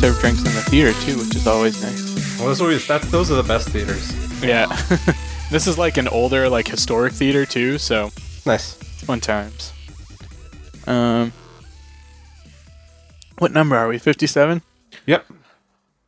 [0.00, 2.38] that they serve drinks in the theater too, which is always nice.
[2.38, 4.12] Well, those, always, that's, those are the best theaters.
[4.42, 4.66] Yeah.
[5.50, 8.10] this is like an older, like historic theater too, so
[8.46, 8.78] Nice.
[8.80, 9.72] it's fun times.
[10.86, 11.32] Um,
[13.38, 13.98] what number are we?
[13.98, 14.62] Fifty-seven.
[15.06, 15.26] Yep.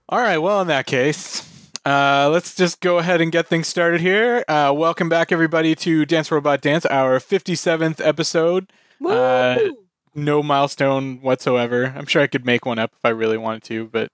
[0.08, 0.38] All right.
[0.38, 1.46] Well, in that case,
[1.84, 4.44] uh, let's just go ahead and get things started here.
[4.48, 8.72] Uh, welcome back, everybody, to Dance Robot Dance, our fifty-seventh episode.
[9.06, 9.78] Uh, Woo!
[10.14, 11.92] No milestone whatsoever.
[11.96, 14.10] I'm sure I could make one up if I really wanted to, but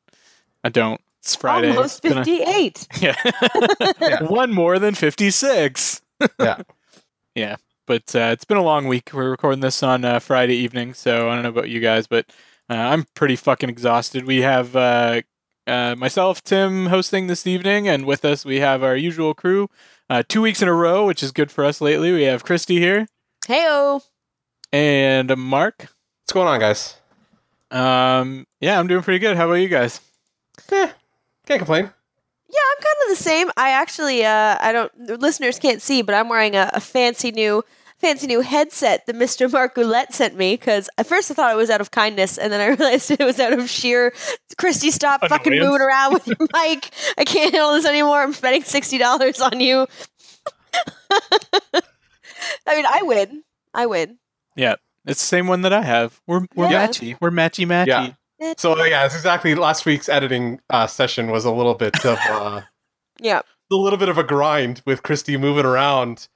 [0.64, 1.00] I don't.
[1.20, 1.70] It's Friday.
[1.70, 2.86] Almost It's gonna- 58.
[3.00, 3.14] Yeah.
[4.00, 4.22] Yeah.
[4.24, 6.02] One more than 56.
[6.40, 6.62] Yeah.
[7.34, 7.56] Yeah.
[7.86, 9.10] But uh, it's been a long week.
[9.14, 12.26] We're recording this on uh, Friday evening, so I don't know about you guys, but
[12.68, 14.26] uh, I'm pretty fucking exhausted.
[14.26, 15.22] We have uh,
[15.66, 19.68] uh, myself, Tim, hosting this evening, and with us we have our usual crew.
[20.10, 22.12] Uh, two weeks in a row, which is good for us lately.
[22.12, 23.06] We have Christy here
[23.46, 24.02] Heyo.
[24.72, 25.88] And Mark.
[26.22, 26.96] What's going on, guys?
[27.70, 29.36] Um, yeah, I'm doing pretty good.
[29.36, 30.00] How about you guys?
[30.70, 30.90] Eh,
[31.46, 31.84] can't complain.
[32.50, 33.50] Yeah, I'm kind of the same.
[33.56, 37.30] I actually, uh, I don't, the listeners can't see, but I'm wearing a, a fancy
[37.30, 37.62] new,
[37.98, 39.52] fancy new headset that Mr.
[39.52, 42.50] Mark Goulette sent me because at first I thought it was out of kindness, and
[42.52, 44.14] then I realized it was out of sheer,
[44.56, 46.90] Christy, stop fucking moving around with your mic.
[47.18, 48.22] I can't handle this anymore.
[48.22, 49.86] I'm spending $60 on you.
[52.66, 53.42] I mean, I win.
[53.74, 54.18] I win.
[54.58, 54.74] Yeah,
[55.06, 56.20] it's the same one that I have.
[56.26, 56.86] We're we're Yeah.
[56.86, 57.16] matchy.
[57.20, 58.14] We're matchy matchy.
[58.40, 58.52] Yeah.
[58.58, 62.60] So yeah, it's exactly last week's editing uh, session was a little bit of uh,
[63.20, 63.40] Yeah.
[63.70, 66.28] a little bit of a grind with Christy moving around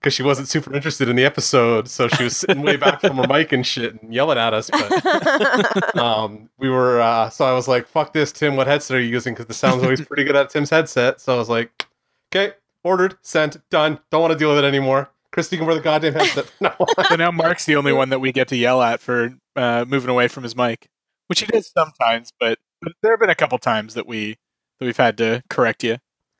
[0.00, 3.16] because she wasn't super interested in the episode, so she was sitting way back from
[3.16, 4.70] her mic and shit and yelling at us.
[4.70, 8.56] But um, we were uh, so I was like, "Fuck this, Tim.
[8.56, 11.20] What headset are you using?" Because the sound's always pretty good at Tim's headset.
[11.20, 11.86] So I was like,
[12.30, 12.54] "Okay,
[12.84, 13.98] ordered, sent, done.
[14.10, 16.50] Don't want to deal with it anymore." Christy can wear the goddamn headset.
[16.62, 16.72] No,
[17.10, 20.08] so now Mark's the only one that we get to yell at for uh, moving
[20.08, 20.88] away from his mic,
[21.26, 22.32] which he does sometimes.
[22.40, 24.38] But, but there have been a couple times that we
[24.80, 25.98] that we've had to correct you.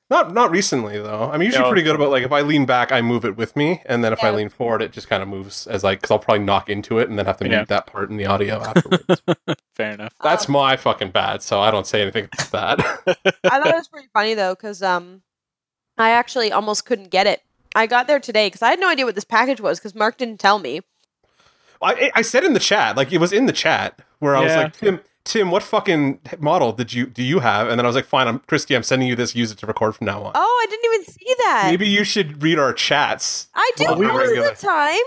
[0.08, 1.30] not not recently though.
[1.30, 1.68] I'm usually No.
[1.68, 4.14] pretty good about like if I lean back, I move it with me, and then
[4.14, 6.70] if I lean forward, it just kind of moves as like because I'll probably knock
[6.70, 7.64] into it and then have to mute Yeah.
[7.66, 9.20] that part in the audio afterwards.
[9.76, 10.14] Fair enough.
[10.22, 13.28] That's Um, my fucking bad, so I don't say anything about that.
[13.44, 15.20] I thought it was pretty funny though, because um,
[15.98, 17.42] I actually almost couldn't get it.
[17.76, 20.16] I got there today because I had no idea what this package was because Mark
[20.16, 20.80] didn't tell me.
[21.82, 24.54] I I said in the chat, like it was in the chat where I was
[24.56, 27.68] like, Tim, Tim, what fucking model did you do you have?
[27.68, 29.34] And then I was like, fine, I'm Christy, I'm sending you this.
[29.36, 30.32] Use it to record from now on.
[30.34, 31.66] Oh, I didn't even see that.
[31.70, 33.48] Maybe you should read our chats.
[33.54, 34.48] I do Well, we most regular.
[34.48, 34.98] of the time.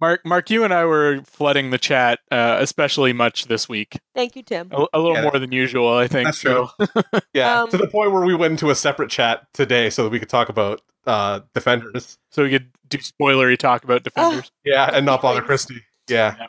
[0.00, 3.98] Mark, Mark, you and I were flooding the chat, uh, especially much this week.
[4.14, 4.68] Thank you, Tim.
[4.70, 5.22] A, a little Yeah.
[5.22, 6.26] more than usual, I think.
[6.28, 6.70] That's so-
[7.34, 10.10] Yeah, Um, to the point where we went into a separate chat today so that
[10.10, 12.18] we could talk about uh, defenders.
[12.30, 14.52] So we could do spoilery talk about defenders.
[14.64, 15.64] Yeah, and not bother Thanks.
[15.64, 15.82] Christy.
[16.08, 16.46] Yeah.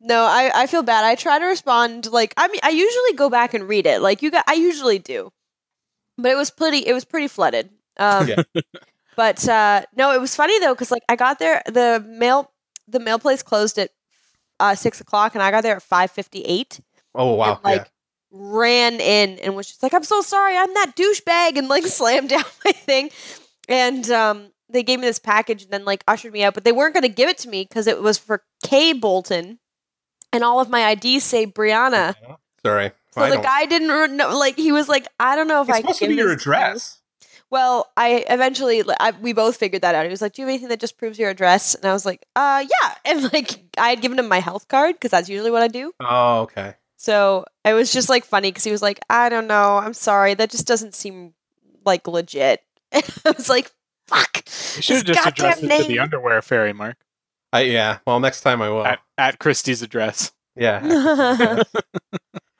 [0.00, 1.04] No, I, I feel bad.
[1.04, 4.02] I try to respond like I mean I usually go back and read it.
[4.02, 5.30] Like you got I usually do.
[6.18, 7.70] But it was pretty it was pretty flooded.
[7.96, 8.42] Um Yeah.
[9.16, 12.50] but uh no, it was funny though, because like I got there the mail
[12.88, 13.90] the mail place closed at
[14.60, 16.80] uh six o'clock and I got there at five fifty eight.
[17.14, 17.54] Oh wow.
[17.54, 17.90] and, like
[18.32, 22.30] ran in and was just like, I'm so sorry, I'm that douchebag and like slammed
[22.30, 23.10] down my thing.
[23.68, 26.72] And um they gave me this package and then like ushered me out, but they
[26.72, 29.58] weren't gonna give it to me because it was for Kay Bolton
[30.32, 32.14] and all of my IDs say Brianna.
[32.64, 32.92] Sorry.
[33.12, 35.78] So I the guy didn't know, like he was like, I don't know if it's
[35.78, 37.00] I supposed to give be your to address.
[37.50, 40.04] Well, I eventually I, we both figured that out.
[40.06, 42.06] He was like, "Do you have anything that just proves your address?" And I was
[42.06, 45.50] like, "Uh, yeah." And like I had given him my health card because that's usually
[45.50, 45.92] what I do.
[46.00, 46.76] Oh, okay.
[46.96, 50.34] So it was just like funny because he was like, I don't know, I'm sorry,
[50.34, 51.34] that just doesn't seem
[51.84, 52.62] like legit.
[52.94, 53.70] And I was like,
[54.06, 54.42] fuck.
[54.76, 56.96] You should have just addressed goddamn it to the underwear fairy, Mark.
[57.52, 57.98] I, yeah.
[58.06, 58.84] Well, next time I will.
[58.86, 60.32] At, at Christie's address.
[60.56, 60.80] yeah.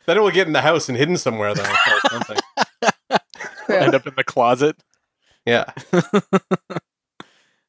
[0.06, 1.62] Then it will get in the house and hidden somewhere though.
[1.62, 2.38] or something.
[3.68, 4.76] End up in the closet
[5.46, 5.70] Yeah.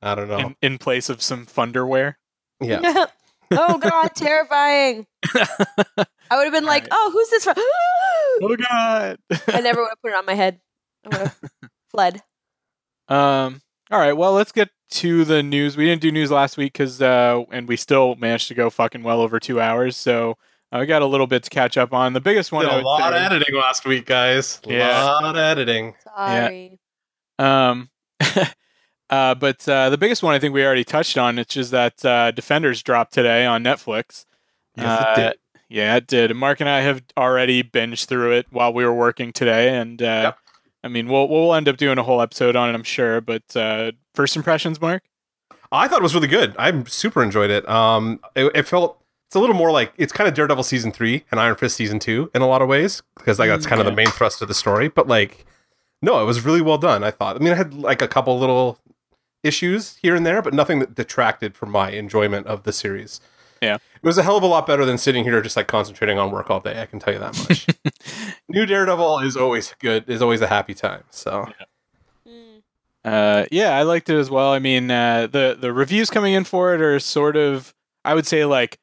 [0.01, 0.39] I don't know.
[0.39, 2.15] in, in place of some funderwear.
[2.59, 3.05] yeah.
[3.51, 5.05] oh god, terrifying.
[5.35, 6.89] I would have been like, Right.
[6.91, 7.53] oh, who's this from?
[7.57, 9.19] oh God.
[9.49, 10.59] I never would have put it on my head.
[11.05, 11.39] I would have
[11.91, 12.21] fled.
[13.09, 13.61] Um.
[13.91, 14.13] All right.
[14.13, 15.77] Well, let's get to the news.
[15.77, 19.03] We didn't do news last week because, uh, and we still managed to go fucking
[19.03, 19.95] well over two hours.
[19.97, 20.37] So
[20.71, 22.13] uh, we got a little bit to catch up on.
[22.13, 24.59] The biggest one, Did I a would lot say- of editing last week, guys.
[24.65, 25.03] Yeah.
[25.03, 25.93] lot of editing.
[26.15, 26.79] Sorry.
[27.39, 27.89] Um,
[29.09, 32.03] uh, but uh, the biggest one I think we already touched on, it's just that
[32.05, 34.25] uh, Defenders dropped today on Netflix.
[34.75, 35.37] Yes, Uh, it did.
[35.69, 36.35] Yeah, it did.
[36.35, 40.05] Mark and I have already binged through it while we were working today, and uh,
[40.05, 40.37] Yep.
[40.83, 43.21] I mean, we'll we'll end up doing a whole episode on it, I'm sure.
[43.21, 45.03] But uh, first impressions, Mark.
[45.71, 46.55] I thought it was really good.
[46.57, 47.67] I super enjoyed it.
[47.67, 51.25] Um, it, it felt it's a little more like it's kind of Daredevil season three
[51.31, 53.85] and Iron Fist season two in a lot of ways because like that's kind of
[53.85, 54.89] the main thrust of the story.
[54.89, 55.45] But like,
[56.01, 57.03] no, it was really well done.
[57.03, 57.35] I thought.
[57.35, 58.77] I mean, I had like a couple little
[59.41, 63.19] issues here and there, but nothing that detracted from my enjoyment of the series.
[63.63, 63.75] Yeah.
[63.75, 66.31] it was a hell of a lot better than sitting here just like concentrating on
[66.31, 66.81] work all day.
[66.81, 67.67] I can tell you that much.
[68.49, 70.09] New Daredevil is always good.
[70.09, 71.03] Is always a happy time.
[71.09, 71.47] So
[72.27, 72.61] Mm.
[73.05, 74.51] Uh, yeah, I liked it as well.
[74.53, 77.73] I mean, uh, the the reviews coming in for it are sort of,
[78.05, 78.79] I would say, like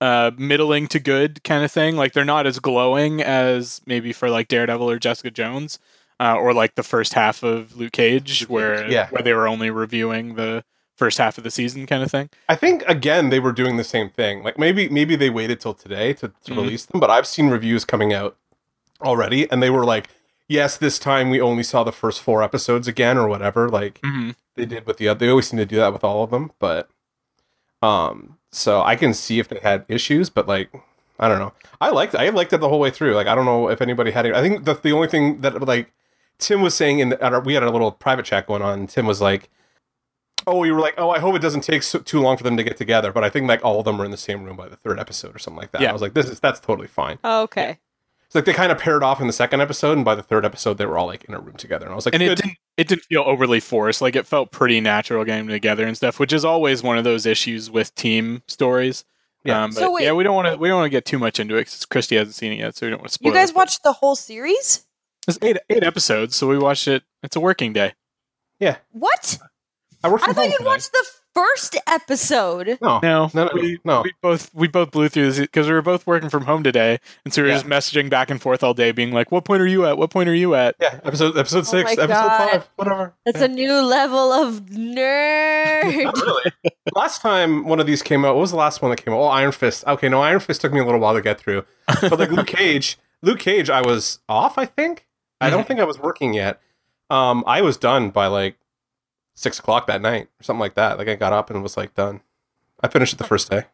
[0.00, 1.96] uh, middling to good kind of thing.
[1.96, 5.78] Like they're not as glowing as maybe for like Daredevil or Jessica Jones,
[6.18, 9.08] uh, or like the first half of Luke Cage, where Yeah.
[9.10, 10.64] where they were only reviewing the
[11.04, 12.28] first half of the season kind of thing.
[12.48, 14.42] I think again they were doing the same thing.
[14.42, 16.56] Like maybe maybe they waited till today to, to Mhm.
[16.56, 18.36] release them, but I've seen reviews coming out
[19.00, 20.08] already, and they were like,
[20.48, 24.30] "Yes, this time we only saw the first four episodes again, or whatever." Like Mm-hmm.
[24.56, 25.18] they did with the other.
[25.20, 26.88] They always seem to do that with all of them, but
[27.82, 30.70] um, so I can see if they had issues, but like
[31.18, 31.52] I don't know.
[31.80, 33.14] I liked I liked it the whole way through.
[33.14, 34.34] Like I don't know if anybody had it.
[34.34, 35.92] I think that the only thing that like
[36.38, 38.80] Tim was saying in the, our, we had a little private chat going on.
[38.80, 39.48] And Tim was like,
[40.46, 42.56] "Oh, you were like, oh, I hope it doesn't take so, too long for them
[42.56, 44.56] to get together." But I think like all of them were in the same room
[44.56, 45.80] by the third episode or something like that.
[45.82, 45.90] Yeah.
[45.90, 47.78] I was like, "This is that's totally fine." Oh, okay.
[48.26, 50.46] It's like they kind of paired off in the second episode, and by the third
[50.46, 51.84] episode, they were all like in a room together.
[51.84, 54.50] And I was like, and it didn't it didn't feel overly forced like it felt
[54.50, 58.42] pretty natural getting together and stuff which is always one of those issues with team
[58.48, 59.04] stories
[59.44, 59.64] Yeah.
[59.64, 61.18] um, but So wait- yeah we don't want to we don't want to get too
[61.18, 63.28] much into it because christy hasn't seen it yet so we don't want to spoil
[63.30, 64.86] You guys it, watched the whole series?
[65.28, 67.92] it's eight, eight episodes so we watched it it's a working day
[68.58, 68.76] Yeah.
[68.92, 69.36] What?
[70.04, 70.64] I worked I thought home you'd today.
[70.66, 71.04] watched the
[71.34, 72.76] first episode.
[72.82, 74.02] No, no no, no, we, no.
[74.02, 76.98] we both we both blew through this because we were both working from home today
[77.24, 77.62] and so we were Yeah.
[77.62, 80.10] just messaging back and forth all day being like what point are you at what
[80.10, 82.50] point are you at Yeah, episode episode six, Oh episode God.
[82.50, 83.14] five, whatever.
[83.24, 83.46] That's Yeah.
[83.46, 86.02] a new level of nerd.
[86.04, 86.52] Not really.
[86.94, 89.20] last time one of these came out, what was the last one that came out?
[89.20, 89.84] Oh, Iron Fist.
[89.86, 91.64] Okay, no, Iron Fist took me a little while to get through.
[92.00, 94.58] But like Luke Cage, Luke Cage, I was off.
[94.58, 95.06] I think.
[95.40, 96.60] I don't think I was working yet.
[97.10, 98.56] Um, I was done by like
[99.34, 100.98] six o'clock that night or something like that.
[100.98, 102.20] Like I got up and was like done.
[102.80, 103.64] I finished it the first day.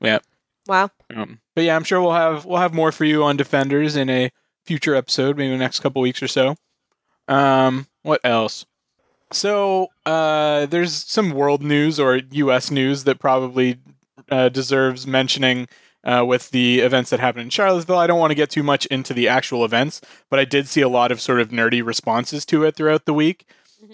[0.00, 0.18] Yeah.
[0.66, 0.90] Wow.
[1.14, 4.10] Um, but yeah, I'm sure we'll have we'll have more for you on Defenders in
[4.10, 4.30] a
[4.64, 6.56] future episode, maybe the next couple weeks or so.
[7.26, 8.66] Um, what else?
[9.32, 12.70] So uh, there's some world news or U.S.
[12.70, 13.78] news that probably
[14.30, 15.68] uh, deserves mentioning
[16.04, 17.98] uh, with the events that happened in Charlottesville.
[17.98, 20.00] I don't want to get too much into the actual events,
[20.30, 23.14] but I did see a lot of sort of nerdy responses to it throughout the
[23.14, 23.46] week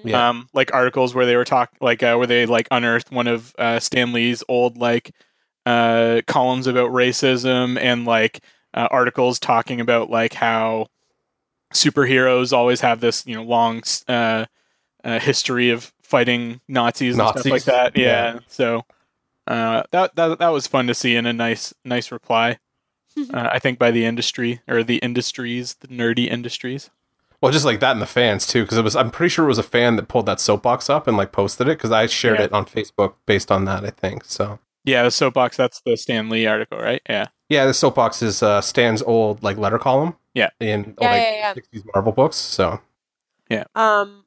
[0.02, 0.30] Yeah.
[0.30, 3.54] um, like articles where they were talk like uh, where they like unearthed one of
[3.58, 5.14] uh, Stan Lee's old like
[5.66, 8.40] uh, columns about racism and like
[8.74, 10.86] uh, articles talking about like how
[11.72, 14.46] superheroes always have this you know long uh,
[15.04, 17.96] uh, history of fighting Nazis and stuff like that.
[17.96, 18.38] Yeah, yeah.
[18.46, 18.84] so
[19.46, 22.58] uh, that that that was fun to see and a nice nice reply.
[23.32, 26.90] Uh, I think by the industry or the industries, the nerdy industries.
[27.44, 28.96] Well, just like that and the fans too, because it was.
[28.96, 31.68] I'm pretty sure it was a fan that pulled that soapbox up and like posted
[31.68, 32.46] it because I shared Yeah.
[32.46, 33.84] it on Facebook based on that.
[33.84, 34.58] I think so.
[34.84, 35.56] Yeah, the soapbox.
[35.56, 37.02] That's the Stan Lee article, right?
[37.08, 37.26] Yeah.
[37.50, 40.16] Yeah, the soapbox is uh, Stan's old like letter column.
[40.34, 40.50] Yeah.
[40.58, 42.36] in Yeah, like yeah, 60s Marvel books.
[42.36, 42.80] So
[43.50, 43.64] Yeah.
[43.74, 44.24] Um,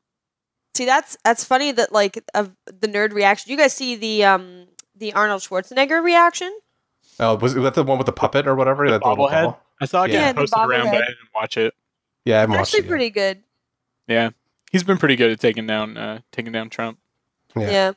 [0.76, 3.52] see, that's that's funny that like of the nerd reaction.
[3.52, 6.56] You guys see the um the Arnold Schwarzenegger reaction?
[7.20, 8.86] Oh, was was that the one with the puppet or whatever?
[8.86, 9.42] The That bobblehead?
[9.44, 9.64] doll?
[9.82, 10.14] I saw it Yeah.
[10.14, 11.06] getting Yeah, the posted around, but I bobblehead.
[11.08, 11.74] didn't watch it.
[12.28, 12.90] Yeah, I haven't Actually, it yet.
[12.90, 13.44] pretty good.
[14.08, 14.30] Yeah,
[14.72, 17.00] he's been pretty good at taking down uh, taking down Trump.
[17.56, 17.70] Yeah.
[17.70, 17.92] Yeah.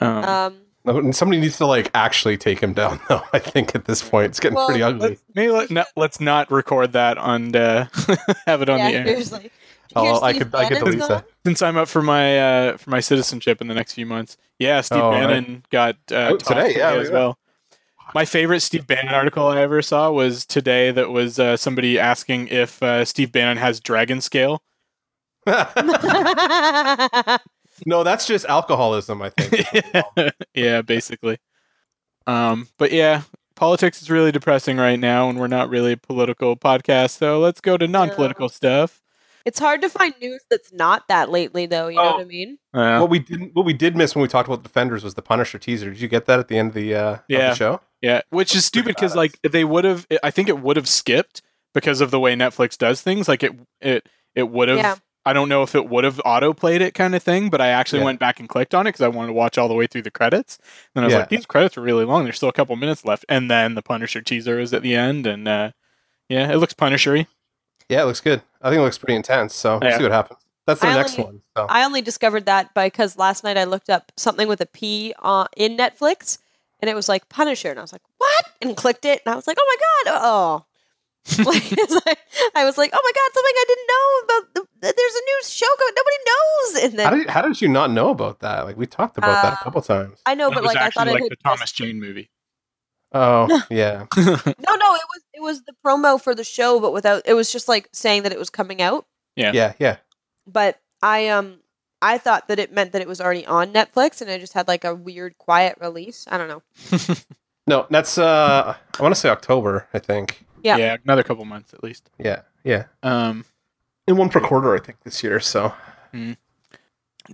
[0.00, 0.56] Um, Um.
[0.86, 3.22] And somebody needs to like actually take him down, though.
[3.34, 5.10] I think at this point it's getting Well, pretty ugly.
[5.10, 7.84] let's, maybe let, no, let's not record that and uh,
[8.46, 8.90] have it on yeah.
[8.90, 9.06] the air.
[9.06, 9.50] Seriously.
[9.94, 11.26] Oh, I Steve could I could Bannon's delete that.
[11.44, 14.80] Since I'm up for my uh, for my citizenship in the next few months, yeah,
[14.80, 17.14] Steve Oh, Bannon got uh, Oh, today, yeah, as yeah.
[17.14, 17.38] well.
[18.14, 20.90] My favorite Steve Bannon article I ever saw was today.
[20.90, 24.62] That was uh, somebody asking if uh, Steve Bannon has dragon scale.
[27.86, 29.22] no, that's just alcoholism.
[29.22, 30.34] I think.
[30.54, 31.38] yeah, basically.
[32.26, 33.22] Um, but yeah,
[33.54, 37.18] politics is really depressing right now, and we're not really a political podcast.
[37.18, 39.00] So let's go to non-political stuff.
[39.44, 41.88] It's hard to find news that's not that lately, though.
[41.88, 42.12] You know Oh.
[42.16, 42.58] what I mean?
[42.74, 45.22] Uh, what we didn't what we did miss when we talked about Defenders was the
[45.22, 45.90] Punisher teaser.
[45.90, 47.48] Did you get that at the end of the uh, of Yeah.
[47.50, 47.80] the show?
[48.00, 50.06] yeah, which is stupid because like they would have.
[50.22, 51.42] I think it would have skipped
[51.74, 53.28] because of the way Netflix does things.
[53.28, 54.78] Like it, it, it would have.
[54.78, 54.96] Yeah.
[55.26, 57.68] I don't know if it would have auto played it kind of thing, but I
[57.68, 58.06] actually Yeah.
[58.06, 60.00] went back and clicked on it because I wanted to watch all the way through
[60.02, 60.56] the credits.
[60.94, 61.18] And I was Yeah.
[61.20, 62.24] like, these credits are really long.
[62.24, 65.26] There's still a couple minutes left, and then the Punisher teaser is at the end,
[65.26, 65.72] and uh,
[66.30, 67.26] yeah, it looks Punishery.
[67.90, 68.40] Yeah, it looks good.
[68.62, 69.54] I think it looks pretty intense.
[69.54, 70.38] So we'll see what happens.
[70.66, 71.42] That's the I next only- one.
[71.56, 71.66] So.
[71.68, 75.46] I only discovered that because last night I looked up something with a P uh,
[75.56, 76.38] in Netflix,
[76.80, 79.36] and it was like Punisher, and I was like, "What?" and clicked it, and I
[79.36, 80.64] was like, oh my god, oh.
[81.44, 81.70] like,
[82.06, 82.18] like-
[82.54, 84.54] I was like, oh my god, something I didn't know about.
[84.54, 85.92] The, there's a new show going.
[85.96, 86.84] Nobody knows.
[86.84, 88.64] And How did how did you not know about that?
[88.64, 90.20] Like we talked about that a Uh, couple times.
[90.24, 92.30] I know, but like I thought actually it like had the just- Thomas Jane movie.
[93.12, 94.06] Oh yeah.
[94.16, 97.22] No, no, it was it was the promo for the show, but without.
[97.24, 99.06] It was just like saying that it was coming out.
[99.36, 99.52] Yeah.
[99.52, 99.96] Yeah, yeah.
[100.46, 101.60] But I um
[102.02, 104.68] I thought that it meant that it was already on Netflix, and it just had
[104.68, 106.24] like a weird quiet release.
[106.30, 106.62] I don't know.
[107.66, 110.44] No, that's uh I want to say October, I think.
[110.62, 110.76] Yeah.
[110.76, 112.10] yeah, another couple months at least.
[112.18, 112.84] Yeah, yeah.
[113.04, 113.44] Um,
[114.08, 115.38] And one per quarter, I think, this year.
[115.38, 115.72] So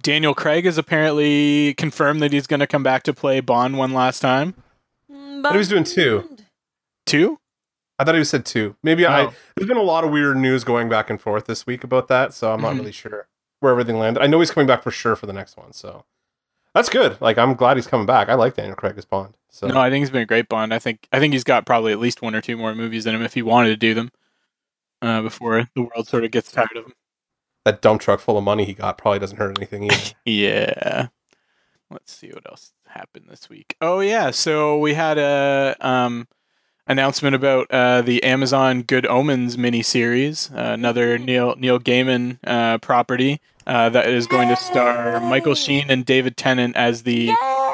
[0.03, 3.93] Daniel Craig has apparently confirmed that he's going to come back to play Bond one
[3.95, 4.55] last time.
[5.43, 6.29] But he was doing two.
[7.07, 7.39] Two?
[7.99, 8.77] I thought he said two.
[8.83, 9.27] Maybe I.
[9.27, 9.33] Oh.
[9.57, 12.35] There's been a lot of weird news going back and forth this week about that,
[12.35, 12.79] so I'm not Mhm.
[12.81, 13.29] really sure
[13.61, 14.23] where everything landed.
[14.23, 16.05] I know he's coming back for sure for the next one, so
[16.75, 17.19] that's good.
[17.21, 18.29] Like I'm glad he's coming back.
[18.29, 19.35] I like Daniel Craig as Bond.
[19.49, 20.75] So No, I think he's been a great Bond.
[20.75, 23.15] I think I think he's got probably at least one or two more movies in
[23.15, 24.11] him if he wanted to do them
[25.01, 26.93] uh, before the world sort of gets tired of him.
[27.65, 30.13] that dump truck full of money he got probably doesn't hurt anything either.
[30.27, 31.09] Yeah.
[31.91, 33.77] Let's see what else happened this week.
[33.81, 36.27] Oh yeah, so we had a um,
[36.87, 43.41] announcement about uh, the Amazon Good Omens miniseries, uh, another Neil Neil Gaiman uh, property
[43.67, 47.31] uh, that is going to star Michael Sheen and David Tennant as the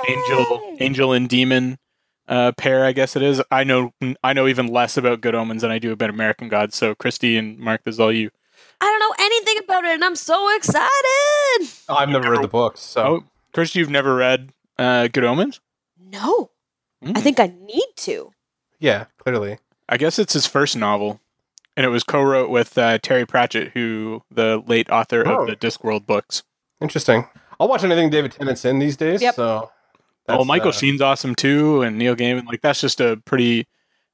[0.08, 0.76] angel Yay!
[0.80, 1.78] angel and demon
[2.28, 2.84] uh, pair.
[2.84, 3.42] I guess it is.
[3.50, 3.92] I know
[4.22, 6.76] I know even less about Good Omens than I do about American Gods.
[6.76, 8.30] So Christy and Mark, this is all you.
[8.80, 10.90] I don't know anything about it, and I'm so excited.
[11.88, 15.60] I've never read the books, so Christy, you've never read uh, Good Omens?
[15.98, 16.50] No,
[17.02, 17.22] I Mm.
[17.22, 18.32] think I need to.
[18.78, 19.58] yeah, clearly.
[19.88, 21.20] I guess it's his first novel,
[21.76, 25.42] and it was co-wrote with uh, Terry Pratchett, who the late author Oh.
[25.42, 26.42] of the Discworld books.
[26.80, 27.28] Interesting.
[27.60, 29.20] I'll watch anything David Tennant's in these days.
[29.22, 29.34] Yep.
[29.34, 29.44] So.
[29.44, 29.70] oh,
[30.26, 32.46] that's, Michael uh, Sheen's awesome too, and Neil Gaiman.
[32.46, 33.66] Like that's just a pretty,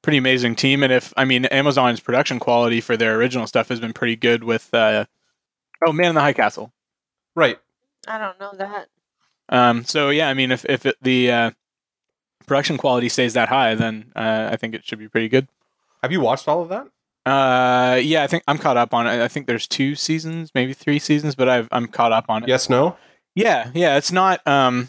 [0.02, 0.82] pretty amazing team.
[0.82, 4.42] And if I mean, Amazon's production quality for their original stuff has been pretty good.
[4.44, 5.04] With uh,
[5.86, 6.72] oh, Man in the High Castle.
[7.34, 7.58] Right.
[8.06, 8.88] I don't know that.
[9.48, 11.50] Um, so yeah, I mean, if if it, the uh,
[12.46, 15.48] production quality stays that high, then uh, I think it should be pretty good.
[16.02, 16.86] Have you watched all of that?
[17.26, 19.20] Uh, yeah, I think I'm caught up on it.
[19.20, 22.48] I think there's two seasons, maybe three seasons, but I've, I'm caught up on it.
[22.48, 22.70] Yes.
[22.70, 22.96] No.
[23.34, 24.88] Yeah, yeah, it's not um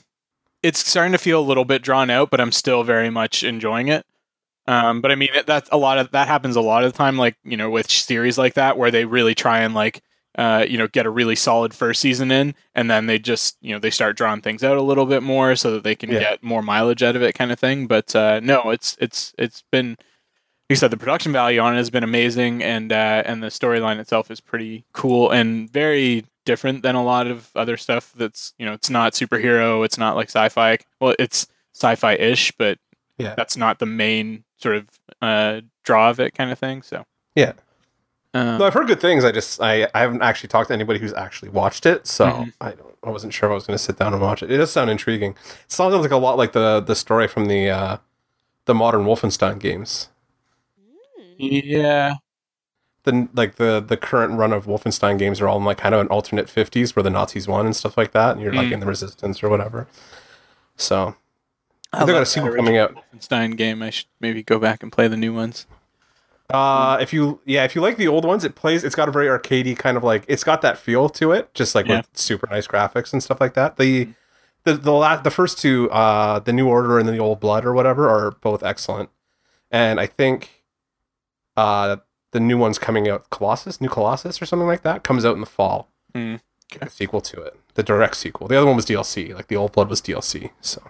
[0.64, 3.90] it's starting to feel a little bit drawn out, but I'm still very much enjoying
[3.90, 4.06] it.
[4.68, 7.18] Um but I mean that's a lot of that happens a lot of the time
[7.18, 10.02] like, you know, with series like that where they really try and like
[10.40, 13.72] uh you know, get a really solid first season in and then they just, you
[13.74, 16.20] know, they start drawing things out a little bit more so that they can Yeah.
[16.20, 17.88] get more mileage out of it kind of thing.
[17.88, 21.78] But uh no, it's it's it's been like you said, the production value on it
[21.78, 26.84] has been amazing, and uh, and the storyline itself is pretty cool and very different
[26.84, 28.14] than a lot of other stuff.
[28.16, 30.78] That's you know, it's not superhero, it's not like sci-fi.
[31.00, 32.78] Well, it's sci-fi-ish, but
[33.18, 33.34] Yeah.
[33.36, 34.86] that's not the main sort of
[35.24, 36.84] uh, draw of it, kind of thing.
[36.84, 37.04] So
[37.36, 37.54] Yeah.
[38.34, 39.26] Um, No, I've heard good things.
[39.26, 42.54] I just I, I haven't actually talked to anybody who's actually watched it, so Mhm.
[42.62, 44.52] I don't I wasn't sure if I was going to sit down and watch it.
[44.52, 45.32] It does sound intriguing.
[45.32, 47.98] It sounds like a lot like the the story from the uh,
[48.66, 50.10] the modern Wolfenstein games.
[51.38, 52.16] yeah,
[53.04, 56.02] The like the the current run of Wolfenstein games are all in like kind of
[56.02, 58.74] an alternate 50s where the Nazis won and stuff like that, and you're like Mm.
[58.74, 59.88] in the resistance or whatever.
[60.76, 61.16] So
[61.94, 63.82] I They've got a love sequel that coming original Wolfenstein game.
[63.82, 65.66] I should maybe go back and play the new ones.
[66.52, 68.84] Uh, if you yeah, if you like the old ones, it plays.
[68.84, 70.24] It's got a very arcadey kind of like.
[70.28, 71.98] It's got that feel to it, just like Yeah.
[71.98, 73.78] with super nice graphics and stuff like that.
[73.78, 74.10] The
[74.64, 77.66] the the la- the first two, uh, the New Order and then the Old Blood
[77.66, 79.10] or whatever, are both excellent.
[79.72, 80.64] And I think,
[81.56, 81.98] uh,
[82.32, 85.42] the new one's coming out, Colossus, New Colossus or something like that, comes out in
[85.42, 85.90] the fall.
[86.16, 88.48] Like a sequel to it, the direct sequel.
[88.48, 89.34] The other one was DLC.
[89.36, 90.50] Like the Old Blood was DLC.
[90.62, 90.82] So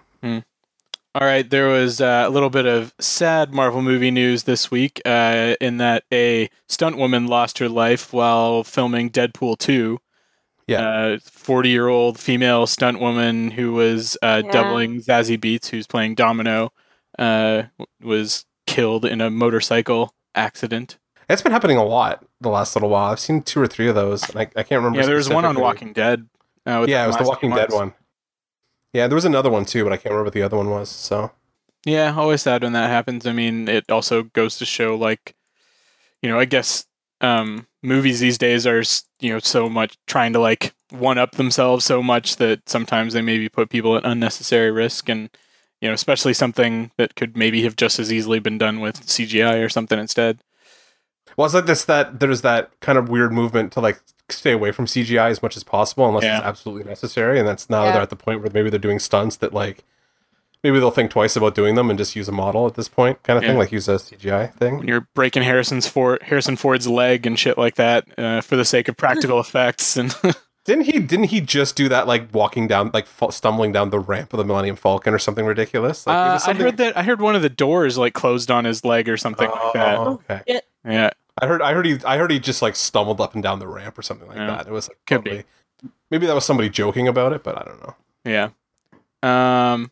[1.12, 5.00] All right, there was uh, a little bit of sad Marvel movie news this week
[5.04, 9.98] uh, in that a stunt woman lost her life while filming Deadpool 2.
[10.68, 11.16] Yeah.
[11.24, 14.52] 40 year old female stunt woman who was uh, Yeah.
[14.52, 16.72] doubling Zazie Beetz, who's playing Domino,
[17.18, 17.64] uh,
[18.00, 20.96] was killed in a motorcycle accident.
[21.28, 23.10] it's been happening a lot the last little while.
[23.10, 24.28] I've seen two or three of those.
[24.30, 25.00] And I, I can't remember.
[25.00, 25.58] Yeah, there was one on.
[25.58, 26.28] Walking Dead.
[26.64, 27.74] Uh, Yeah, it was the Walking Dead months.
[27.74, 27.94] one.
[28.92, 30.88] Yeah, there was another one too, but I can't remember what the other one was.
[30.88, 31.30] So
[31.84, 33.26] Yeah, always sad when that happens.
[33.26, 35.34] I mean, it also goes to show, like,
[36.22, 36.86] you know, I guess
[37.20, 38.82] um, movies these days are,
[39.20, 43.22] you know, so much trying to like one up themselves so much that sometimes they
[43.22, 45.30] maybe put people at unnecessary risk, and
[45.80, 49.56] you know, especially something that could maybe have just as easily been done with CGI
[49.56, 50.40] or something instead.
[51.40, 54.70] Well, it's like this that there's that kind of weird movement to like stay away
[54.72, 56.36] from CGI as much as possible unless Yeah.
[56.38, 57.92] it's absolutely necessary, and that's now Yeah.
[57.92, 59.84] they're at the point where maybe they're doing stunts that like
[60.62, 63.22] maybe they'll think twice about doing them and just use a model at this point,
[63.22, 64.78] kind of thing, like use a CGI thing.
[64.78, 68.64] when you're breaking Harrison's Ford, Harrison Ford's leg and shit like that uh, for the
[68.66, 69.96] sake of practical effects.
[69.96, 70.14] And
[70.66, 70.98] Didn't he?
[71.00, 74.36] Didn't he just do that, like walking down, like fa- stumbling down the ramp of
[74.38, 76.06] the Millennium Falcon or something ridiculous?
[76.06, 78.66] Like, uh, was I heard that I heard one of the doors like closed on
[78.66, 79.98] his leg or something like that.
[79.98, 80.60] Oh, okay.
[80.84, 81.62] Yeah, I heard.
[81.62, 81.98] I heard he.
[82.04, 84.46] I heard he just like stumbled up and down the ramp or something like Yeah.
[84.48, 84.66] that.
[84.66, 85.44] It was like Could be.
[86.10, 87.94] Maybe that was somebody joking about it, but I don't know.
[88.24, 88.50] yeah.
[89.22, 89.90] Um,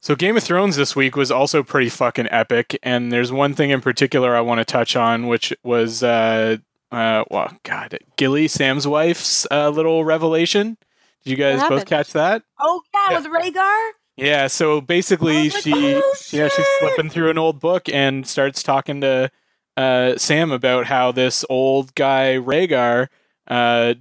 [0.00, 3.70] so Game of Thrones this week was also pretty fucking epic, and there's one thing
[3.70, 6.56] in particular I want to touch on, which was uh,
[6.92, 10.76] uh, well, God, Gilly Sam's wife's uh, little revelation.
[11.24, 12.42] Did you guys both catch that?
[12.60, 13.18] Oh yeah, Yeah.
[13.18, 13.90] with Rhaegar.
[14.16, 18.62] Yeah, so basically like, she "Oh, yeah, she's flipping through an old book and starts
[18.62, 19.30] talking to
[19.76, 23.08] uh, Sam about how this old guy Rhaegar
[23.48, 23.94] uh,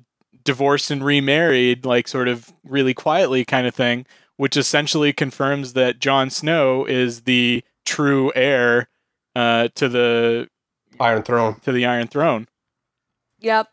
[0.44, 4.06] divorced and remarried, like sort of really quietly kind of thing,
[4.38, 8.88] which essentially confirms that Jon Snow is the true heir
[9.36, 10.48] uh, to the
[11.00, 11.60] Iron Throne.
[11.62, 12.48] to the Iron Throne.
[13.40, 13.68] Yep.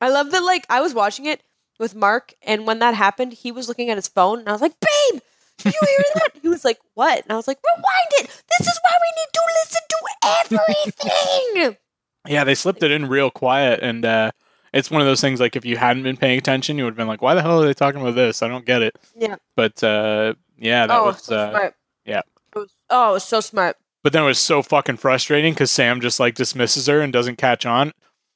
[0.00, 0.42] I love that.
[0.42, 1.42] Like I was watching it
[1.78, 4.60] with Mark, and when that happened, he was looking at his phone, and I was
[4.60, 5.20] like, "Babe,
[5.58, 8.44] did you hear that?" he was like, "What?" And I was like, "Rewind it.
[8.58, 10.94] This is why we need to listen to
[11.64, 11.76] everything."
[12.26, 14.30] Yeah, they slipped it in real quiet, and uh,
[14.72, 16.96] it's one of those things like if you hadn't been paying attention, you would have
[16.96, 18.42] been like, "Why the hell are they talking about this?
[18.42, 19.36] I don't get it." Yeah.
[19.56, 21.22] But uh, yeah, that oh, was.
[21.22, 21.74] so uh, smart.
[22.04, 22.22] yeah.
[22.54, 23.76] It was, oh, it was so smart.
[24.02, 27.36] But then it was so fucking frustrating because Sam just like dismisses her and doesn't
[27.36, 27.92] catch on.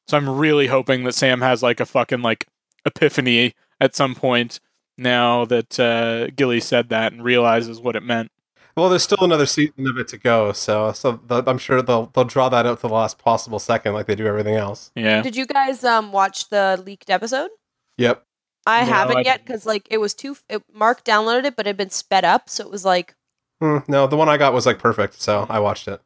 [0.06, 2.46] So I'm really hoping that Sam has like a fucking like
[2.87, 4.60] epiphany at some point
[4.99, 8.31] now that uh, Gilly said that and realizes what it meant.
[8.76, 12.07] Well, there's still another season of it to go, so so the, I'm sure they'll
[12.14, 14.93] they'll draw that out to the last possible second, like they do everything else.
[14.95, 15.21] Yeah.
[15.23, 17.50] Did you guys um watch the leaked episode?
[17.97, 18.25] Yep.
[18.67, 20.37] I No, haven't I yet because like it was too.
[20.49, 23.17] It, Mark downloaded it, but it had been sped up, so it was like,
[23.61, 26.00] Hmm, no, the one I got was like perfect, so I watched it.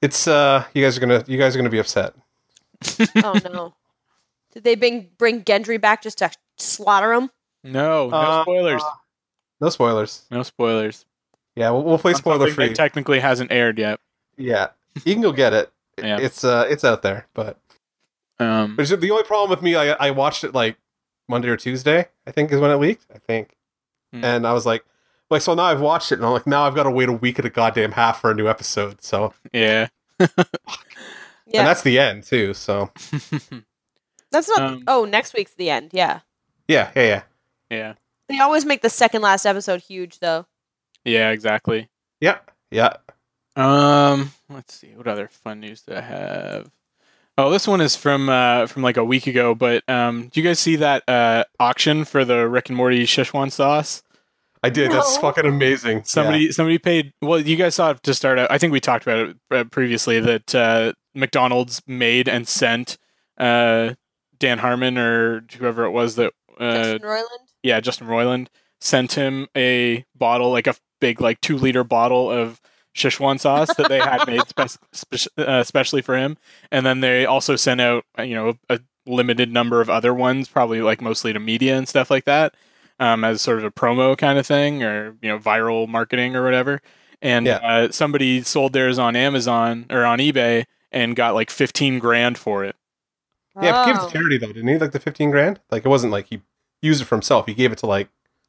[0.00, 2.14] It's uh, you guys are gonna you guys are gonna be upset.
[3.22, 3.74] oh no.
[4.54, 7.30] Did they bring bring Gendry back just to slaughter him?
[7.64, 8.82] No, no Uh, spoilers.
[9.60, 10.22] No spoilers.
[10.30, 11.04] No spoilers.
[11.54, 12.68] Yeah, we'll, we'll play spoiler free.
[12.68, 14.00] that technically hasn't aired yet.
[14.36, 14.68] yeah,
[15.04, 15.70] you can go get it.
[16.02, 16.18] Yeah.
[16.20, 17.58] It's uh, it's out there, but
[18.40, 20.78] Um, but the only problem with me, I I watched it like
[21.28, 23.04] Monday or Tuesday, I think is when it leaked.
[23.14, 23.54] I think,
[24.10, 24.24] Hmm.
[24.24, 24.84] and I was like,
[25.28, 27.12] like so now I've watched it, and I'm like, now I've got to wait a
[27.12, 29.02] week and a goddamn half for a new episode.
[29.02, 29.88] So yeah.
[30.18, 30.26] Yeah,
[31.60, 32.54] and that's the end too.
[32.54, 32.90] So
[34.30, 34.60] that's not.
[34.62, 35.90] um, oh, next week's the end.
[35.92, 36.20] Yeah,
[36.68, 37.22] yeah, yeah, yeah,
[37.72, 37.94] yeah.
[38.28, 40.46] they always make the second last episode huge, though.
[41.04, 41.88] Yeah, exactly.
[42.20, 42.38] yeah,
[42.70, 42.96] yeah.
[43.56, 44.92] Um, let's see.
[44.94, 46.70] What other fun news do I have?
[47.38, 49.54] Oh, this one is from uh from like a week ago.
[49.54, 53.50] But um, do you guys see that uh auction for the Rick and Morty Szechuan
[53.50, 54.02] sauce?
[54.62, 54.92] I did.
[54.92, 56.04] That's fucking amazing.
[56.04, 57.12] Somebody somebody paid.
[57.20, 58.50] Well, you guys saw it to start out.
[58.50, 62.96] I think we talked about it uh, previously that uh, McDonald's made and sent
[63.38, 63.94] uh
[64.38, 67.51] Dan Harmon or whoever it was that uh Justin Roiland.
[67.62, 68.48] Yeah, Justin Roiland
[68.80, 72.60] sent him a bottle, like a big, like two liter bottle of
[72.96, 76.36] Szechuan sauce that they had made spe- spe- uh, especially for him,
[76.70, 80.48] and then they also sent out, uh, you know, a limited number of other ones,
[80.48, 82.54] probably like mostly to media and stuff like that,
[83.00, 86.44] um, as sort of a promo kind of thing, or you know, viral marketing or
[86.44, 86.80] whatever.
[87.20, 87.56] And Yeah.
[87.56, 92.64] uh, somebody sold theirs on Amazon or on eBay and got like fifteen grand for
[92.64, 92.76] it.
[93.60, 94.06] Yeah, but give it Oh.
[94.06, 94.78] to charity though, didn't he?
[94.78, 95.60] Like the fifteen grand.
[95.70, 96.40] Like it wasn't like he
[96.82, 97.46] used it for himself.
[97.46, 98.08] He gave it to like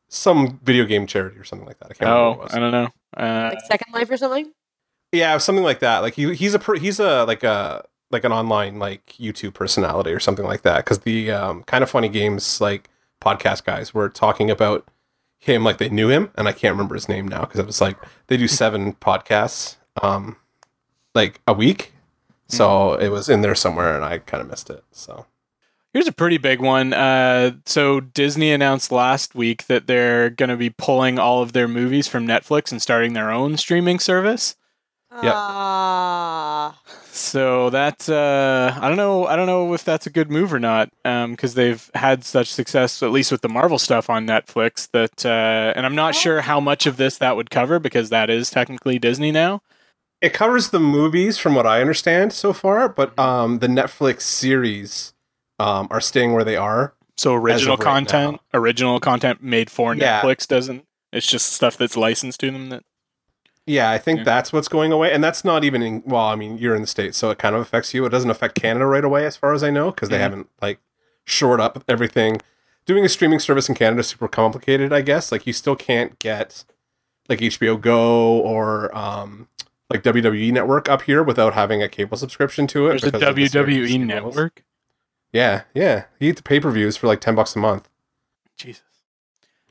[0.09, 1.85] some video game charity or something like that.
[1.85, 2.53] I can't remember Oh, what it was.
[2.53, 2.87] I don't know.
[3.15, 4.51] Uh, like Second Life or something.
[5.11, 5.99] Yeah, something like that.
[5.99, 10.11] Like he he's a per- he's a like a like an online like YouTube personality
[10.11, 10.77] or something like that.
[10.77, 12.89] Because the um, kind of funny games like
[13.21, 14.87] podcast guys were talking about
[15.39, 17.81] him like they knew him, and I can't remember his name now because it was
[17.81, 20.35] like they do seven podcasts um
[21.13, 21.93] like a week.
[22.47, 24.83] So it was in there somewhere, and I kind of missed it.
[24.91, 25.25] So
[25.93, 26.91] Here's a pretty big one.
[26.93, 31.67] Uh, so Disney announced last week that they're going to be pulling all of their
[31.67, 34.55] movies from Netflix and starting their own streaming service.
[35.21, 35.33] Yep.
[35.35, 36.79] Ah.
[37.11, 39.27] So that uh, I don't know.
[39.27, 43.03] I don't know if that's a good move or not, because they've had such success,
[43.03, 44.89] at least with the Marvel stuff on Netflix.
[44.91, 48.31] That uh, and I'm not sure how much of this that would cover because that
[48.31, 49.61] is technically Disney now.
[50.21, 55.12] it covers the movies from what I understand so far, but um the Netflix series
[55.63, 56.93] um are staying where they are.
[57.15, 60.21] So original right content, original content made for Yeah.
[60.21, 60.85] Netflix doesn't.
[61.11, 62.69] It's just stuff that's licensed to them.
[62.69, 62.83] That
[63.65, 64.23] Yeah, I think Yeah.
[64.25, 66.03] that's what's going away, and that's not even in.
[66.05, 68.05] Well, I mean, you're in the states, so it kind of affects you.
[68.05, 70.21] It doesn't affect Canada right away, as far as I know, because they Mhm.
[70.27, 70.79] haven't like
[71.25, 72.41] shored up everything.
[72.85, 74.91] Doing a streaming service in Canada is super complicated.
[74.91, 76.65] I guess like you still can't get
[77.29, 79.47] like HBO Go or um,
[79.89, 82.89] like WWE Network up here without having a cable subscription to it.
[83.01, 84.63] There's a the WWE Syracuse network.
[85.33, 86.05] Yeah, yeah.
[86.19, 87.89] You get the pay per views for like ten bucks a month.
[88.57, 88.83] Jesus.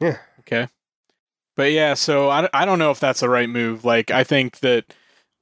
[0.00, 0.18] Yeah.
[0.40, 0.68] Okay.
[1.56, 3.84] But yeah, so I, I don't know if that's the right move.
[3.84, 4.92] Like, I think that,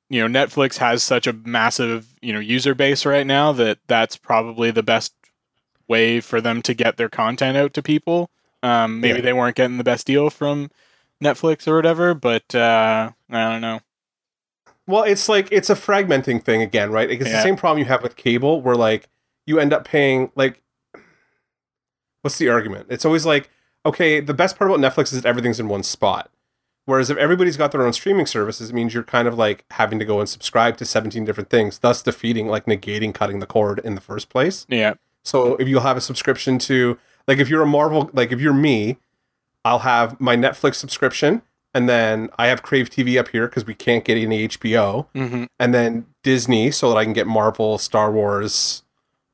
[0.09, 4.17] you know, Netflix has such a massive, you know, user base right now that that's
[4.17, 5.15] probably the best
[5.89, 8.29] way for them to get their content out to people.
[8.63, 9.25] Um, maybe Yeah.
[9.25, 10.71] they weren't getting the best deal from
[11.23, 13.81] Netflix or whatever, but uh, I don't know.
[14.87, 17.09] Well, it's like it's a fragmenting thing again, right?
[17.11, 17.37] It's Yeah.
[17.37, 19.09] the same problem you have with cable, where like
[19.47, 20.63] you end up paying like,
[22.23, 22.87] what's the argument?
[22.91, 23.51] It's always like,
[23.85, 26.31] okay, the best part about Netflix is that everything's in one spot.
[26.87, 29.99] Whereas if everybody's got their own streaming services, it means you're kind of like having
[29.99, 33.79] to go and subscribe to 17 different things, thus defeating like negating cutting the cord
[33.81, 34.67] in the first place.
[34.69, 34.95] Yeah.
[35.25, 36.99] So if you'll have a subscription to
[37.29, 38.97] like if you're a Marvel like if you're me,
[39.65, 41.43] I'll have my Netflix subscription
[41.75, 45.45] and then I have Crave TV up here because we can't get any HBO hmm
[45.59, 48.83] and then Disney so that I can get Marvel, Star Wars,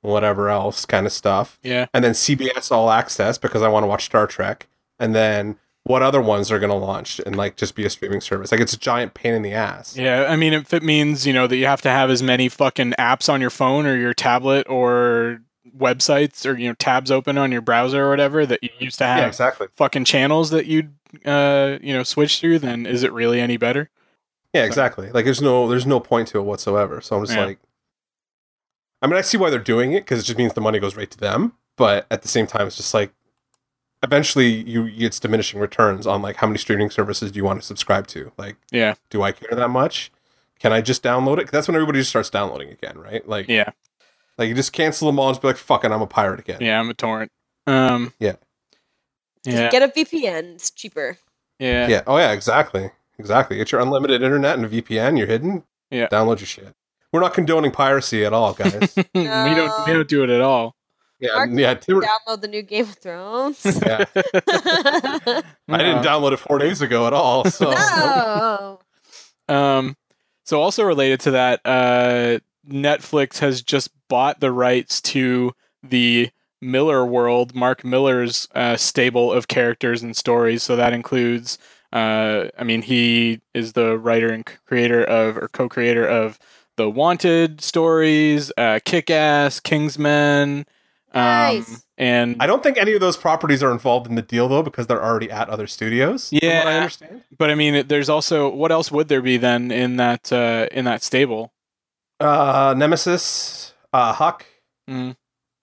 [0.07, 1.59] whatever else kind of stuff.
[1.63, 1.87] Yeah.
[1.93, 4.67] And then CBS All Access because I want to watch Star Trek.
[4.99, 8.21] And then what other ones are going to launch and like just be a streaming
[8.21, 8.51] service?
[8.51, 9.97] Like it's a giant pain in the ass.
[9.97, 10.27] Yeah.
[10.29, 12.95] I mean, if it means, you know, that you have to have as many fucking
[12.99, 15.41] apps on your phone or your tablet or
[15.77, 19.05] websites or, you know, tabs open on your browser or whatever that you used to
[19.07, 19.19] have.
[19.19, 19.67] Yeah, exactly.
[19.77, 20.93] fucking channels that you'd
[21.25, 23.89] uh you know switch through then is it really any better
[24.53, 25.11] Yeah, exactly.
[25.13, 27.01] Like there's no there's no point to it whatsoever.
[27.01, 27.45] So I'm just Yeah.
[27.47, 27.59] like,
[29.03, 30.97] I mean, I see why they're doing it because it just means the money goes
[30.97, 31.53] right to them.
[31.77, 33.13] But at the same time, it's just like,
[34.03, 37.67] eventually you it's diminishing returns on like how many streaming services do you want to
[37.67, 38.31] subscribe to?
[38.37, 40.13] Like, yeah do I care that much?
[40.59, 41.45] Can I just download it?
[41.45, 43.27] 'Cause that's when everybody just starts downloading again, right?
[43.29, 43.71] Like, yeah
[44.39, 46.59] like you just cancel them all and just be like, fucking, I'm a pirate again.
[46.61, 47.33] yeah i'm a torrent
[47.67, 48.37] um Yeah.
[49.45, 50.55] Just yeah get a VPN.
[50.57, 51.17] It's cheaper.
[51.59, 52.03] yeah Yeah.
[52.07, 52.91] Oh yeah, exactly.
[53.19, 53.57] Exactly.
[53.57, 55.17] Get your unlimited internet and a VPN.
[55.17, 55.65] You're hidden.
[55.91, 56.09] Yeah.
[56.09, 56.75] Download your shit.
[57.13, 58.95] We're not condoning piracy at all, guys.
[58.97, 60.77] we don't we don't do it at all
[61.19, 61.35] yeah.
[61.35, 61.75] Mark, yeah.
[61.75, 63.65] Tim- Download the new Game of Thrones.
[63.87, 64.05] yeah.
[64.15, 67.45] I didn't download it four days ago at all.
[67.47, 68.81] So no.
[69.49, 69.97] Um,
[70.45, 72.39] so also related to that, uh,
[72.69, 76.31] Netflix has just bought the rights to the
[76.63, 80.63] Millarworld, Mark Millar's uh, stable of characters and stories.
[80.63, 81.59] So that includes,
[81.93, 86.39] uh, I mean, he is the writer and creator of, or co-creator of
[86.77, 90.67] the Wanted stories, uh, Kick-Ass, Kingsman,
[91.13, 91.85] um, Nice.
[91.97, 94.87] and I don't think any of those properties are involved in the deal though, because
[94.87, 96.29] they're already at other studios.
[96.29, 96.77] from what I Yeah.
[96.77, 97.23] understand.
[97.39, 100.85] but I mean, there's also what else would there be then in that uh, in
[100.85, 101.53] that stable?
[102.21, 104.47] Uh, Nemesis, uh, Huck.
[104.89, 105.17] Mm.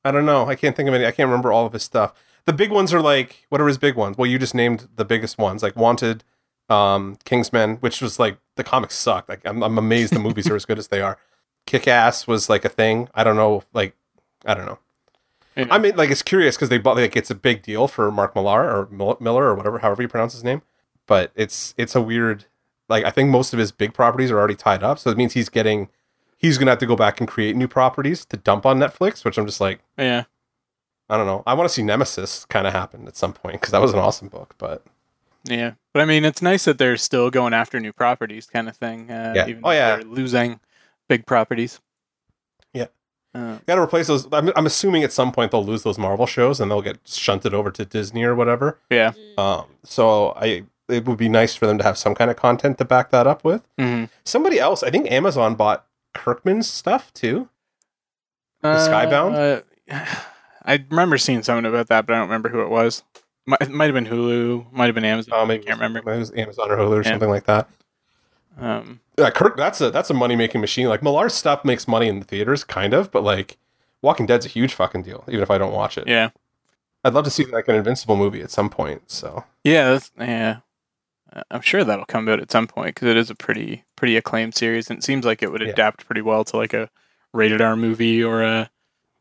[0.06, 0.48] I don't know.
[0.48, 1.06] I can't think of any.
[1.06, 2.14] I can't remember all of his stuff.
[2.46, 4.18] The big ones are like what are his big ones?
[4.18, 6.24] Well, you just named the biggest ones, like Wanted,
[6.70, 9.30] um, Kingsman, which was like the comics sucked.
[9.30, 11.18] Like I'm, I'm amazed the movies are as good as they are.
[11.66, 13.10] Kick Ass was like a thing.
[13.16, 13.64] I don't know.
[13.74, 13.96] Like
[14.46, 14.80] I don't know.
[15.56, 15.68] Yeah.
[15.70, 18.36] I mean, like it's curious because they bought like it's a big deal for Mark
[18.36, 20.62] Millar or Mil- Miller or whatever, however you pronounce his name.
[21.08, 22.46] But it's it's a weird.
[22.90, 25.34] Like I think most of his big properties are already tied up, so it means
[25.34, 25.90] he's getting.
[26.38, 29.38] He's gonna have to go back and create new properties to dump on Netflix, which
[29.38, 30.24] I'm just like, Yeah.
[31.10, 31.44] I don't know.
[31.46, 34.00] I want to see Nemesis kind of happen at some point because that was an
[34.00, 34.56] awesome book.
[34.58, 34.84] But
[35.46, 38.78] Yeah, but I mean, it's nice that they're still going after new properties, kind of
[38.78, 39.12] thing.
[39.12, 39.48] Uh, Yeah.
[39.48, 39.96] Even Oh, yeah.
[39.98, 40.60] They're losing
[41.10, 41.82] big properties.
[42.74, 42.86] Yeah.
[43.36, 44.28] Uh, got to replace those.
[44.32, 47.54] I'm, I'm assuming at some point they'll lose those Marvel shows and they'll get shunted
[47.54, 48.80] over to Disney or whatever.
[48.90, 49.12] yeah.
[49.38, 52.78] Um, so I it would be nice for them to have some kind of content
[52.78, 53.68] to back that up with.
[53.78, 57.50] hmm Somebody else, I think Amazon bought Kirkman's stuff too.
[58.62, 59.62] The Skybound?
[59.92, 60.06] Uh,
[60.66, 63.04] I remember seeing something about that, but I don't remember who it was.
[63.46, 64.72] Might, it might have been Hulu.
[64.72, 65.38] Might have been Amazon.
[65.40, 66.14] Um, I can't remember.
[66.14, 67.10] It was Amazon or Hulu or Yeah.
[67.10, 67.68] something like that.
[68.60, 70.88] Um, Yeah, Kirk, that's a that's a money making machine.
[70.88, 73.58] Like Millar's stuff makes money in the theaters, kind of, but like
[74.02, 76.08] Walking Dead's a huge fucking deal, even if I don't watch it.
[76.08, 76.30] yeah.
[77.06, 79.12] I'd love to see like an Invincible movie at some point.
[79.12, 79.92] So Yeah.
[79.92, 80.58] That's, yeah.
[81.52, 84.56] I'm sure that'll come out at some point because it is a pretty pretty acclaimed
[84.56, 85.70] series, and it seems like it would Yeah.
[85.70, 86.90] adapt pretty well to like a
[87.34, 88.70] rated R movie or a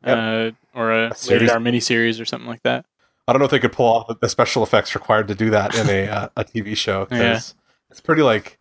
[0.05, 0.17] Yep.
[0.17, 2.85] uh, or a, A rated R miniseries or something like that.
[3.27, 5.75] I don't know if they could pull off the- special effects required to do that
[5.77, 7.55] in a uh, a TV show because
[7.89, 8.59] it's pretty like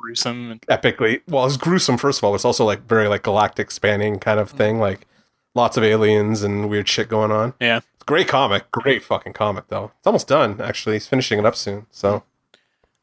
[0.00, 0.52] Gruesome.
[0.52, 1.22] And, epically.
[1.28, 2.30] Well, it's gruesome first of all.
[2.32, 4.78] But it's also like very like galactic spanning kind of thing.
[4.78, 5.06] Like
[5.54, 7.54] lots of aliens and weird shit going on.
[7.60, 7.78] Yeah.
[7.78, 8.70] It's a great comic.
[8.70, 9.90] Great fucking comic though.
[9.98, 10.94] It's almost done actually.
[10.96, 11.86] He's finishing it up soon.
[11.90, 12.22] So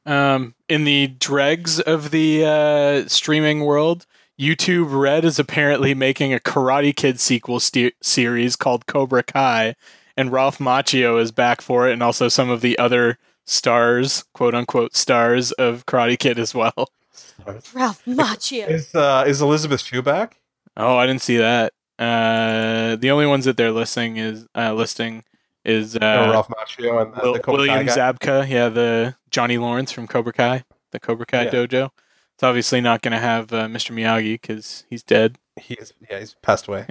[0.05, 4.05] Um, in the dregs of the uh, streaming world,
[4.39, 9.75] YouTube Red is apparently making a Karate Kid sequel st- series called Cobra Kai,
[10.17, 14.55] and Ralph Macchio is back for it, and also some of the other stars, quote
[14.55, 16.89] unquote stars of Karate Kid as well.
[17.73, 18.67] Ralph Macchio.
[18.69, 20.39] Is uh, is Elizabeth Shue back?
[20.77, 21.73] Oh, I didn't see that.
[21.97, 25.23] Uh, the only ones that they're listing is uh, listing
[25.63, 27.95] is Or uh, Ralph Macchio and the, Wil- the Cobra Kai William guy?
[27.95, 31.51] Zabka, yeah, the Johnny Lawrence from Cobra Kai, the Cobra Kai Yeah.
[31.51, 31.89] dojo.
[32.33, 33.95] It's obviously not going to have uh, Mr.
[33.95, 35.37] Miyagi because he's dead.
[35.59, 36.85] He is, yeah, he's passed away.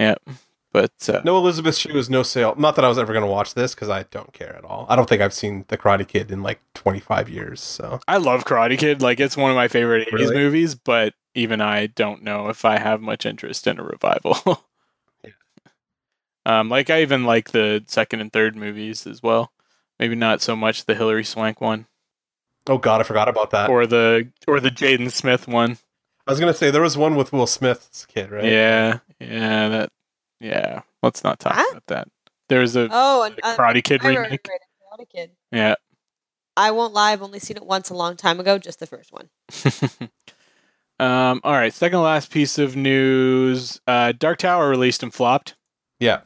[0.74, 2.54] But uh, No Elizabeth Shue is no sale.
[2.58, 4.86] Not that I was ever going to watch this because I don't care at all.
[4.88, 7.60] I don't think I've seen The Karate Kid in like 25 years.
[7.62, 9.00] So I love Karate Kid.
[9.00, 10.34] Like it's one of my favorite 80s Really?
[10.34, 14.36] movies, but even I don't know if I have much interest in a revival.
[15.24, 15.30] Yeah.
[16.60, 19.52] um, like I even like the second and third movies as well.
[19.98, 21.86] Maybe not so much the Hilary Swank one
[22.68, 23.70] oh god, I forgot about that.
[23.70, 25.78] or the or the Jaden Smith one.
[26.26, 28.44] I was going to say there was one with Will Smith's kid, right?
[28.44, 29.90] Yeah, yeah, that
[30.40, 30.82] yeah.
[31.02, 31.64] Let's not talk Huh?
[31.70, 32.08] about that.
[32.48, 34.42] There's a, Oh, and a uh, Karate Kid I remake.
[34.44, 35.30] Karate Kid.
[35.52, 35.74] Yeah.
[36.56, 37.12] I won't lie.
[37.12, 39.28] I've only seen it once a long time ago, just the first one.
[41.00, 43.80] um, all right, second to last piece of news.
[43.86, 45.56] Uh, Dark Tower released and flopped.
[45.98, 46.20] Yeah.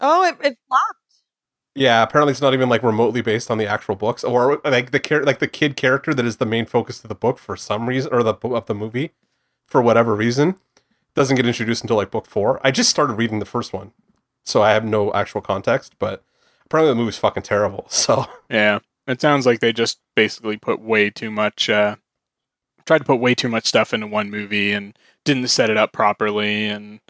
[0.00, 0.98] Oh, it, it flopped.
[1.74, 4.98] Yeah, apparently it's not even like remotely based on the actual books, or like the
[4.98, 7.88] char- like the kid character that is the main focus of the book for some
[7.88, 9.12] reason, or the of the movie,
[9.68, 10.56] for whatever reason,
[11.14, 12.60] doesn't get introduced until like book four.
[12.64, 13.92] I just started reading the first one,
[14.44, 15.94] so I have no actual context.
[15.98, 16.24] But
[16.66, 17.86] apparently the movie's fucking terrible.
[17.90, 21.96] So Yeah, it sounds like they just basically put way too much, uh,
[22.86, 25.92] tried to put way too much stuff into one movie and didn't set it up
[25.92, 26.66] properly.
[26.66, 27.00] And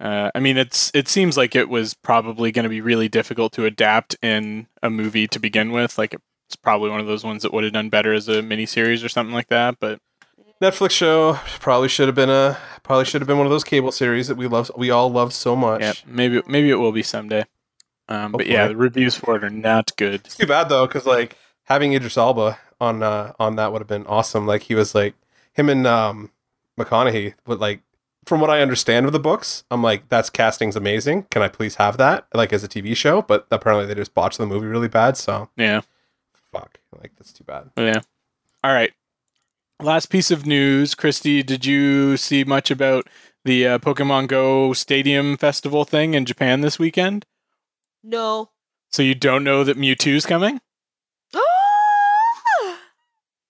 [0.00, 3.52] uh, I mean, it's it seems like it was probably going to be really difficult
[3.52, 5.98] to adapt in a movie to begin with.
[5.98, 6.14] Like
[6.48, 9.08] it's probably one of those ones that would have done better as a miniseries or
[9.08, 9.76] something like that.
[9.78, 10.00] But
[10.62, 13.92] Netflix show probably should have been a probably should have been one of those cable
[13.92, 15.80] series that we love we all love so much.
[15.80, 17.44] yeah, maybe maybe it will be someday.
[18.08, 20.22] Um, but yeah, the reviews for it are not good.
[20.26, 23.88] It's too bad though, because like having Idris Elba on uh, on that would have
[23.88, 24.46] been awesome.
[24.46, 25.14] Like he was like
[25.54, 26.30] him and um,
[26.78, 27.80] McConaughey would like
[28.26, 31.22] from what I understand of the books, I'm like that's casting's amazing.
[31.30, 33.22] Can I please have that like as a TV show?
[33.22, 35.16] But apparently they just botched the movie really bad.
[35.16, 35.80] So Yeah.
[36.52, 37.70] fuck, like that's too bad.
[37.78, 38.00] Yeah.
[38.62, 38.92] All right.
[39.82, 41.42] Last piece of news, Christy.
[41.42, 43.08] Did you see much about
[43.46, 47.24] the uh, Pokemon Go Stadium Festival thing in Japan this weekend?
[48.04, 48.50] No.
[48.90, 50.60] So you don't know that Mewtwo's coming?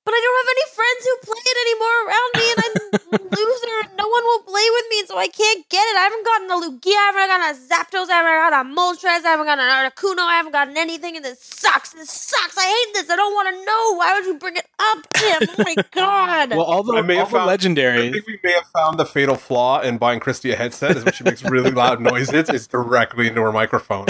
[0.04, 3.78] but I don't have any friends who play it anymore around me, and a loser.
[3.96, 5.96] No one will play with me, so I can't get it.
[5.96, 9.24] I haven't gotten a Lugia, I haven't gotten a Zapdos, I haven't gotten a Moltres,
[9.24, 11.92] I haven't gotten an Articuno, I haven't gotten anything, and this sucks.
[11.92, 12.56] This sucks.
[12.58, 13.10] I hate this.
[13.10, 13.96] I don't want to know.
[13.96, 15.48] Why would you bring it up, Tim?
[15.58, 16.50] Oh my god.
[16.50, 18.98] Well, all the, I may all have the found- I think we may have found
[18.98, 22.48] the fatal flaw in buying Christy a headset, is when she makes really loud noises.
[22.48, 24.06] It's directly into her microphone.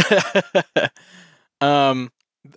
[1.61, 2.11] um,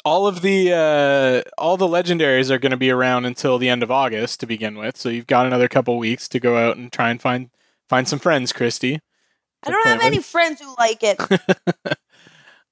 [0.06, 3.84] all of the uh, all the legendaries are going to be around until the end
[3.84, 4.98] of August to begin with.
[4.98, 7.50] So you've got another couple weeks to go out and try and find
[7.90, 9.00] find some friends, Christy.
[9.66, 11.20] I don't have any friends who like it.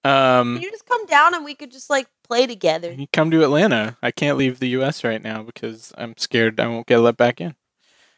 [0.04, 2.92] Um, Can you just come down and we could just like play together?
[2.92, 3.98] You come to Atlanta.
[4.02, 5.04] I can't leave the U.S.
[5.04, 7.56] right now because I'm scared I won't get let back in.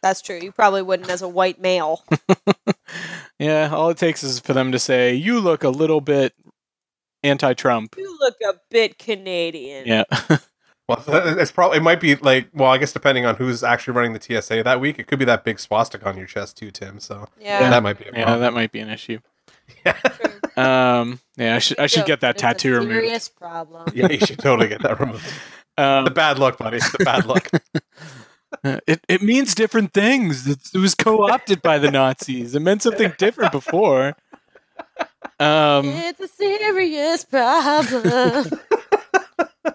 [0.02, 0.40] That's true.
[0.42, 2.04] You probably wouldn't as a white male.
[3.40, 6.34] yeah, all it takes is for them to say, "You look a little bit
[7.24, 9.88] anti-Trump." You look a bit Canadian.
[9.88, 10.04] Yeah,
[10.88, 14.14] Well, it's probably it might be like well, I guess depending on who's actually running
[14.14, 17.00] the TSA that week, it could be that big swastika on your chest too, Tim.
[17.00, 17.70] So Yeah.
[17.70, 19.20] that might be a yeah, that might be an issue.
[19.86, 19.94] true.
[20.64, 22.92] Um, yeah, I should I should Yo, get that it's tattoo a removed.
[22.96, 23.92] Serious problem.
[23.96, 25.26] yeah, you should totally get that removed.
[25.78, 26.80] Um, The bad luck, buddy.
[26.80, 27.50] The bad luck.
[28.86, 30.48] it it means different things.
[30.48, 32.56] It, it was co-opted by the Nazis.
[32.56, 34.16] It meant something different before.
[35.40, 38.46] Um, It's a serious problem.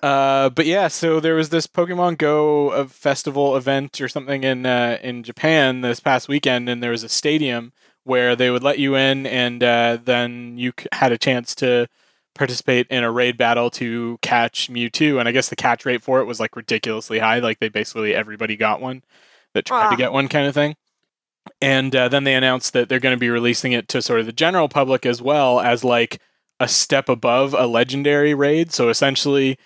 [0.02, 4.64] Uh, but yeah, so there was this Pokemon Go uh, festival event or something in
[4.66, 7.72] uh, in Japan this past weekend, and there was a stadium
[8.04, 11.88] where they would let you in, and uh, then you c- had a chance to
[12.34, 15.18] participate in a raid battle to catch Mewtwo.
[15.18, 18.14] And I guess the catch rate for it was like ridiculously high; like they basically
[18.14, 19.02] everybody got one
[19.54, 19.90] that tried Ah.
[19.90, 20.76] to get one, kind of thing.
[21.60, 24.26] And uh, then they announced that they're going to be releasing it to sort of
[24.26, 26.20] the general public as well as like
[26.60, 28.72] a step above a legendary raid.
[28.72, 29.58] So essentially,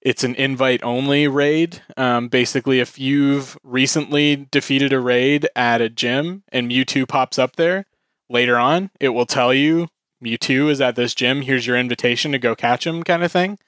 [0.00, 1.82] it's an invite only raid.
[1.96, 7.56] Um, basically, if you've recently defeated a raid at a gym and Mewtwo pops up
[7.56, 7.86] there
[8.28, 9.88] later on, it will tell you
[10.22, 11.42] Mewtwo is at this gym.
[11.42, 13.58] Here's your invitation to go catch him, kind of thing.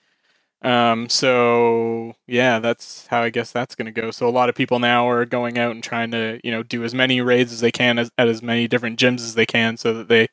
[0.62, 4.10] Um, so yeah, that's how I guess that's going to go.
[4.10, 6.82] So a lot of people now are going out and trying to, you know, do
[6.82, 9.76] as many raids as they can as, at as many different gyms as they can,
[9.76, 10.28] so that they,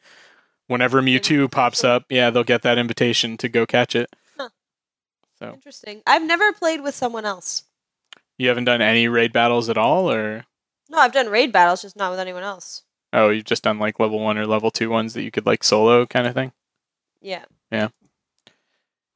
[0.68, 4.10] whenever Mewtwo pops up, yeah, they'll get that invitation to go catch it.
[4.38, 4.50] Huh.
[5.38, 6.02] So Interesting.
[6.08, 7.64] I've never played with someone else.
[8.40, 10.46] you haven't done any raid battles at all, or
[10.90, 12.82] No, I've done raid battles, just not with anyone else.
[13.14, 15.64] oh, you've just done like level one or level two ones that you could like
[15.64, 16.52] solo kind of thing.
[17.22, 17.90] Yeah, Yeah,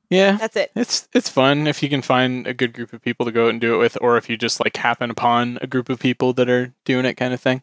[0.10, 0.72] that's it.
[0.76, 3.52] it's it's fun if you can find a good group of people to go out
[3.52, 6.34] and do it with, or if you just like happen upon a group of people
[6.34, 7.62] that are doing it kind of thing.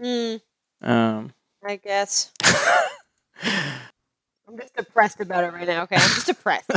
[0.00, 0.36] Hmm,
[0.80, 1.32] Um,
[1.64, 2.30] I guess.
[3.42, 5.82] I'm just depressed about it right now.
[5.82, 6.70] Okay, I'm just depressed.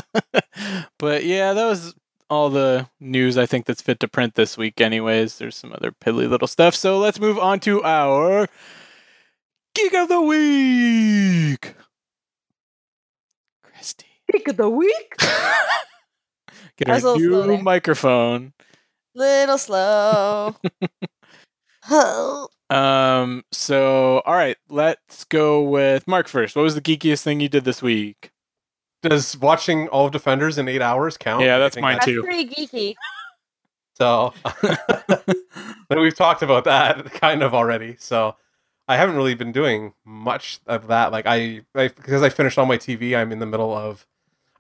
[0.98, 1.94] but yeah, that was
[2.30, 4.82] all the news I think that's fit to print this week.
[4.82, 6.76] Anyways, there's some other piddly little stuff.
[6.76, 8.48] So let's move on to our
[9.76, 11.76] geek of the week.
[14.32, 15.16] Christy, Pick of the week.
[16.78, 18.54] get a our little slow new microphone.
[19.14, 20.56] Little slow.
[21.90, 23.44] oh, Um.
[23.52, 26.56] So, all right, let's go with Mark first.
[26.56, 28.32] What was the geekiest thing you did this week?
[29.04, 31.44] Does watching all of Defenders in eight hours count?
[31.44, 32.24] Yeah, that's mine that's too.
[32.24, 32.96] pretty geeky.
[33.96, 34.34] So
[35.90, 37.96] but we've talked about that kind of already.
[38.00, 38.36] So
[38.88, 41.12] I haven't really been doing much of that.
[41.12, 44.06] Like I, I because I finished all my TV, I'm in the middle of.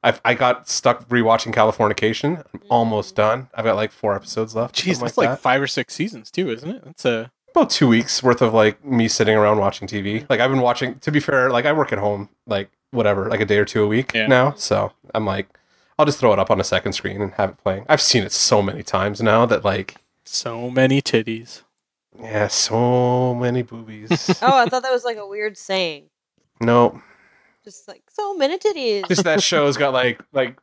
[0.03, 2.43] I I got stuck rewatching Californication.
[2.53, 2.65] I'm mm.
[2.69, 3.49] almost done.
[3.53, 4.75] I've got like four episodes left.
[4.75, 5.39] Jeez, something that's like that.
[5.39, 6.83] five or six seasons too, isn't it?
[6.85, 10.21] That's a about two weeks worth of like me sitting around watching TV.
[10.21, 10.29] Mm.
[10.29, 10.99] Like I've been watching.
[10.99, 13.83] To be fair, like I work at home, like whatever, like a day or two
[13.83, 14.27] a week Yeah.
[14.27, 14.53] now.
[14.53, 15.47] So I'm like,
[15.99, 17.85] I'll just throw it up on a second screen and have it playing.
[17.87, 21.61] I've seen it so many times now that like, so many titties.
[22.19, 24.39] yeah, so many boobies.
[24.41, 26.05] Oh, I thought that was like a weird saying.
[26.59, 27.01] no,
[27.63, 29.07] Just like so many titties.
[29.07, 30.57] just that show's got like like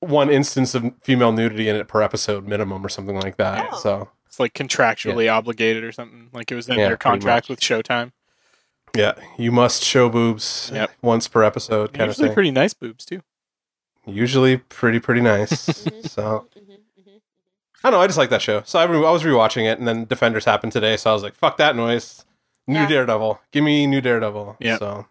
[0.00, 3.68] one instance of female nudity in it per episode minimum or something like that.
[3.72, 3.78] Oh.
[3.80, 6.28] So It's like contractually obligated or something.
[6.32, 8.12] Like it was in Yeah, their contract with Showtime.
[8.94, 10.90] yeah, you must show boobs Yep.
[11.02, 12.34] once per episode, kind of Usually thing.
[12.34, 13.22] pretty nice boobs too.
[14.04, 15.66] Usually pretty pretty nice.
[15.68, 17.20] Mhm, so mhm, mhm.
[17.82, 18.00] I don't know.
[18.00, 18.62] I just like that show.
[18.64, 20.96] So I, re- I was rewatching it, and then Defenders happened today.
[20.96, 22.24] So I was like, "Fuck that noise!"
[22.68, 22.86] New Yeah.
[22.88, 23.40] Daredevil.
[23.52, 24.56] Give me new Daredevil.
[24.60, 24.78] Yeah.
[24.78, 25.06] So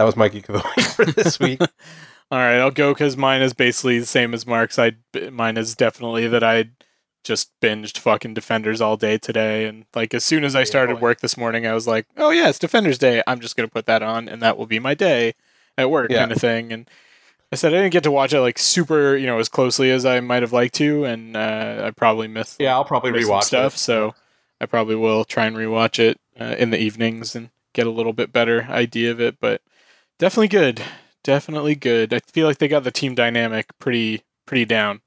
[0.00, 1.60] that was my geek of the week for this week.
[2.32, 4.78] All right, I'll go because mine is basically the same as Mark's.
[4.78, 4.92] I
[5.30, 6.70] mine is definitely that I
[7.22, 11.20] just binged fucking Defenders all day today, and like as soon as I started work
[11.20, 13.22] this morning, I was like, "Oh yeah, it's Defenders Day.
[13.26, 15.34] I'm just gonna put that on, and that will be my day
[15.76, 16.20] at work," Yeah.
[16.20, 16.72] kind of thing.
[16.72, 16.88] And
[17.52, 20.06] I said I didn't get to watch it like super, you know, as closely as
[20.06, 23.74] I might have liked to, and uh, I probably missed yeah, I'll probably rewatch stuff.
[23.74, 23.78] it.
[23.78, 24.14] So
[24.60, 28.12] I probably will try and rewatch it uh, in the evenings and get a little
[28.12, 29.40] bit better idea of it.
[29.40, 29.62] But
[30.20, 30.80] definitely good,
[31.24, 32.14] definitely good.
[32.14, 35.00] I feel like they got the team dynamic pretty pretty down.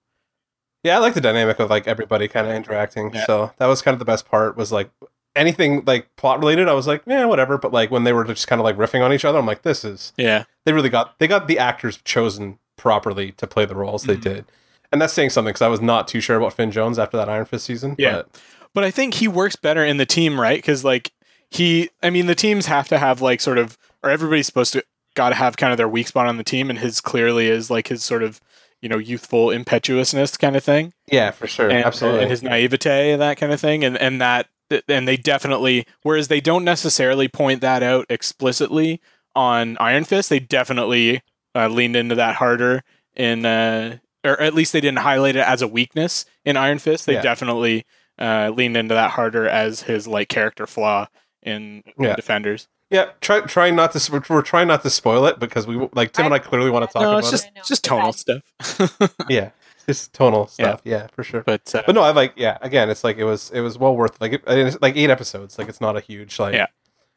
[0.84, 3.13] Yeah, I like the dynamic of like everybody kind of interacting.
[3.13, 3.26] Yeah.
[3.26, 4.58] So that was kind of the best part.
[4.58, 4.89] Was like
[5.36, 6.67] anything like plot related.
[6.67, 7.58] I was like, yeah, whatever.
[7.58, 9.62] But like when they were just kind of like riffing on each other, I'm like,
[9.62, 13.76] this is Yeah, they really got they got the actors chosen properly to play the
[13.76, 14.21] roles they Mhm.
[14.21, 14.45] did.
[14.91, 17.30] And that's saying something because I was not too sure about Finn Jones after that
[17.30, 17.95] Iron Fist season.
[17.97, 18.12] Yeah.
[18.17, 18.41] but
[18.76, 20.58] but I think he works better in the team, right?
[20.58, 21.12] Because like
[21.49, 24.84] he, I mean, the teams have to have like sort of, or everybody's supposed to
[25.15, 27.69] got to have kind of their weak spot on the team, and his clearly is
[27.69, 28.39] like his sort of
[28.82, 30.93] you know youthful impetuousness kind of thing.
[31.12, 32.21] yeah, for sure, and, absolutely.
[32.23, 34.47] and his naivete and that kind of thing and and that
[34.89, 38.99] and they definitely whereas they don't necessarily point that out explicitly
[39.36, 41.21] on Iron Fist they definitely
[41.56, 42.84] uh, leaned into that harder
[43.15, 47.06] in uh or at least they didn't highlight it as a weakness in Iron Fist
[47.06, 47.21] they Yeah.
[47.21, 47.86] definitely
[48.19, 51.08] uh leaned into that harder as his like character flaw
[51.43, 52.15] in Yeah.
[52.15, 54.12] Defenders yeah, try try not to.
[54.12, 56.88] We're, we're trying not to spoil it because we like Tim and I clearly want
[56.88, 57.62] to talk no about it's just I know.
[57.65, 58.41] just tonal stuff
[58.79, 59.12] it.
[59.29, 59.49] Yeah,
[59.88, 60.82] just tonal stuff.
[60.86, 61.41] Yeah, for sure.
[61.43, 62.34] but uh, But no, I like.
[62.38, 63.51] Yeah, again, it's like it was.
[63.51, 64.21] It was well worth.
[64.21, 65.58] Like it, it's like eight episodes.
[65.58, 66.67] Like it's not a huge like Yeah.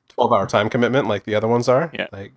[0.09, 1.91] twelve hour time commitment like the other ones are.
[1.93, 2.07] Yeah.
[2.11, 2.33] Like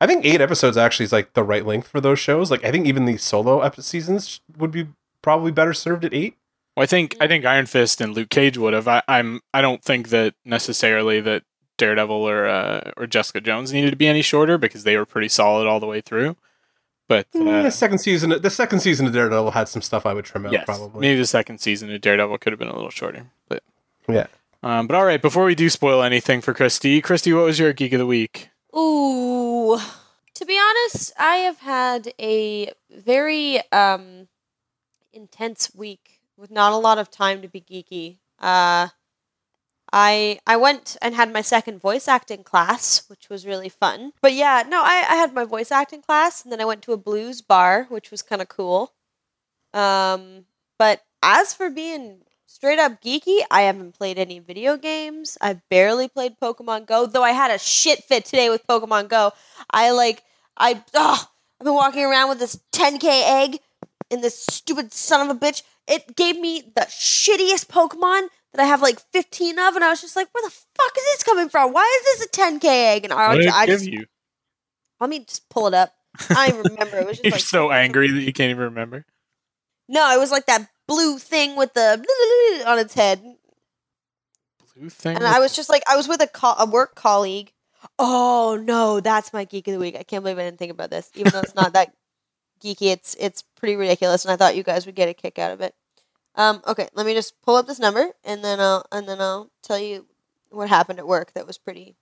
[0.00, 2.50] I think eight episodes actually is like the right length for those shows.
[2.50, 4.88] Like I think even the solo ep- seasons would be
[5.22, 6.36] probably better served at eight.
[6.76, 8.86] Well, I think I think Iron Fist and Luke Cage would have.
[8.86, 11.42] I, I'm I don't think that necessarily that
[11.78, 15.28] Daredevil or uh, or Jessica Jones needed to be any shorter because they were pretty
[15.28, 16.36] solid all the way through.
[17.08, 20.12] But uh, Mm, the second season, the second season of Daredevil had some stuff I
[20.12, 21.00] would trim out yes, probably.
[21.00, 23.30] maybe the second season of Daredevil could have been a little shorter.
[23.48, 23.62] But
[24.06, 24.26] Yeah.
[24.62, 27.72] um, but all right, before we do spoil anything for Christy, Christy, what was your
[27.72, 28.50] geek of the week?
[28.76, 29.78] Ooh.
[30.34, 34.28] To be honest, I have had a very um
[35.12, 38.18] intense week with not a lot of time to be geeky.
[38.38, 38.88] Uh
[39.92, 44.12] I I went and had my second voice acting class, which was really fun.
[44.20, 46.92] But yeah, no, I, I had my voice acting class and then I went to
[46.92, 48.92] a blues bar, which was kind of cool.
[49.72, 50.44] Um
[50.78, 55.36] but as for being straight up geeky, I haven't played any video games.
[55.40, 59.32] I've barely played Pokemon Go, though I had a shit fit today with Pokemon Go.
[59.70, 60.22] I like
[60.56, 61.28] I ugh,
[61.60, 63.60] I've been walking around with this 10k egg
[64.10, 65.62] in this stupid son of a bitch.
[65.86, 70.00] It gave me the shittiest Pokemon that I have like 15 of, and I was
[70.00, 71.72] just like, where the fuck is this coming from?
[71.72, 73.04] Why is this a 10k egg?
[73.04, 74.06] And I, What did it I give just you?
[75.00, 75.92] let me just pull it up.
[76.30, 76.98] I remember.
[76.98, 79.04] It was just You're like so angry that you can't even remember.
[79.88, 82.04] No, it was like that blue thing with the
[82.66, 83.22] on its head,
[84.76, 85.16] Blue thing.
[85.16, 87.52] and I was just like, I was with a co- a work colleague.
[87.98, 89.96] Oh no, that's my geek of the week.
[89.96, 91.94] I can't believe I didn't think about this, even though it's not that
[92.62, 92.90] geeky.
[92.92, 95.60] It's it's pretty ridiculous, and I thought you guys would get a kick out of
[95.60, 95.74] it.
[96.38, 99.50] Um, okay, let me just pull up this number, and then I'll and then I'll
[99.62, 100.06] tell you
[100.50, 101.32] what happened at work.
[101.34, 101.96] That was pretty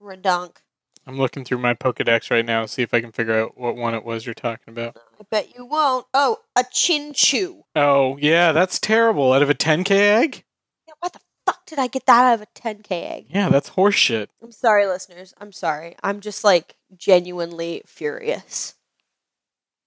[0.00, 0.58] redonk.
[1.06, 3.94] I'm looking through my Pokedex right now, see if I can figure out what one
[3.94, 4.98] it was you're talking about.
[5.18, 6.06] I bet you won't.
[6.12, 7.62] Oh, a Chinchou.
[7.74, 9.32] Oh, yeah, that's terrible.
[9.32, 10.44] Out of a 10k egg?
[10.86, 13.26] Yeah, What the fuck did I get that out of a 10k egg?
[13.30, 14.26] Yeah, that's horseshit.
[14.42, 15.32] I'm sorry, listeners.
[15.40, 15.96] I'm sorry.
[16.02, 18.74] I'm just like genuinely furious.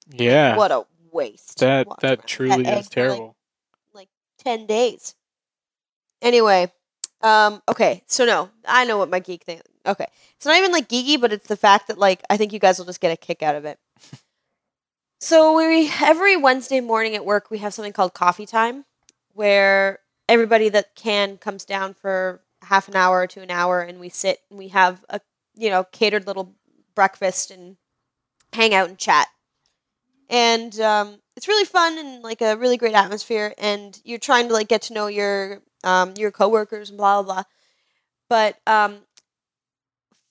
[0.09, 0.57] Yeah.
[0.57, 1.59] What a waste.
[1.59, 3.36] that that truly egg is terrible.
[4.46, 5.16] Like, 10 days.
[6.22, 6.72] Anyway,
[7.22, 9.62] um, okay, so no, I know what my geek thing.
[9.86, 12.60] Okay, it's not even like geeky, but it's the fact that like I think you
[12.60, 13.80] guys will just get a kick out of it.
[15.20, 18.86] so we every Wednesday morning at work we have something called coffee time,
[19.34, 24.10] where everybody that can comes down for half an hour to an hour, and we
[24.10, 25.20] sit and we have a
[25.56, 26.56] you know catered little
[26.94, 27.78] breakfast and
[28.54, 29.28] hang out and chat.
[30.30, 33.54] And um, it's really fun and like a really great atmosphere.
[33.58, 37.34] And you're trying to like get to know your um, your coworkers and blah blah
[37.34, 37.44] blah.
[38.30, 39.00] But um,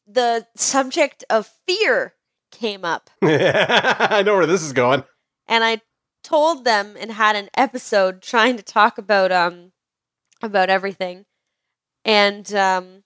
[0.06, 2.14] the subject of fear
[2.50, 5.04] came up, I know where this is going.
[5.48, 5.80] and I
[6.22, 9.72] told them and had an episode trying to talk about um
[10.42, 11.24] about everything.
[12.04, 13.04] And um,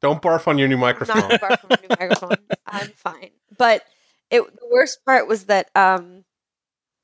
[0.00, 1.28] Don't barf on your new I'm microphone.
[1.28, 2.36] not far from a new microphone.
[2.66, 3.30] I'm fine.
[3.56, 3.84] But
[4.30, 6.24] it the worst part was that um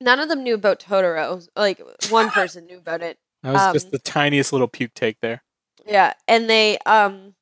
[0.00, 1.46] none of them knew about Totoro.
[1.56, 1.80] Like
[2.10, 3.18] one person knew about it.
[3.42, 5.42] That was just um, the tiniest little puke take there.
[5.86, 7.34] Yeah, and they um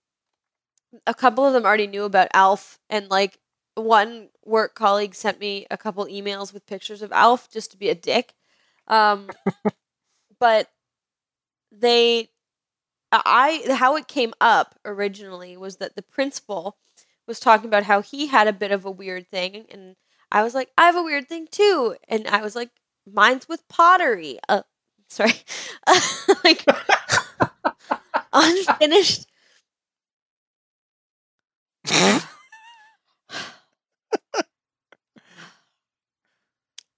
[1.06, 3.38] a couple of them already knew about Alf and like
[3.74, 7.88] one work colleague sent me a couple emails with pictures of Alf just to be
[7.88, 8.34] a dick.
[8.86, 9.28] Um
[10.38, 10.70] but
[11.72, 12.28] they
[13.12, 16.76] I how it came up originally was that the principal
[17.26, 19.96] was talking about how he had a bit of a weird thing and
[20.36, 22.68] I was like I have a weird thing too and I was like
[23.10, 24.38] mine's with pottery.
[24.50, 24.62] Uh
[25.08, 25.32] sorry.
[26.44, 26.62] like
[28.34, 29.26] unfinished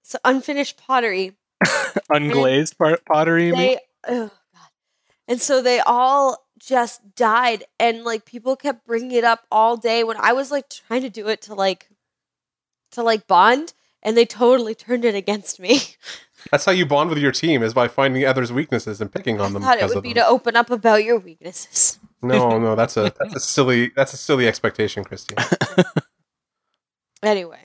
[0.03, 1.37] so unfinished pottery
[2.11, 3.53] Unglazed pot- pottery.
[3.53, 3.79] they
[4.09, 4.69] oh god
[5.29, 10.03] and so they all just died and like people kept bringing it up all day
[10.03, 11.89] when i was like trying to do it to like
[12.93, 13.73] to like bond
[14.03, 15.81] and they totally turned it against me
[16.53, 19.45] That's how you bond with your team is by finding others' weaknesses and picking i
[19.45, 19.63] on them.
[19.63, 20.23] thought it would be them.
[20.23, 24.17] to open up about your weaknesses No, no, that's a that's a silly that's a
[24.17, 25.37] silly expectation, Christy.
[27.23, 27.61] anyway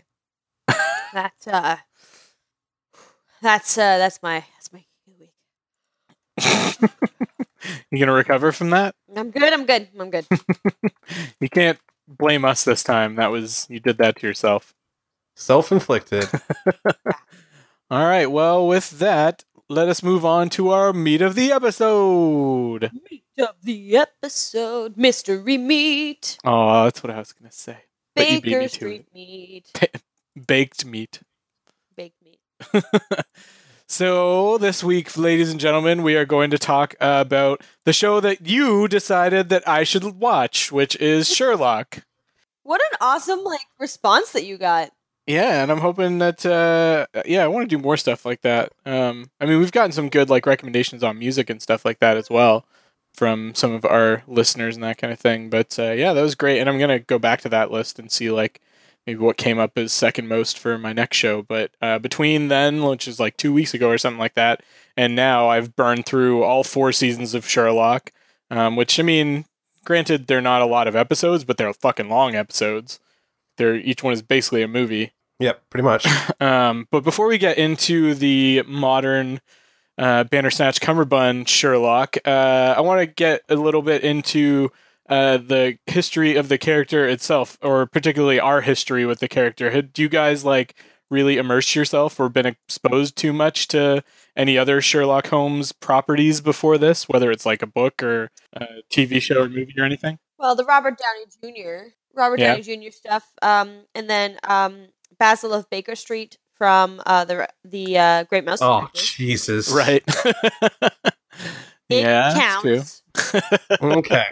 [1.13, 1.77] that's uh
[3.41, 4.83] that's uh that's my that's my
[5.19, 5.33] week
[7.91, 8.95] you gonna recover from that?
[9.15, 10.25] i'm good i'm good i'm good
[11.39, 13.15] You can't blame us this time.
[13.15, 14.73] That was you did that to yourself.
[15.35, 16.25] Self-inflicted.
[17.89, 18.29] All right.
[18.29, 22.91] Well, with that, let us move on to our meat of the episode.
[23.09, 27.77] meat of the episode mystery meat Oh, that's what I was gonna say.
[28.15, 29.71] But me baker street meat
[30.47, 31.21] Baked meat.
[31.95, 32.39] baked meat
[33.87, 38.45] so this week, ladies and gentlemen, we are going to talk about the show that
[38.47, 42.03] you decided that I should watch, which is Sherlock.
[42.63, 44.91] What an awesome like response that you got.
[45.27, 48.73] Yeah, and I'm hoping that uh yeah, I want to do more stuff like that.
[48.85, 52.17] Um I mean, we've gotten some good like recommendations on music and stuff like that
[52.17, 52.65] as well
[53.13, 55.49] from some of our listeners and that kind of thing.
[55.49, 58.11] But uh yeah, that was great and I'm to go back to that list and
[58.11, 58.59] see like
[59.07, 62.83] maybe what came up as second most for my next show, but uh between then,
[62.83, 64.61] which is like 2 weeks ago or something like that,
[64.97, 68.11] and now I've burned through all four seasons of Sherlock,
[68.51, 69.45] um which I mean,
[69.85, 72.99] granted they're not a lot of episodes, but they're fucking long episodes.
[73.57, 75.13] They're each one is basically a movie.
[75.39, 76.07] yep, pretty much.
[76.41, 79.39] Um, but before we get into the modern
[79.97, 84.69] uh, Bandersnatch Cumberbund Sherlock, uh, I want to get a little bit into
[85.07, 89.69] uh, the history of the character itself, or particularly our history with the character.
[89.69, 90.75] Had do you guys like
[91.09, 94.03] really immerse yourself or been exposed too much to
[94.35, 99.21] any other Sherlock Holmes properties before this, whether it's like a book or a TV
[99.21, 100.19] show or movie or anything?
[100.37, 101.91] Well, the Robert Downey Jr.
[102.15, 102.55] Robert Yeah.
[102.57, 102.91] Downey Jr.
[102.91, 104.87] stuff, um, and then um,
[105.19, 108.59] Basil of Baker Street from uh, the the uh, Great Mouse.
[108.61, 109.01] Oh Detective.
[109.03, 109.71] Jesus!
[109.71, 110.03] Right.
[111.89, 112.77] It yeah, that's true.
[112.77, 113.03] counts.
[113.81, 114.23] Okay.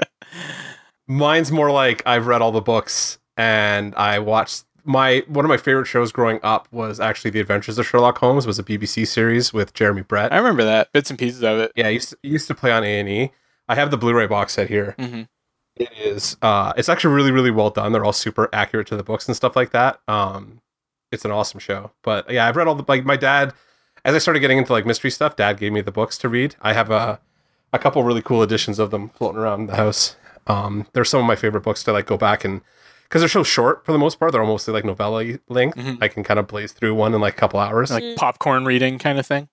[1.07, 5.57] Mine's more like I've read all the books and I watched my one of my
[5.57, 9.51] favorite shows growing up was actually The Adventures of Sherlock Holmes was a BBC series
[9.53, 10.31] with Jeremy Brett.
[10.31, 11.71] I remember that bits and pieces of it.
[11.75, 13.31] Yeah, I used to, used to play on A and E.
[13.67, 14.95] I have the Blu-ray box set here.
[14.97, 15.23] hmm
[15.81, 17.91] It is uh it's actually really really well done.
[17.91, 19.99] They're all super accurate to the books and stuff like that.
[20.07, 20.61] Um
[21.11, 21.91] it's an awesome show.
[22.03, 23.53] But yeah, I've read all the like my dad
[24.05, 26.55] as I started getting into like mystery stuff, dad gave me the books to read.
[26.61, 27.19] I have a
[27.73, 30.15] a couple really cool editions of them floating around the house.
[30.47, 32.61] Um they're some of my favorite books to like go back and
[33.03, 35.77] because they're so short for the most part, they're almost like novella length.
[35.77, 35.97] Mhm.
[36.01, 37.91] I can kind of blaze through one in like a couple hours.
[37.91, 38.15] Like Mm.
[38.15, 39.49] popcorn reading kind of thing.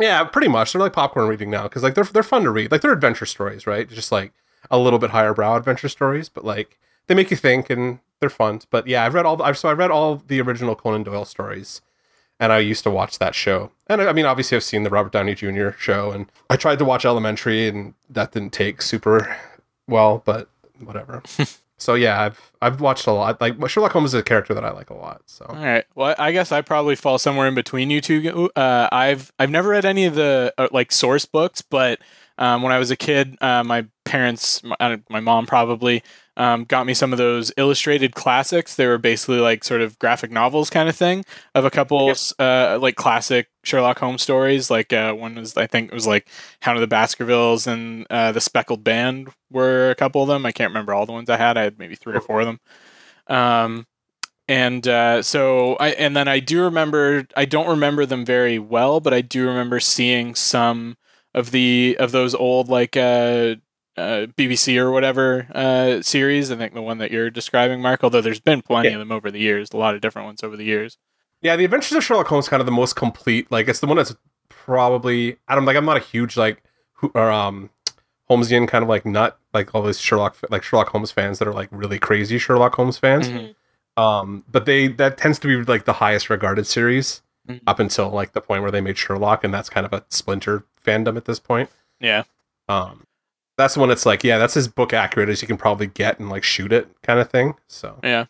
[0.00, 0.72] Yeah, pretty much.
[0.72, 2.72] They're like popcorn reading now because like they're they're fun to read.
[2.72, 3.86] Like they're adventure stories, right?
[3.88, 4.32] Just like
[4.72, 8.30] a little bit higher brow adventure stories, but like they make you think and they're
[8.30, 8.60] fun.
[8.70, 9.40] But yeah, I've read all.
[9.42, 11.82] I've, so I read all the original Conan Doyle stories,
[12.40, 13.70] and I used to watch that show.
[13.86, 15.70] And I I mean, obviously, I've seen the Robert Downey Jr.
[15.78, 19.36] show, and I tried to watch Elementary, and that didn't take super
[19.86, 20.48] well, but
[20.80, 21.22] whatever.
[21.76, 23.40] so yeah, I've I've watched a lot.
[23.40, 25.22] Like Sherlock Holmes is a character that I like a lot.
[25.26, 25.84] So All right.
[25.94, 28.50] Well, I guess I probably fall somewhere in between you two.
[28.56, 32.00] Uh, I've I've never read any of the uh, like source books, but
[32.42, 36.02] um, when I was a kid, uh, my parents, my, my mom probably,
[36.36, 38.74] um, got me some of those illustrated classics.
[38.74, 41.24] They were basically like sort of graphic novels kind of thing
[41.54, 42.16] of a couple Yep.
[42.40, 44.70] uh, like classic Sherlock Holmes stories.
[44.72, 46.28] Like uh, one was I think it was like
[46.62, 50.44] Hound of the Baskervilles and uh, the Speckled Band were a couple of them.
[50.44, 51.56] I can't remember all the ones I had.
[51.56, 52.58] I had maybe three or four of them.
[53.28, 53.86] Um,
[54.48, 58.98] and uh, so I and then I do remember I don't remember them very well,
[59.00, 60.96] but I do remember seeing some
[61.34, 63.56] of the of those old like uh,
[63.96, 66.50] uh, BBC or whatever uh, series.
[66.50, 68.02] I think the one that you're describing, Mark.
[68.04, 68.94] Although there's been plenty Yeah.
[68.94, 70.98] of them over the years, a lot of different ones over the years.
[71.40, 73.50] Yeah, the Adventures of Sherlock Holmes is kind of the most complete.
[73.50, 74.14] Like it's the one that's
[74.48, 75.76] probably I don't like.
[75.76, 76.62] I'm not a huge like
[76.94, 77.70] who, or um
[78.30, 81.52] Holmesian kind of like nut like all those Sherlock like Sherlock Holmes fans that are
[81.52, 83.28] like really crazy Sherlock Holmes fans.
[83.28, 83.54] Mhm.
[83.96, 87.60] Um, but they that tends to be like the highest regarded series Mhm.
[87.66, 90.64] up until like the point where they made Sherlock, and that's kind of a splinter
[90.84, 91.70] fandom at this point.
[92.00, 92.24] Yeah.
[92.68, 93.04] Um,
[93.58, 96.30] that's when it's like yeah, that's as book accurate as you can probably get and
[96.30, 97.54] like shoot it kind of thing.
[97.68, 98.26] So Yeah.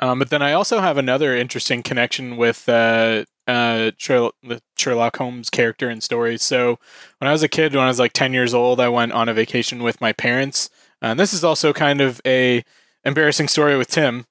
[0.00, 5.90] Um, but then I also have another interesting connection with uh, uh, Sherlock, Holmes character
[5.90, 6.42] and stories.
[6.42, 6.78] So
[7.18, 9.28] when I was a kid, when I was like 10 years old, I went on
[9.28, 10.70] a vacation with my parents.
[11.02, 12.64] And this is also kind of a
[13.04, 14.24] embarrassing story with Tim.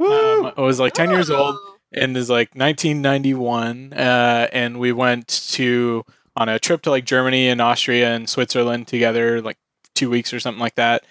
[0.00, 1.56] Um, I was like 10 years old
[1.92, 6.04] and is like 1991 uh, and we went to
[6.36, 9.56] on a trip to like germany and austria and switzerland together like
[9.94, 11.04] two weeks or something like that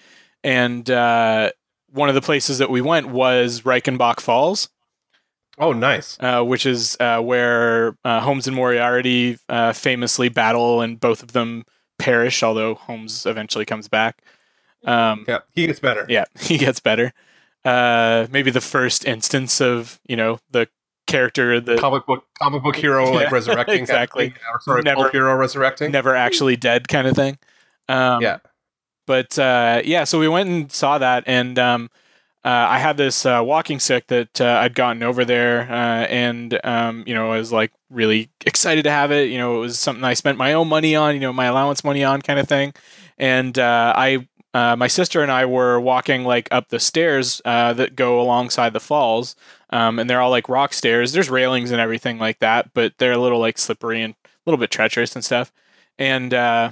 [0.43, 1.49] and uh,
[1.91, 4.69] one of the places that we went was reichenbach falls
[5.57, 6.17] oh, nice.
[6.19, 11.31] uh, which is uh, where uh, holmes and moriarty uh, famously battle and both of
[11.31, 11.63] them
[11.99, 14.21] perish although holmes eventually comes back
[14.85, 16.05] um, Yeah, he gets better.
[16.09, 17.13] yeah, he gets better.
[17.63, 20.67] Uh, maybe the first instance of you know the
[21.13, 24.33] character that Comic book, comic book hero like Yeah, resurrecting, kind of exactly.
[24.53, 25.91] Or, sorry, Never- hero resurrecting.
[25.91, 27.37] never actually dead kind of thing.
[27.87, 28.37] Um, Yeah.
[29.05, 31.89] But uh, yeah, so we went and saw that, and um,
[32.45, 36.57] uh, I had this uh, walking stick that uh, I'd gotten over there, uh, and
[36.63, 39.29] um, you know, I was like really excited to have it.
[39.29, 41.83] You know, it was something I spent my own money on, you know, my allowance
[41.83, 42.73] money on, kind of thing.
[43.17, 47.73] And uh, I, uh, my sister and I were walking like up the stairs uh,
[47.73, 49.35] that go alongside the falls,
[49.71, 51.11] um, and they're all like rock stairs.
[51.11, 54.59] There's railings and everything like that, but they're a little like slippery and a little
[54.59, 55.51] bit treacherous and stuff.
[55.97, 56.71] And uh,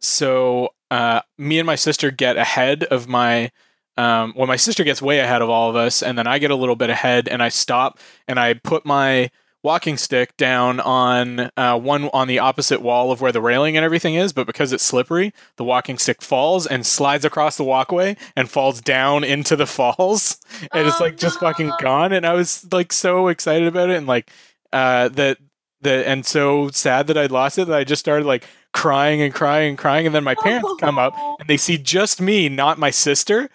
[0.00, 3.50] so uh, me and my sister get ahead of my
[3.98, 6.50] um, well my sister gets way ahead of all of us and then i get
[6.50, 7.98] a little bit ahead and i stop
[8.28, 9.30] and i put my
[9.66, 13.84] walking stick down on uh, one on the opposite wall of where the railing and
[13.84, 18.16] everything is but because it's slippery the walking stick falls and slides across the walkway
[18.36, 20.38] and falls down into the falls.
[20.72, 23.96] And it's Oh, like just fucking gone and i was like so excited about it
[23.96, 24.30] and like
[24.72, 25.38] uh that
[25.80, 29.34] the and so sad that i'd lost it that i just started like crying and
[29.34, 32.78] crying and crying and then my parents come up and they see just me, not
[32.78, 33.48] my sister.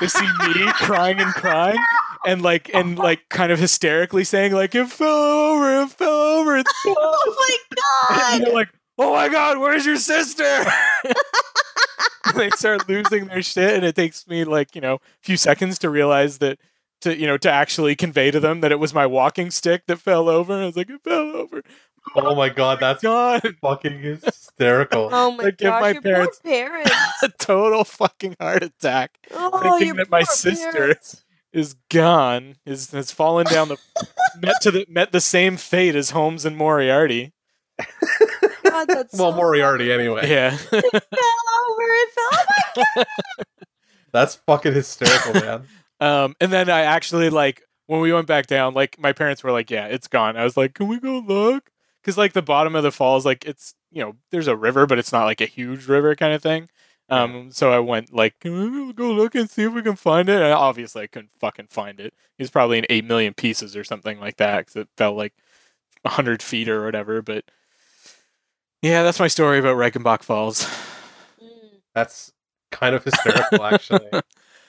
[0.00, 1.78] they see me crying and crying
[2.26, 6.56] and like and like kind of hysterically saying like it fell over, it fell over.
[6.56, 7.58] It's fell oh over." Oh my
[8.32, 8.46] and god!
[8.46, 8.68] they're like,
[8.98, 10.64] "Oh my god, where's your sister?"
[12.34, 15.78] they start losing their shit and it takes me like, you know, a few seconds
[15.78, 16.58] to realize that
[17.02, 19.98] to you know to actually convey to them that it was my walking stick that
[19.98, 20.52] fell over.
[20.54, 21.62] I was like, "It fell over."
[22.14, 25.08] Oh my god, oh that's God, fucking hysterical.
[25.12, 26.92] Oh my Like, give gosh, my your parents- parents.
[27.22, 29.10] a total fucking heart attack.
[29.32, 31.24] Oh, Thinking your that my poor sister- parents.
[31.56, 32.56] Is gone.
[32.66, 33.78] Is has fallen down the
[34.40, 37.32] met to the met the same fate as Holmes and Moriarty.
[38.62, 40.28] God, that's well, so Moriarty anyway.
[40.28, 40.56] Yeah.
[40.56, 41.82] fell over.
[41.82, 42.44] It fell.
[42.76, 43.04] Oh my
[44.12, 45.64] That's fucking hysterical, man.
[46.00, 49.52] Um, and then I actually like when we went back down, like my parents were
[49.52, 51.70] like, "Yeah, it's gone." I was like, "Can we go look?"
[52.02, 54.98] Because like the bottom of the falls, like it's you know there's a river, but
[54.98, 56.68] it's not like a huge river kind of thing.
[57.08, 60.28] Um, so I went like, "Can we go look and see if we can find
[60.28, 62.14] it?" And obviously, I couldn't fucking find it.
[62.38, 65.34] It's probably in eight million pieces or something like that because it fell like
[66.04, 67.22] hundred feet or whatever.
[67.22, 67.44] But
[68.82, 70.64] yeah, that's my story about Reichenbach Falls.
[71.42, 71.80] Mm.
[71.94, 72.32] That's
[72.70, 74.08] kind of hysterical, actually.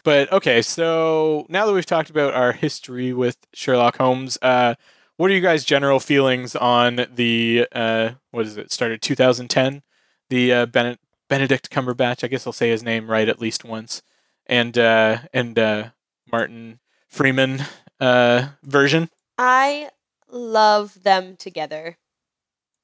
[0.08, 4.76] But okay, so now that we've talked about our history with Sherlock Holmes, uh,
[5.18, 8.72] what are you guys' general feelings on the uh, what is it?
[8.72, 9.82] Started 2010,
[10.30, 10.98] the uh, Bene-
[11.30, 12.24] Benedict Cumberbatch.
[12.24, 14.02] I guess I'll say his name right at least once,
[14.46, 15.90] and uh, and uh,
[16.32, 17.64] Martin Freeman
[18.00, 19.10] uh, version.
[19.38, 19.90] I
[20.30, 21.98] love them together.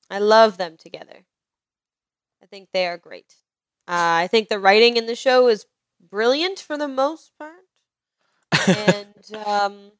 [0.09, 1.25] I love them together.
[2.41, 3.35] I think they are great.
[3.87, 5.65] Uh, I think the writing in the show is
[6.09, 7.55] brilliant for the most part,
[8.67, 9.91] and um,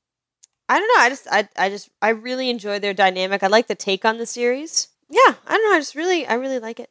[0.70, 1.04] I don't know.
[1.04, 3.44] I just, I, I just, I really enjoy their dynamic.
[3.44, 4.88] I like the take on the series.
[5.10, 5.76] Yeah, I don't know.
[5.76, 6.89] I just really, I really like it.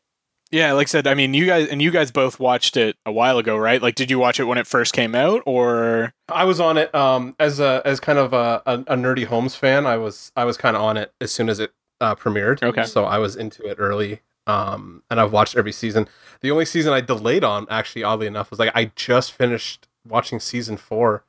[0.52, 3.10] Yeah, like I said, I mean, you guys and you guys both watched it a
[3.10, 3.80] while ago, right?
[3.80, 6.94] Like, did you watch it when it first came out, or I was on it
[6.94, 9.86] um, as a as kind of a, a, a nerdy Holmes fan.
[9.86, 11.72] I was I was kind of on it as soon as it
[12.02, 12.62] uh, premiered.
[12.62, 12.84] Okay.
[12.84, 16.06] so I was into it early, um, and I've watched every season.
[16.42, 20.38] The only season I delayed on, actually, oddly enough, was like I just finished watching
[20.38, 21.24] season four,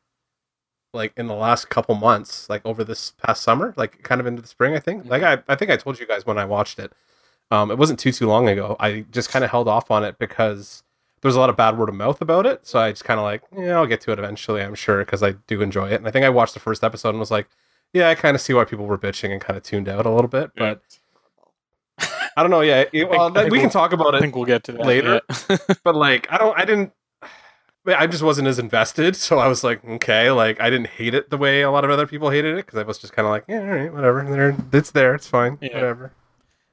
[0.94, 4.42] like in the last couple months, like over this past summer, like kind of into
[4.42, 4.76] the spring.
[4.76, 5.06] I think.
[5.06, 6.92] Like I I think I told you guys when I watched it.
[7.54, 8.76] Um, it wasn't too too long ago.
[8.80, 10.84] I just kind of held off on it because
[11.22, 12.66] there was a lot of bad word of mouth about it.
[12.66, 15.22] So I just kind of like, yeah, I'll get to it eventually, I'm sure, because
[15.24, 15.96] I do enjoy it.
[15.96, 17.48] And I think I watched the first episode and was like,
[17.94, 20.10] yeah, I kind of see why people were bitching and kind of tuned out a
[20.10, 20.52] little bit.
[20.58, 20.76] Yeah.
[22.00, 22.62] But I don't know.
[22.62, 24.18] Yeah, it- well, think we can we'll- talk about it.
[24.18, 25.22] I think we'll get to that later.
[25.50, 25.58] yeah.
[25.84, 26.92] but like, I don't, I didn't.
[27.86, 31.30] I just wasn't as invested, so I was like, okay, like I didn't hate it
[31.30, 33.30] the way a lot of other people hated it because I was just kind of
[33.32, 34.24] like, yeah, all right, whatever.
[34.24, 35.74] There, it's there, it's fine, Yeah.
[35.76, 36.12] whatever.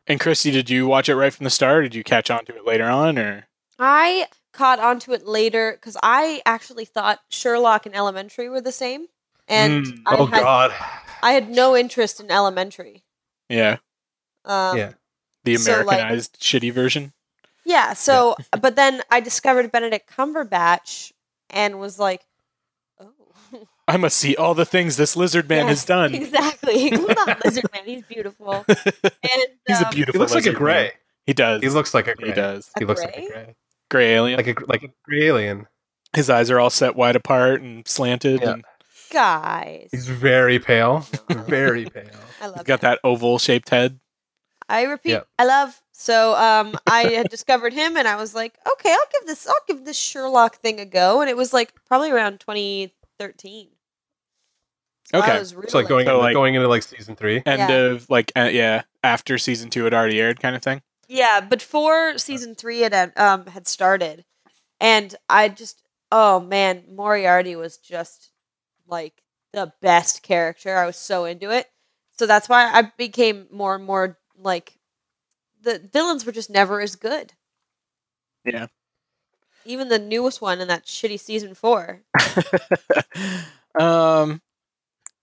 [0.07, 1.79] And Christy, did you watch it right from the start?
[1.79, 3.47] Or did you catch on to it later on, or
[3.79, 9.07] I caught onto it later because I actually thought Sherlock and Elementary were the same,
[9.49, 10.03] and Mm.
[10.07, 10.75] I oh had God,
[11.23, 13.05] I had no interest in Elementary.
[13.49, 13.77] yeah,
[14.45, 14.93] Um, Yeah.
[15.45, 17.13] the So, like- Americanized shitty version?
[17.65, 17.93] Yeah.
[17.93, 21.13] So, but then I discovered Benedict Cumberbatch
[21.51, 22.23] and was like,
[23.89, 26.15] I must see all the things this lizard man has done.
[26.15, 26.91] Exactly.
[26.97, 27.83] Well, not lizard man.
[27.85, 28.65] He's beautiful.
[28.69, 30.13] And He's a um, beautiful.
[30.13, 30.83] he looks like a gray.
[30.85, 30.91] man.
[31.27, 31.63] He does.
[31.63, 32.29] He looks like a gray.
[32.29, 32.71] He does.
[32.79, 33.55] He A looks like a gray,
[33.91, 34.37] Gray alien.
[34.37, 35.67] like a like a gray alien.
[36.15, 38.41] His eyes are all set wide apart and slanted.
[38.43, 38.53] Yeah.
[38.53, 38.65] And
[39.13, 39.89] guys.
[39.93, 42.05] He's very pale, very pale.
[42.41, 42.91] I love he's got him.
[42.91, 43.99] that oval shaped head.
[44.69, 45.21] I repeat, Yeah.
[45.39, 45.81] I love.
[45.93, 49.55] So um, I had discovered him, and I was like, okay, I'll give this, I'll
[49.69, 51.21] give this Sherlock thing a go.
[51.21, 52.41] And it was like probably around
[53.29, 53.69] 2013.
[55.13, 55.33] So Okay.
[55.33, 57.43] I was really It's like going So, into, like- going into like season three.
[57.45, 57.71] End Yeah.
[57.71, 60.83] of like uh, yeah after season two had already aired kind of thing.
[61.09, 64.25] Yeah, before season three had um had started,
[64.81, 68.31] and I just oh man, Moriarty was just
[68.87, 70.77] like the best character.
[70.77, 71.67] I was so into it,
[72.17, 74.75] so that's why I became more and more like
[75.61, 77.33] the villains were just never as good.
[78.45, 78.69] Yeah.
[79.65, 82.01] Even the newest one in that shitty season four.
[83.79, 84.41] um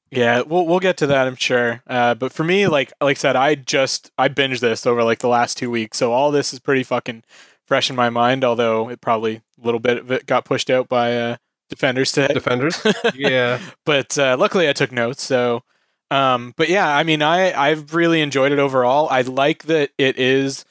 [0.09, 3.19] yeah we'll we'll get to that i'm sure uh but for me like like i
[3.19, 6.53] said i just i binged this over like the last two weeks so all this
[6.53, 7.21] is pretty fucking
[7.65, 10.87] fresh in my mind although it probably a little bit of it got pushed out
[10.87, 11.35] by uh
[11.69, 12.81] defenders today Defenders.
[13.15, 13.59] yeah.
[13.85, 15.23] but uh, luckily I took notes.
[15.23, 15.63] So,
[16.11, 19.07] um, but yeah, I mean, I I've really enjoyed it overall.
[19.09, 20.65] I like that it is,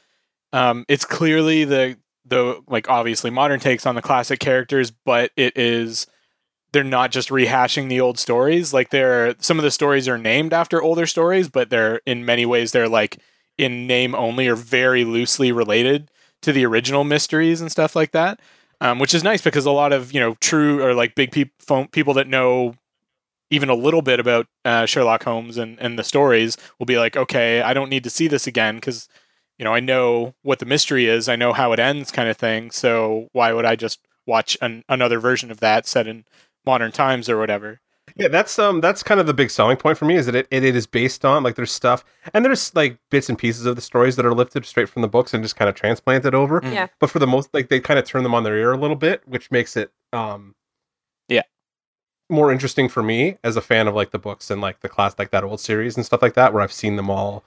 [0.53, 5.57] um, it's clearly the the like obviously modern takes on the classic characters, but it
[5.57, 6.07] is
[6.73, 8.75] they're not just rehashing the old stories.
[8.75, 12.47] Like they're some of the stories are named after older stories, but they're in many
[12.47, 13.19] ways they're like
[13.59, 16.11] in name only or very loosely related
[16.43, 18.39] to the original mysteries and stuff like that
[18.81, 21.53] um, which is nice because a lot of you know true or like big peop-
[21.93, 22.75] people that know
[23.51, 27.17] even a little bit about uh, Sherlock Holmes and, and the stories will be like,
[27.17, 29.09] okay, I don't need to see this again because
[29.59, 32.37] you know I know what the mystery is, I know how it ends, kind of
[32.37, 32.71] thing.
[32.71, 36.25] So why would I just watch an, another version of that set in
[36.65, 37.81] modern times or whatever?
[38.15, 40.47] Yeah, that's um that's kind of the big selling point for me is that it,
[40.51, 43.77] it, it is based on like there's stuff and there's like bits and pieces of
[43.77, 46.61] the stories that are lifted straight from the books and just kind of transplanted over.
[46.61, 46.73] Mm.
[46.73, 46.87] Yeah.
[46.99, 48.97] But for the most like they kind of turn them on their ear a little
[48.97, 50.55] bit, which makes it um
[51.29, 51.43] yeah,
[52.31, 55.15] more interesting for me as a fan of like the books and like the class
[55.19, 57.45] like that old series and stuff like that where I've seen them all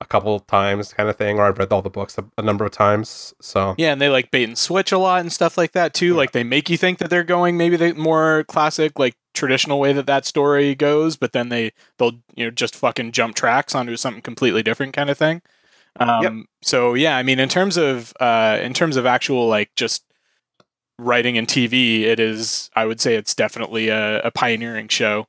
[0.00, 2.64] a couple times kind of thing or I've read all the books a, a number
[2.64, 3.34] of times.
[3.40, 6.08] So Yeah, and they like bait and switch a lot and stuff like that too.
[6.08, 6.14] Yeah.
[6.14, 9.92] Like they make you think that they're going maybe the more classic, like traditional way
[9.92, 13.96] that that story goes, but then they they'll you know just fucking jump tracks onto
[13.96, 15.42] something completely different kind of thing.
[15.98, 16.32] Um, Yep.
[16.62, 20.04] So yeah, I mean, in terms of uh, in terms of actual like just
[20.98, 25.26] writing and TV, it is I would say it's definitely a, a pioneering show.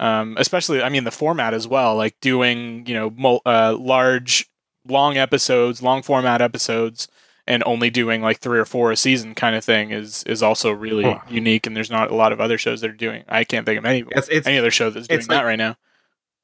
[0.00, 4.48] Um, especially, I mean, the format as well, like doing you know mul- uh, large,
[4.88, 7.06] long episodes, long format episodes,
[7.46, 10.70] and only doing like three or four a season kind of thing is is also
[10.72, 11.18] really Huh.
[11.28, 11.66] unique.
[11.66, 13.24] And there's not a lot of other shows that are doing.
[13.28, 15.58] I can't think of any it's it's any other show that's doing it's that right
[15.58, 15.76] now.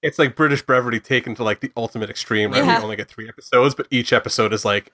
[0.02, 2.62] it's like British brevity taken to like the ultimate extreme, right?
[2.62, 2.78] Yeah.
[2.78, 4.92] We only get three episodes, but each episode is like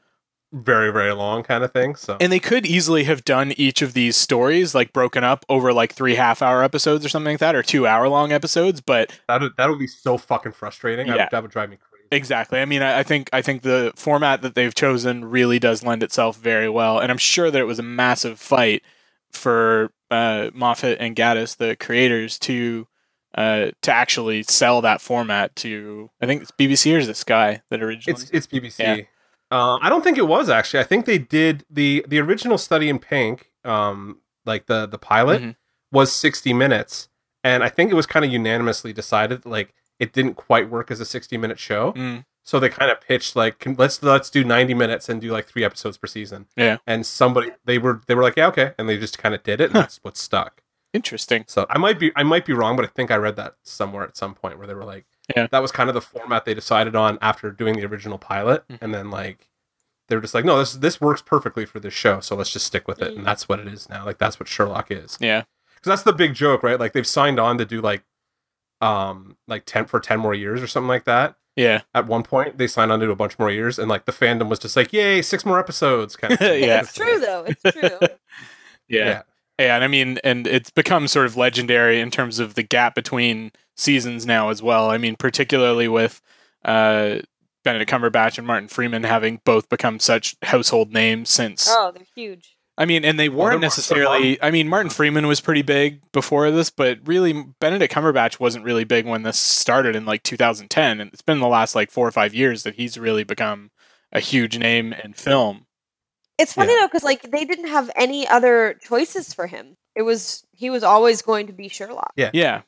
[0.53, 1.95] very, very long kind of thing.
[1.97, 5.73] So And they could easily have done each of these stories like broken up over
[5.73, 8.81] like three half hour episodes or something like that, or two hour long episodes.
[8.81, 11.11] But that would that would be so fucking frustrating.
[11.11, 11.23] I Yeah.
[11.25, 11.89] would, that would drive me crazy.
[12.11, 12.61] Exactly.
[12.61, 16.03] I mean, I, I think I think the format that they've chosen really does lend
[16.03, 18.83] itself very well, and I'm sure that it was a massive fight
[19.31, 22.87] for uh, Moffat and Gatiss, the creators, to
[23.35, 26.11] uh, to actually sell that format to.
[26.21, 28.21] I think it's BBC or is it Sky that originally.
[28.21, 28.79] It's it's BBC.
[28.81, 28.97] Yeah.
[29.53, 30.81] Uh, I don't think it was actually.
[30.81, 35.43] I think they did the the original study in pink, um, like the the pilot
[35.43, 35.57] Mhm.
[35.93, 37.09] was sixty minutes,
[37.45, 41.01] and I think it was kind of unanimously decided like it didn't quite work as
[41.01, 41.93] a sixty minute show.
[41.93, 45.47] Mm, So they kind of pitched like let's let's do ninety minutes and do like
[45.47, 46.47] three episodes per season.
[46.57, 46.79] Yeah.
[46.87, 49.61] And somebody they were they were like yeah okay, and they just kind of did
[49.61, 49.81] it, and Huh.
[49.83, 50.63] that's what stuck.
[50.95, 51.45] interesting.
[51.49, 54.05] So I might be I might be wrong, but I think I read that somewhere
[54.05, 55.07] at some point where they were like,
[55.37, 55.47] Yeah.
[55.51, 58.79] that was kind of the format they decided on after doing the original pilot, Mhm.
[58.81, 59.49] and then like
[60.09, 62.67] they were just like, no, this this works perfectly for this show, so let's just
[62.67, 63.19] stick with it, Mm.
[63.19, 64.05] and that's what it is now.
[64.05, 65.45] Like that's what Sherlock is, Yeah.
[65.75, 66.79] because that's the big joke, right?
[66.79, 68.03] Like they've signed on to do like,
[68.81, 71.37] um, like ten for ten more years or something like that.
[71.55, 71.83] Yeah.
[71.95, 74.13] At one point, they signed on to do a bunch more years, and like the
[74.13, 76.41] fandom was just like, yay, six more episodes, kind of.
[76.41, 76.81] Yeah.
[76.81, 77.45] It's true though.
[77.47, 77.99] It's true.
[78.89, 79.05] Yeah.
[79.07, 79.23] Yeah.
[79.63, 82.95] Yeah, and I mean, and it's become sort of legendary in terms of the gap
[82.95, 84.91] between seasons now as well.
[84.91, 86.21] I mean, particularly with
[86.65, 87.19] uh,
[87.65, 91.69] Benedict Cumberbatch and Martin Freeman having both become such household names since.
[91.71, 92.57] oh, they're huge.
[92.79, 94.43] I mean, and they weren't more- necessarily.
[94.43, 98.85] I mean, Martin Freeman was pretty big before this, but really, Benedict Cumberbatch wasn't really
[98.85, 102.13] big when this started in like 2010, and it's been the last like four or
[102.13, 103.71] five years that he's really become
[104.11, 105.67] a huge name in film.
[106.39, 106.81] It's funny Yeah.
[106.81, 109.77] though, because like they didn't have any other choices for him.
[109.95, 112.13] It was he was always going to be Sherlock.
[112.17, 112.31] Yeah.
[112.33, 112.63] yeah.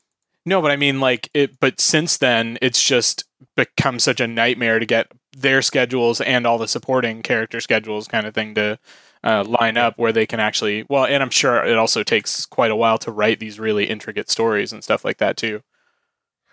[0.47, 1.59] No, but I mean, like it.
[1.59, 3.25] But since then, it's just
[3.57, 8.27] become such a nightmare to get their schedules and all the supporting character schedules, kind
[8.27, 8.79] of thing, to
[9.25, 10.85] uh, line up where they can actually.
[10.91, 14.29] Well, and I'm sure it also takes quite a while to write these really intricate
[14.29, 15.62] stories and stuff like that too.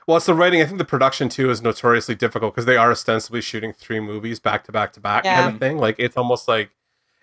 [0.08, 0.62] Well, it's the writing.
[0.62, 4.40] I think the production too is notoriously difficult because they are ostensibly shooting three movies
[4.40, 5.42] back to back to back Yeah.
[5.42, 5.78] kind of thing.
[5.78, 6.72] Like it's almost like,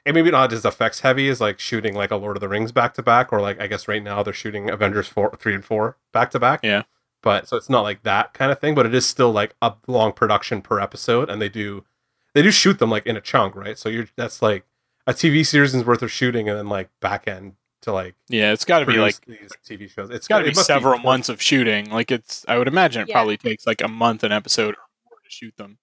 [0.08, 2.72] and maybe not as effects heavy as like shooting like a Lord of the Rings
[2.72, 5.64] back to back, or like I guess right now they're shooting Avengers four, three, and
[5.64, 6.60] four back to back.
[6.64, 6.82] Yeah.
[7.22, 9.74] But so it's not like that kind of thing, but it is still like a
[9.86, 11.84] long production per episode, and they do
[12.34, 13.76] they do shoot them like in a chunk, right?
[13.78, 14.64] So you're that's like
[15.06, 18.64] a TV season's worth of shooting, and then like back end to like Yeah, it's
[18.64, 20.10] got to be like these TV shows.
[20.10, 21.90] it's got to be must several months of shooting.
[21.90, 23.14] Like it's, I would imagine it Yeah.
[23.14, 25.78] probably takes like a month an episode or more to shoot them.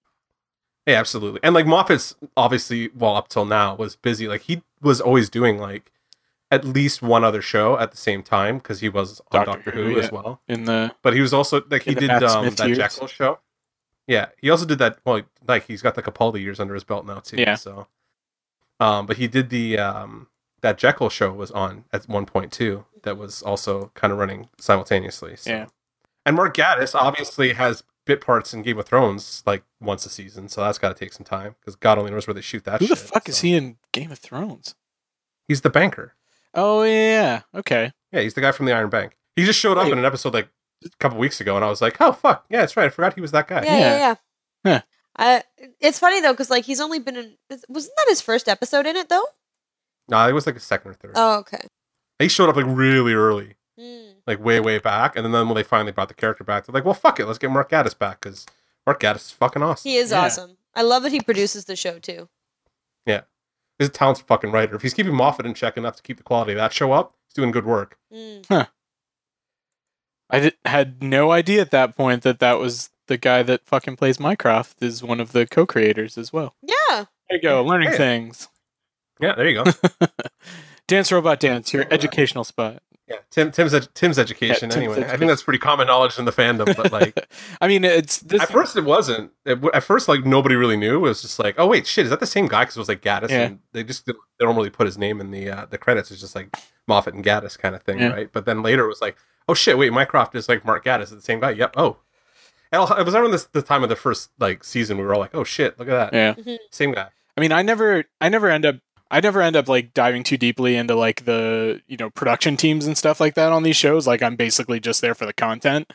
[0.86, 1.40] Yeah, absolutely.
[1.42, 4.28] And like Moffat's obviously, well, up till now was busy.
[4.28, 5.90] Like he was always doing like
[6.50, 9.70] at least one other show at the same time because he was on Doctor Doctor,
[9.72, 10.04] Who, Who, yeah.
[10.04, 10.40] as well.
[10.46, 12.78] In the But he was also like he did um, that years.
[12.78, 13.40] Jekyll show.
[14.06, 14.98] Yeah, he also did that.
[15.04, 17.36] Well, like he's got the Capaldi years under his belt now too.
[17.36, 17.56] Yeah.
[17.56, 17.88] So,
[18.78, 20.28] um, but he did the um
[20.60, 22.84] that Jekyll show was on at one point too.
[23.02, 25.34] That was also kind of running simultaneously.
[25.36, 25.50] So.
[25.50, 25.66] Yeah.
[26.24, 30.48] And Mark Gatiss obviously has bit parts in Game of Thrones like once a season,
[30.48, 32.80] so that's got to take some time because God only knows where they shoot that.
[32.80, 34.74] who the shit, fuck is he in Game of Thrones?
[35.48, 36.14] He's the banker.
[36.54, 37.92] Oh yeah, okay.
[38.12, 39.16] Yeah, he's the guy from the Iron Bank.
[39.36, 39.92] He just showed up Wait.
[39.92, 40.48] in an episode like
[40.84, 42.86] a couple weeks ago, and I was like, "Oh fuck, yeah, that's right.
[42.86, 44.14] I forgot he was that guy." Yeah, yeah, yeah.
[44.64, 44.80] Huh.
[45.18, 45.40] Uh,
[45.80, 47.36] it's funny though, because like he's only been in.
[47.68, 49.24] Wasn't that his first episode in it though?
[50.08, 51.12] No, it was like a second or third.
[51.14, 51.66] Oh, okay.
[52.18, 54.05] he showed up like really early, Mm.
[54.26, 56.84] Like way way back, and then when they finally brought the character back, they're like,
[56.84, 58.44] "Well, fuck it, let's get Mark Gatiss back because
[58.84, 59.88] Mark Gatiss is fucking awesome.
[59.88, 60.22] He is Yeah.
[60.22, 60.56] awesome.
[60.74, 62.28] I love that he produces the show too.
[63.06, 63.20] Yeah,
[63.78, 64.74] he's a talented fucking writer.
[64.74, 67.14] If he's keeping Moffat in check enough to keep the quality of that show up,
[67.28, 68.68] he's doing good work." Mm.
[70.28, 73.94] I did, had no idea at that point that that was the guy that fucking
[73.96, 76.56] plays Mycroft is one of the co-creators as well.
[76.62, 77.04] Yeah.
[77.30, 77.96] There you go, learning Hey.
[77.96, 78.48] things.
[79.20, 79.70] Yeah, there you go.
[80.88, 82.82] Dance Robot Dance, your educational spot.
[83.08, 84.68] Yeah, Tim Tim's Tim's education.
[84.70, 86.74] Tim's anyway, I think that's pretty common knowledge in the fandom.
[86.76, 87.28] But like
[87.60, 88.42] I mean, it's this.
[88.42, 89.30] at first, it wasn't.
[89.44, 90.96] It, at first, like nobody really knew.
[90.96, 92.62] It was just like, oh wait, shit, is that the same guy?
[92.62, 93.42] Because it was like Gatiss, Yeah.
[93.42, 96.10] and they just they don't really put his name in the uh, the credits.
[96.10, 96.56] It's just like
[96.88, 98.08] Moffat and Gatiss kind of thing, Yeah.
[98.08, 98.32] right?
[98.32, 99.16] But then later it was like,
[99.48, 101.50] oh shit, wait, Mycroft is like Mark Gatiss, is the same guy.
[101.50, 101.74] Yep.
[101.76, 101.98] Oh,
[102.72, 104.98] and it was around this the time of the first like season.
[104.98, 106.56] We were all like, oh shit, look at that, yeah.
[106.72, 107.08] same guy.
[107.36, 108.76] I mean, I never, I never end up,
[109.10, 112.86] I never end up like diving too deeply into like the you know production teams
[112.86, 114.06] and stuff like that on these shows.
[114.06, 115.92] Like I'm basically just there for the content.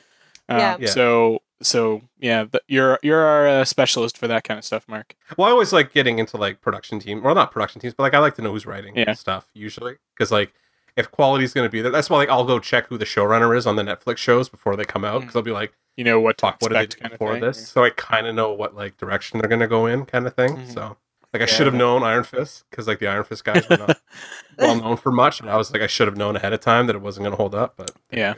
[0.49, 0.78] Um, Yeah.
[0.80, 0.89] Yeah.
[0.89, 5.16] So so yeah, th- you're you're our uh, specialist for that kind of stuff, Mark.
[5.38, 8.14] Well, I always like getting into like production team, or not production teams, but like
[8.14, 9.14] I like to know who's writing Yeah.
[9.14, 10.53] stuff usually because like
[10.97, 13.55] if quality's going to be there, that's why like I'll go check who the showrunner
[13.55, 16.20] is on the Netflix shows before they come out because I'll be like, You know
[16.20, 17.41] what talk, fuck, what did they expect do kind of before thing.
[17.41, 17.68] this?
[17.70, 20.34] So I kind of know what like direction they're going to go in, kind of
[20.34, 20.57] thing.
[20.57, 20.74] Mhm.
[20.74, 20.97] So
[21.34, 21.45] like I Yeah.
[21.47, 24.01] should have known Iron Fist because like the Iron Fist guys were not
[24.57, 26.88] well known for much, and I was like I should have known ahead of time
[26.88, 27.73] that it wasn't going to hold up.
[27.77, 28.34] But Yeah.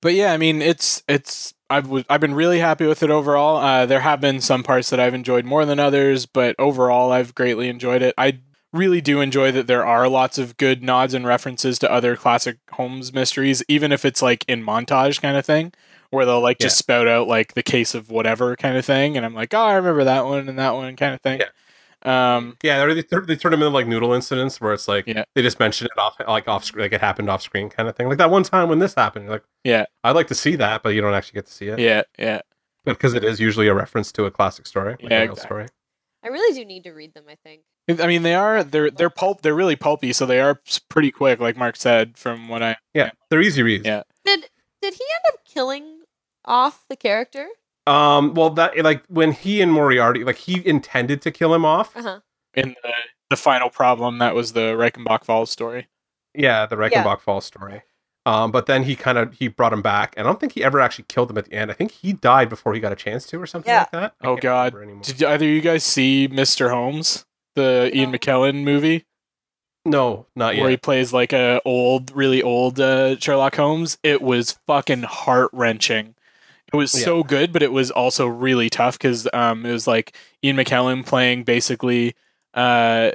[0.00, 3.58] But yeah, I mean, it's it's I've w- I've been really happy with it overall.
[3.58, 7.34] Uh, there have been some parts that I've enjoyed more than others, but overall, I've
[7.36, 8.12] greatly enjoyed it.
[8.18, 8.40] I
[8.72, 12.58] really do enjoy that there are lots of good nods and references to other classic
[12.72, 15.72] Holmes mysteries, even if it's like in montage kind of thing,
[16.10, 19.24] where they'll like just spout out like the case of whatever kind of thing, and
[19.24, 21.38] I'm like, oh, I remember that one and that one kind of thing.
[21.40, 21.46] Yeah.
[22.04, 25.06] Um, Yeah, or they, tur- they turn them into like noodle incidents where it's like
[25.06, 25.24] Yeah.
[25.34, 27.96] they just mention it off like off screen, like it happened off screen kind of
[27.96, 28.08] thing.
[28.08, 29.86] Like that one time when this happened, you're like, Yeah.
[30.04, 31.78] I'd like to see that, but you don't actually get to see it.
[31.78, 32.40] yeah, yeah.
[32.84, 35.46] because it is usually a reference to a classic story, like Yeah, a real exactly.
[35.48, 35.66] story.
[36.24, 37.24] I really do need to read them.
[37.28, 37.62] I think.
[38.00, 41.40] I mean, they are they're they're pulp they're really pulpy, so they are pretty quick,
[41.40, 42.16] like Mark said.
[42.16, 43.84] From what I Yeah, they're easy reads.
[43.84, 44.02] Yeah.
[44.24, 44.48] Did
[44.80, 46.02] did he end up killing
[46.44, 47.48] off the character?
[47.86, 48.34] Um.
[48.34, 51.96] Well, that like when he and Moriarty, like he intended to kill him off.
[51.96, 52.20] Uh huh.
[52.54, 52.92] in the
[53.30, 55.88] the final problem that was the Reichenbach Falls story.
[56.34, 57.82] Yeah, the Reichenbach Falls story.
[58.24, 60.62] Um, but then he kind of he brought him back, and I don't think he
[60.62, 61.70] ever actually killed him at the end.
[61.72, 63.80] I think he died before he got a chance to, or something Yeah.
[63.80, 64.14] like that.
[64.20, 64.74] I Oh, God.
[65.02, 66.70] Did either you guys see Mr.
[66.70, 67.24] Holmes,
[67.56, 69.06] the Ian McKellen movie,
[69.84, 70.60] No, not yet.
[70.60, 73.98] where he plays like a old, really old uh, Sherlock Holmes?
[74.04, 76.14] It was fucking heart wrenching.
[76.72, 77.04] It was Yeah.
[77.04, 81.04] so good, but it was also really tough because um, it was like Ian McKellen
[81.04, 82.14] playing basically
[82.54, 83.10] uh,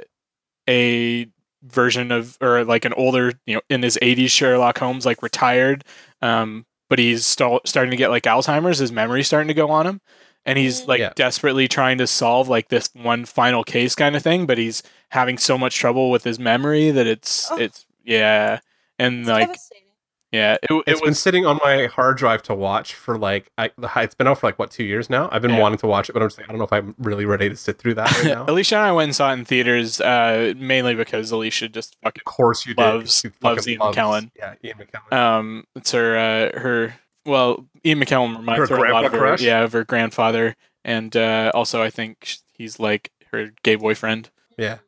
[0.68, 1.26] a
[1.62, 5.84] version of or like an older, you know, in his 80s Sherlock Holmes, like retired,
[6.22, 8.78] um, but he's st- starting to get like Alzheimer's.
[8.78, 10.00] His memory's starting to go on him,
[10.46, 11.12] and he's like Yeah.
[11.16, 15.36] desperately trying to solve like this one final case kind of thing, but he's having
[15.38, 17.58] so much trouble with his memory that it's Oh.
[17.58, 18.60] it's yeah,
[18.98, 19.87] and It's like devastating.
[20.32, 23.50] Yeah, it, it It's been was sitting on my hard drive to watch for like
[23.56, 25.28] I, it's been out for like what two years now.
[25.32, 25.60] I've been Yeah.
[25.60, 27.48] wanting to watch it, but I'm just like I don't know if I'm really ready
[27.48, 28.44] to sit through that right now.
[28.46, 32.24] Alicia and I went and saw it in theaters, uh, mainly because Alicia just fucking
[32.24, 32.82] course you did.
[32.82, 34.30] Loves- She loves Ian McKellen.
[34.36, 35.12] Yeah, Ian McKellen.
[35.16, 36.94] um it's her uh her
[37.26, 39.40] well Ian McKellen reminds Her her, a lot of her crush?
[39.42, 44.78] yeah of her grandfather and uh also I think he's like her gay boyfriend yeah.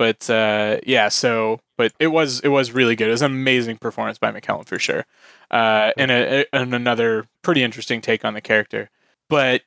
[0.00, 3.76] But uh yeah so but it was it was really good it was an amazing
[3.76, 5.04] performance by McKellen for sure
[5.50, 8.88] uh and a, and another pretty interesting take on the character
[9.28, 9.60] but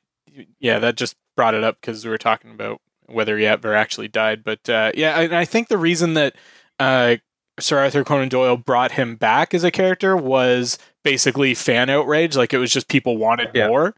[0.58, 4.08] yeah that just brought it up because we were talking about whether he ever actually
[4.08, 6.34] died but uh yeah and I think the reason that
[6.80, 7.16] uh
[7.60, 12.34] Sir Arthur Conan Doyle brought him back as a character was basically fan outrage.
[12.34, 13.68] Like it was just people wanted Yeah.
[13.68, 13.94] more.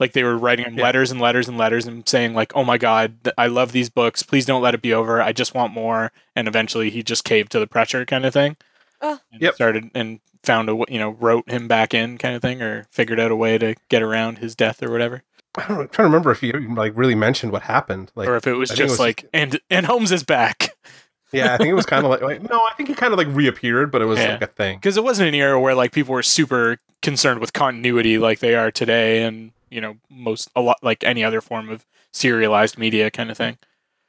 [0.00, 0.82] Like they were writing him Yeah.
[0.84, 4.22] letters and letters and letters and saying like, "Oh my god, I love these books.
[4.24, 5.20] Please don't let it be over.
[5.22, 8.56] I just want more." And eventually he just caved to the pressure, kind of thing.
[9.02, 9.20] Oh.
[9.32, 9.54] And Yep.
[9.54, 13.20] Started and found a you know wrote him back in, kind of thing, or figured
[13.20, 15.22] out a way to get around his death or whatever,
[15.56, 18.10] I don't know, I'm trying to remember if he even, like really mentioned what happened.
[18.14, 20.22] Like, or if it was I think it just was like and and Holmes is
[20.24, 20.70] back.
[21.32, 23.18] yeah, I think it was kind of like, like, no, I think he kind of
[23.18, 24.32] like reappeared, but it was Yeah.
[24.32, 24.78] like a thing.
[24.78, 28.54] because it wasn't an era where like people were super concerned with continuity like they
[28.54, 33.10] are today and you know most a lot like any other form of serialized media
[33.10, 33.56] kind of thing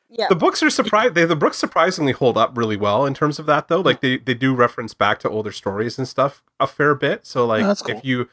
[0.10, 0.26] Yeah.
[0.28, 1.16] The books are surprised.
[1.16, 3.80] They the books surprisingly hold up really well in terms of that, though.
[3.80, 7.26] Like they, they do reference back to older stories and stuff a fair bit.
[7.26, 7.96] So like Oh, cool.
[7.96, 8.28] if you,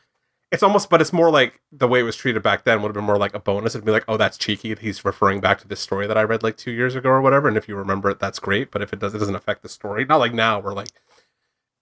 [0.50, 2.94] it's almost, but it's more like the way it was treated back then would have
[2.94, 3.76] been more like a bonus.
[3.76, 4.74] It'd be like, oh, that's cheeky.
[4.74, 7.46] He's referring back to this story that I read like two years ago or whatever.
[7.46, 8.72] And if you remember it, that's great.
[8.72, 10.04] But if it does, it doesn't affect the story.
[10.04, 10.88] Not like now, where like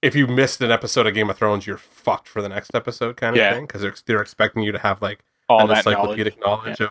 [0.02, 3.16] if you missed an episode of Game of Thrones, you're fucked for the next episode,
[3.16, 3.54] kind of Yeah.
[3.54, 3.64] thing.
[3.66, 6.90] Because they're, they're expecting you to have like all that knowledge encyclopedic knowledge, of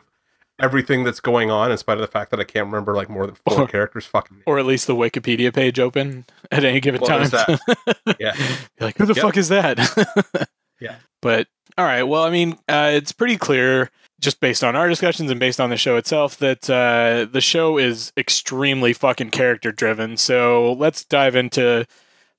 [0.60, 3.26] everything that's going on, in spite of the fact that I can't remember like more
[3.26, 4.06] than four Or- characters.
[4.06, 7.60] Fucking or at least the wikipedia page open at any given Well, time there's
[8.20, 8.34] yeah.
[8.80, 9.22] You're like who the Yep.
[9.24, 10.47] fuck is that
[10.80, 10.95] Yeah.
[11.22, 11.47] but
[11.78, 13.89] all right well i mean uh, it's pretty clear
[14.22, 17.78] just based on our discussions and based on the show itself that uh, the show
[17.78, 21.86] is extremely fucking character driven so let's dive into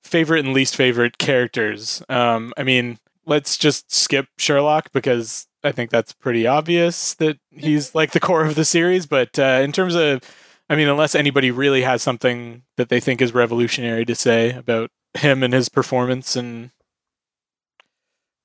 [0.02, 2.00] favorite and least favorite characters.
[2.08, 7.94] Um, I mean, let's just skip Sherlock because I think that's pretty obvious that he's
[7.94, 9.06] like the core of the series.
[9.06, 10.22] But uh, in terms of,
[10.70, 14.90] I mean, unless anybody really has something that they think is revolutionary to say about
[15.14, 16.70] him and his performance, and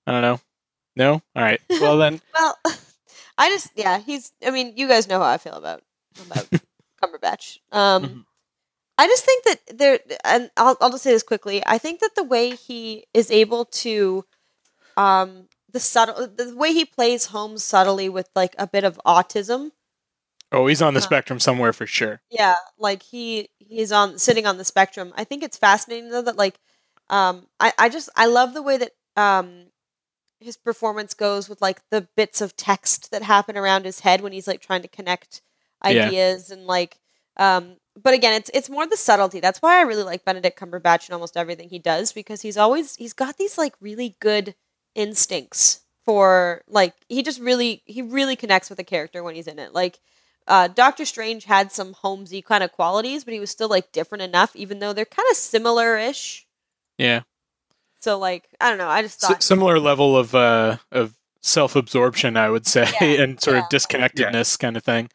[0.07, 0.39] I don't know.
[0.95, 1.61] No, all right.
[1.69, 2.57] Well then, Well,
[3.37, 4.33] I just yeah, he's.
[4.45, 5.81] I mean, you guys know how I feel about
[6.25, 6.47] about
[7.01, 7.59] Cumberbatch.
[7.71, 8.25] Um, Mhm.
[8.97, 11.63] I just think that there, and I'll I'll just say this quickly.
[11.65, 14.25] I think that the way he is able to,
[15.01, 19.71] um, the subtle, the way he plays Holmes subtly with like a bit of autism.
[20.51, 22.21] oh, he's on the Uh, spectrum somewhere for sure.
[22.29, 25.13] Yeah, like he he's on sitting on the spectrum.
[25.17, 26.59] I think it's fascinating though that like
[27.09, 29.65] um I I just I love the way that um
[30.39, 34.33] his performance goes with like the bits of text that happen around his head when
[34.33, 35.41] he's like trying to connect
[35.85, 36.07] Yeah.
[36.07, 36.99] ideas and like
[37.37, 39.39] um but again it's it's more the subtlety.
[39.41, 42.95] That's why I really like Benedict Cumberbatch in almost everything he does because he's always
[42.95, 44.55] he's got these like really good
[44.95, 49.59] instincts for like he just really he really connects with the character when he's in
[49.59, 49.73] it.
[49.73, 49.99] Like
[50.47, 54.23] uh, Doctor Strange had some Holmesy kind of qualities, but he was still like different
[54.23, 56.45] enough, even though they're kind of similar-ish.
[56.97, 57.21] Yeah.
[57.99, 62.37] So like I don't know, I just S- thought similar level of uh of self-absorption
[62.37, 63.63] i would say Yeah, and sort yeah.
[63.63, 65.09] of disconnectedness kind of thing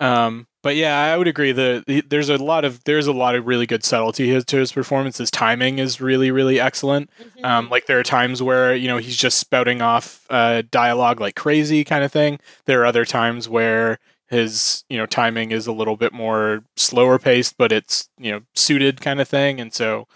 [0.00, 3.34] um but yeah i would agree that the, there's a lot of there's a lot
[3.34, 7.44] of really good subtlety his, to his performance his timing is really really excellent Mhm.
[7.44, 11.34] um like there are times where you know he's just spouting off uh dialogue like
[11.36, 13.98] crazy kind of thing there are other times where
[14.28, 18.40] his you know timing is a little bit more slower paced but it's you know
[18.54, 20.06] suited kind of thing and so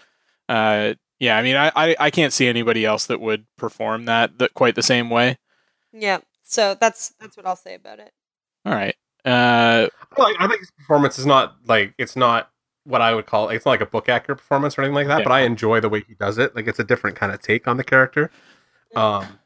[0.49, 4.37] uh yeah i mean I, I i can't see anybody else that would perform that
[4.39, 5.37] that quite the same way
[5.93, 6.19] yeah.
[6.43, 8.11] So that's that's what I'll say about it.
[8.65, 8.95] all right
[9.25, 12.49] uh Like, I think his performance is not like it's not
[12.85, 15.19] what I would call it's not like a book accurate performance or anything like that.
[15.19, 15.23] Yeah.
[15.23, 16.55] But I enjoy the way he does it.
[16.55, 18.29] Like it's a different kind of take on the character.
[18.95, 19.39] Um,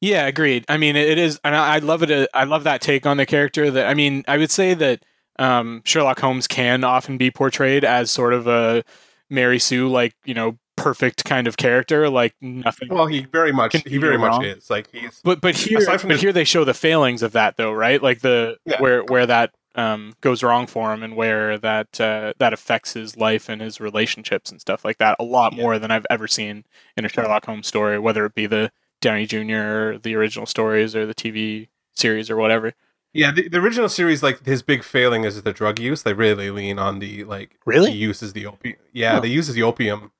[0.00, 0.64] Yeah, agreed.
[0.68, 2.10] I mean, it is, and I I love it.
[2.10, 3.70] uh, I love that take on the character.
[3.70, 5.02] That I mean, I would say that
[5.38, 8.84] um, Sherlock Holmes can often be portrayed as sort of a
[9.30, 12.88] Mary Sue, like you know, perfect kind of character, like nothing.
[12.90, 14.44] well, he very much he very much wrong?
[14.44, 17.72] is like he's but but here, but here they show the failings of that, though,
[17.72, 18.02] right?
[18.02, 18.80] Like the Yeah.
[18.80, 23.16] where where that um, goes wrong for him, and where that uh, that affects his
[23.16, 25.62] life and his relationships and stuff like that a lot Yeah.
[25.62, 26.64] more than I've ever seen
[26.96, 28.70] in a Sherlock Holmes story, whether it be the
[29.00, 29.56] Downey Jr.
[29.56, 32.72] or the original stories or the TV series or whatever.
[33.12, 33.30] yeah.
[33.32, 36.02] The, the original series, like his big failing is the drug use.
[36.02, 37.90] They really lean on the like Really?
[37.92, 38.76] uses the opium.
[38.92, 40.12] Yeah, they uses the opium.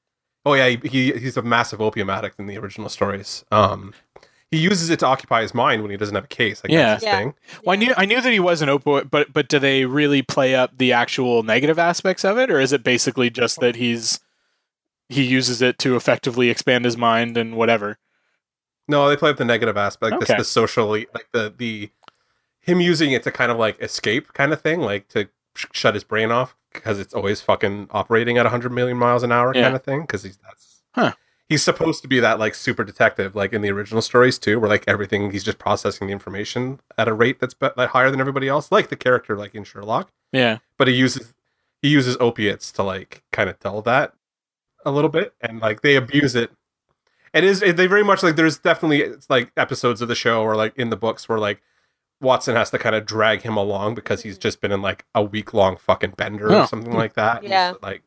[0.47, 3.45] Oh yeah, he, he he's a massive opium addict in the original stories.
[3.51, 3.95] Um,
[4.51, 6.63] he uses it to occupy his mind when he doesn't have a case.
[6.63, 6.91] Like Yeah.
[6.93, 7.19] that's his Yeah.
[7.19, 7.35] thing.
[7.65, 10.23] Well, I knew I knew that he was an opioid, but but do they really
[10.23, 14.21] play up the actual negative aspects of it, or is it basically just that he's
[15.09, 17.99] he uses it to effectively expand his mind and whatever?
[18.87, 20.35] No, they play up the negative aspect, like Okay.
[20.35, 21.91] the, the socially, like the the
[22.61, 25.95] him using it to kind of like escape, kind of thing, like to sh- shut
[25.95, 29.63] his brain off because it's always fucking operating at 100 million miles an hour, Yeah.
[29.63, 30.03] kind of thing.
[30.03, 31.13] Because he's that's Huh.
[31.49, 34.69] he's supposed to be that like super detective, like in the original stories too, where
[34.69, 38.21] like everything he's just processing the information at a rate that's be- like, higher than
[38.21, 40.11] everybody else, like the character like in Sherlock.
[40.33, 41.33] Yeah, But he uses
[41.83, 44.15] he uses opiates to like kind of dull that
[44.85, 46.51] a little bit, and like they abuse it.
[47.33, 50.55] It is they very much like there's definitely it's like episodes of the show or
[50.57, 51.61] like in the books where like
[52.21, 55.23] Watson has to kind of drag him along because he's just been in like a
[55.23, 56.63] week long fucking bender Oh.
[56.63, 57.43] or something like that.
[57.43, 57.73] Yeah.
[57.73, 58.03] it's, like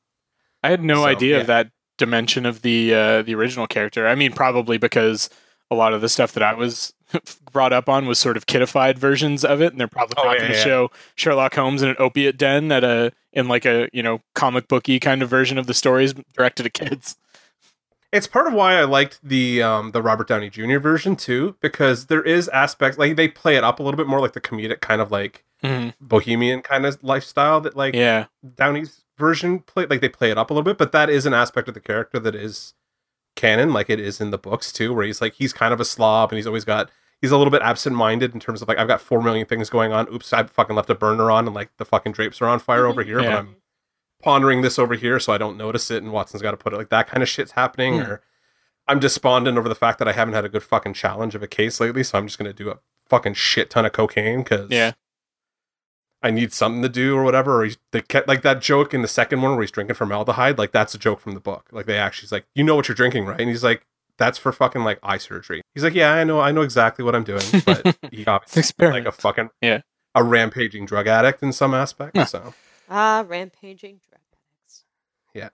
[0.64, 1.42] I had no So, idea yeah.
[1.42, 4.08] of that dimension of the uh, the original character.
[4.08, 5.30] I mean, probably because
[5.70, 6.94] a lot of the stuff that I was
[7.52, 10.34] brought up on was sort of kiddified versions of it, and they're probably Oh, not
[10.34, 10.64] yeah, going to yeah.
[10.64, 14.68] show Sherlock Holmes in an opiate den at a in like a you know comic
[14.68, 17.18] booky kind of version of the stories directed to kids.
[18.14, 20.80] It's part of why I liked the um the Robert Downey Jr.
[20.80, 24.20] version too because there is aspects like they play it up a little bit more
[24.20, 25.44] like the comedic kind of like
[26.00, 30.50] bohemian kind of lifestyle that like Yeah, Downey's version play like they play it up
[30.50, 32.74] a little bit, but that is an aspect of the character that is
[33.36, 35.86] canon, like it is in the books too, where he's like he's kind of a
[35.86, 36.90] slob and he's always got
[37.22, 39.70] he's a little bit absent minded in terms of like I've got four million things
[39.70, 40.08] going on.
[40.14, 42.86] Oops, I fucking left a burner on and like the fucking drapes are on fire
[42.86, 43.30] over here, Yeah.
[43.32, 43.56] but I'm
[44.24, 46.90] pondering this over here so I don't notice it and Watson's gotta put it like
[46.90, 48.12] that kind of shit's happening Hmm.
[48.12, 48.22] or
[48.88, 51.48] I'm despondent over the fact that I haven't had a good fucking challenge of a
[51.48, 54.94] case lately, so I'm just gonna do a fucking shit ton of cocaine because yeah,
[56.24, 57.60] I need something to do or whatever.
[57.62, 60.58] Or he's they kept like that joke in the second one where he's drinking formaldehyde.
[60.58, 61.68] Like that's a joke from the book.
[61.72, 63.40] Like they actually like, you know what you're drinking, right?
[63.40, 63.86] And he's like,
[64.18, 65.62] that's for fucking like eye surgery.
[65.76, 69.06] He's like, yeah, I know, I know exactly what I'm doing, but he obviously experiment.
[69.06, 69.82] like a fucking Yeah.
[70.16, 72.18] a rampaging drug addict in some aspect.
[72.18, 72.26] Huh.
[72.26, 72.54] So
[72.90, 74.84] Ah, rampaging drug addicts.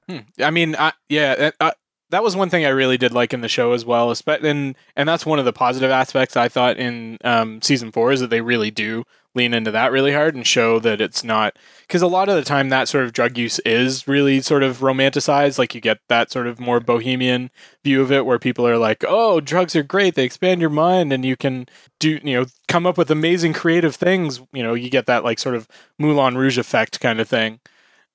[0.08, 0.44] Hmm.
[0.44, 1.72] I mean, I, yeah, that- uh,
[2.10, 4.14] that was one thing I really did like in the show as well.
[4.28, 8.20] And and that's one of the positive aspects I thought in um, season four is
[8.20, 9.04] that they really do
[9.36, 11.58] lean into that really hard and show that it's not
[11.88, 14.80] because a lot of the time that sort of drug use is really sort of
[14.80, 15.58] romanticized.
[15.58, 17.50] Like you get that sort of more bohemian
[17.84, 20.16] view of it where people are like, "Oh, drugs are great.
[20.16, 21.68] They expand your mind and you can
[22.00, 25.40] do you know come up with amazing creative things." You know, you get that like
[25.40, 25.68] sort of
[26.00, 27.60] Moulin Rouge effect kind of thing.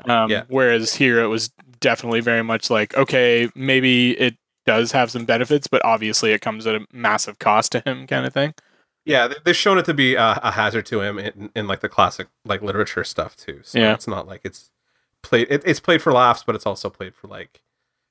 [0.09, 0.45] Um, Yeah.
[0.49, 1.51] Whereas here it was
[1.81, 6.67] definitely very much like, okay, maybe it does have some benefits, but obviously it comes
[6.67, 8.55] at a massive cost to him, kind of thing.
[9.09, 11.81] Yeah, they- they've shown it to be a, a hazard to him in, in like
[11.81, 13.61] the classic like literature stuff too.
[13.65, 13.95] So Yeah.
[13.95, 14.71] it's not like it's
[15.23, 15.49] played.
[15.51, 17.61] It, it's played for laughs, but it's also played for like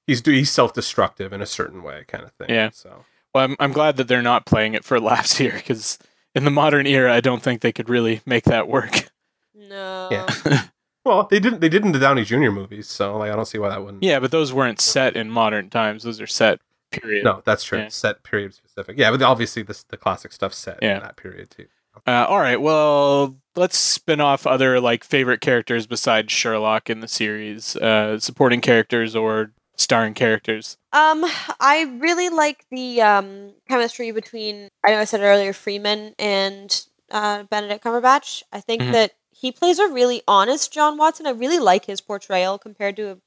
[0.05, 2.49] he's do he's self destructive in a certain way, kind of thing.
[2.49, 2.69] Yeah.
[2.73, 5.97] So Well, I'm, I'm glad that they're not playing it for laughs here because
[6.35, 9.09] in the modern era, I don't think they could really make that work.
[9.55, 10.07] No.
[10.11, 10.63] Yeah.
[11.05, 11.61] well, they didn't.
[11.61, 12.51] They did in the Downey Jr.
[12.51, 14.03] movies, so like I don't see why that wouldn't.
[14.03, 16.03] yeah, but those weren't set in modern times.
[16.03, 16.59] Those are set
[16.91, 17.23] period.
[17.23, 17.79] No, that's true.
[17.79, 17.87] Yeah.
[17.89, 18.97] Set period specific.
[18.97, 20.97] Yeah, but obviously this the classic stuff set Yeah.
[20.97, 21.65] in that period too.
[22.05, 22.61] Uh, all right.
[22.61, 28.61] Well, let's spin off other like favorite characters besides Sherlock in the series, uh, supporting
[28.61, 30.77] characters or starring characters.
[30.93, 31.25] Um,
[31.59, 37.43] I really like the um chemistry between I know I said earlier Freeman and uh,
[37.43, 38.43] Benedict Cumberbatch.
[38.51, 38.91] I think Mhm.
[38.91, 41.25] that he plays a really honest John Watson.
[41.27, 43.19] I really like his portrayal compared to,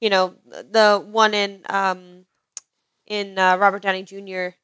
[0.00, 2.24] you know, the one in um
[3.08, 4.54] in uh, Robert Downey Jr.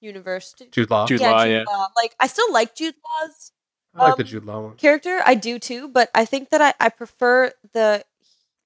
[0.00, 0.54] universe.
[0.72, 1.06] Jude Law.
[1.06, 1.64] Jude Law, yeah.
[1.66, 1.88] Law.
[1.96, 3.52] Like I still like Jude Law's
[3.94, 4.76] I like the um, Jude Law one.
[4.76, 5.20] character.
[5.24, 8.04] I do too, but I think that I, I prefer the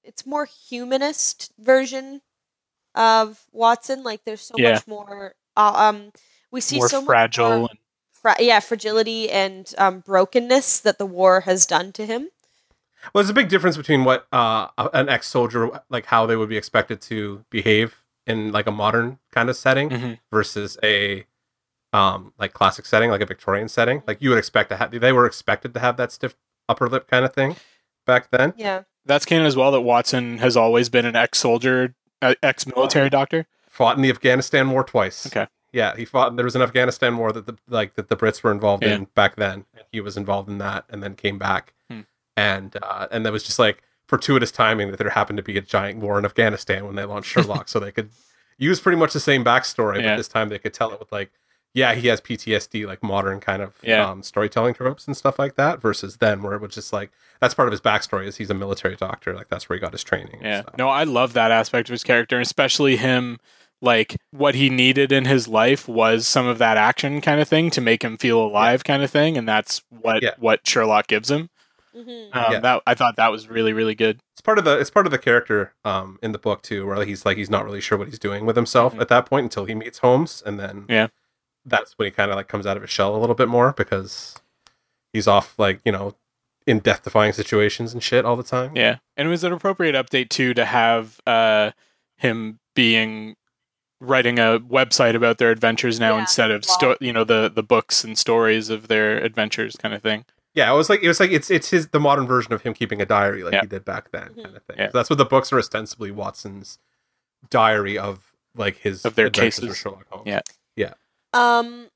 [0.03, 2.21] it's more humanist version
[2.95, 4.03] of Watson.
[4.03, 4.73] Like there's so Yeah.
[4.73, 5.35] much more.
[5.55, 6.11] Uh, um,
[6.51, 7.49] we see More so fragile.
[7.49, 7.79] much more, and,
[8.13, 12.29] fra- yeah, fragility and um, brokenness that the war has done to him.
[13.13, 16.57] Well, there's a big difference between what uh, an ex-soldier like how they would be
[16.57, 17.97] expected to behave
[18.27, 20.19] in like a modern kind of setting Mhm.
[20.31, 21.25] versus a
[21.93, 24.03] um like classic setting, like a Victorian setting.
[24.05, 26.35] Like you would expect to have, they were expected to have that stiff
[26.67, 27.55] upper lip kind of thing
[28.05, 28.53] back then.
[28.57, 29.71] Yeah, That's canon as well.
[29.71, 33.47] That Watson has always been an ex-soldier, uh, ex-military doctor.
[33.69, 35.25] Fought in the Afghanistan war twice.
[35.27, 35.47] Okay.
[35.71, 36.35] Yeah, he fought.
[36.35, 38.95] There was an Afghanistan war that the like that the Brits were involved Yeah.
[38.95, 39.65] in back then.
[39.73, 42.01] And he was involved in that, and then came back, Hmm.
[42.35, 45.61] and uh, and that was just like fortuitous timing that there happened to be a
[45.61, 48.09] giant war in Afghanistan when they launched Sherlock, so they could
[48.57, 50.11] use pretty much the same backstory, Yeah.
[50.11, 51.31] but this time they could tell it with like,
[51.73, 54.09] yeah, he has PTSD, like modern kind of Yeah.
[54.09, 57.53] um, storytelling tropes and stuff like that, versus then where it was just like that's
[57.53, 60.03] part of his backstory is he's a military doctor, like that's where he got his
[60.03, 60.39] training.
[60.41, 60.63] Yeah.
[60.77, 63.37] No, I love that aspect of his character, especially him.
[63.79, 67.69] Like what he needed in his life was some of that action kind of thing
[67.71, 70.31] to make him feel alive, kind of thing, and that's what Yeah.
[70.39, 71.51] what Sherlock gives him.
[72.03, 72.59] Hmm Um, Yeah.
[72.59, 74.19] That I thought that was really really good.
[74.33, 77.03] it's part of the it's part of the character um in the book too where
[77.05, 79.01] he's like he's not really sure what he's doing with himself Mhm.
[79.01, 81.07] at that point until he meets holmes and then Yeah.
[81.65, 83.73] that's when he kind of like comes out of his shell a little bit more
[83.73, 84.39] because
[85.13, 86.15] he's off like you know
[86.65, 89.95] in death defying situations and shit all the time Yeah, and it was an appropriate
[89.95, 91.71] update too to have uh,
[92.17, 93.35] him being
[93.99, 97.63] writing a website about their adventures now Yeah, instead of sto- you know the the
[97.63, 100.25] books and stories of their adventures kind of thing.
[100.57, 102.73] Yeah it was like it was like it's it's his the modern version of him
[102.73, 103.61] keeping a diary like Yeah.
[103.61, 104.43] he did back then Mhm.
[104.43, 104.87] kind of thing Yeah.
[104.91, 106.79] so that's what the books are ostensibly watson's
[107.49, 109.77] diary of like his Of their adventures with cases.
[109.77, 110.27] Sherlock Holmes.
[110.27, 110.41] Yeah.
[110.75, 110.93] yeah.
[111.33, 111.87] Um,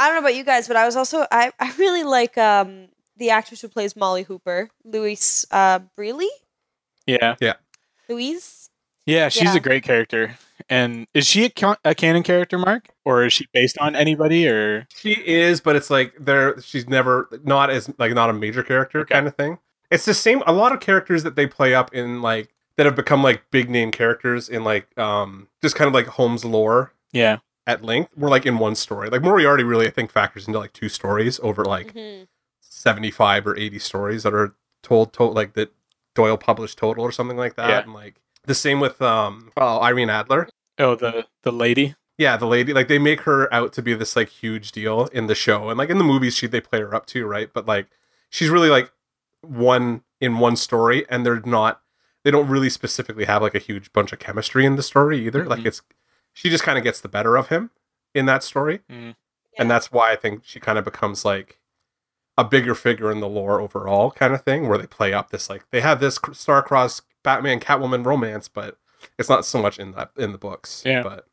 [0.00, 2.88] I don't know about you guys, but I was also I I really like um
[3.18, 5.80] the actress who plays Molly Hooper, Louise uh
[7.06, 7.54] Yeah, Yeah,
[8.08, 8.57] Louise.
[9.08, 9.56] Yeah, she's Yeah.
[9.56, 10.36] a great character.
[10.68, 14.46] And is she a, ca- a canon character, Mark, or is she based on anybody?
[14.48, 16.60] Or She is, but it's like there.
[16.60, 19.14] She's never not as like not a major character Okay.
[19.14, 19.58] kind of thing.
[19.90, 20.42] It's the same.
[20.46, 23.70] A lot of characters that they play up in like that have become like big
[23.70, 28.10] name characters in like um just kind of like Holmes lore yeah, at length.
[28.16, 29.08] Were like in one story.
[29.08, 32.26] Like Moriarty really I think factors into like two stories over like Mhm.
[32.60, 35.72] seventy five or eighty stories that are told to like that
[36.14, 37.68] Doyle published total or something like that.
[37.70, 37.80] Yeah.
[37.80, 38.16] And like
[38.48, 40.48] the same with um well Irene Adler.
[40.78, 41.94] oh the the lady.
[42.18, 45.28] Yeah, the lady, like they make her out to be this like huge deal in
[45.28, 47.48] the show, and like in the movies, she they play her up too, right?
[47.54, 47.86] But like
[48.28, 48.90] she's really like
[49.42, 51.80] one in one story, and they're not,
[52.24, 55.44] they don't really specifically have like a huge bunch of chemistry in the story either.
[55.44, 55.66] Like Mhm.
[55.66, 55.82] it's,
[56.32, 57.70] she just kind of gets the better of him
[58.14, 59.14] in that story, Mm.
[59.56, 61.60] and that's why I think she kind of becomes like
[62.36, 65.48] a bigger figure in the lore overall, kind of thing, where they play up this
[65.48, 68.76] like they have this star-crossed Batman Catwoman romance, but
[69.18, 70.82] it's not so much in that in the books.
[70.84, 71.02] Yeah.
[71.02, 71.26] but.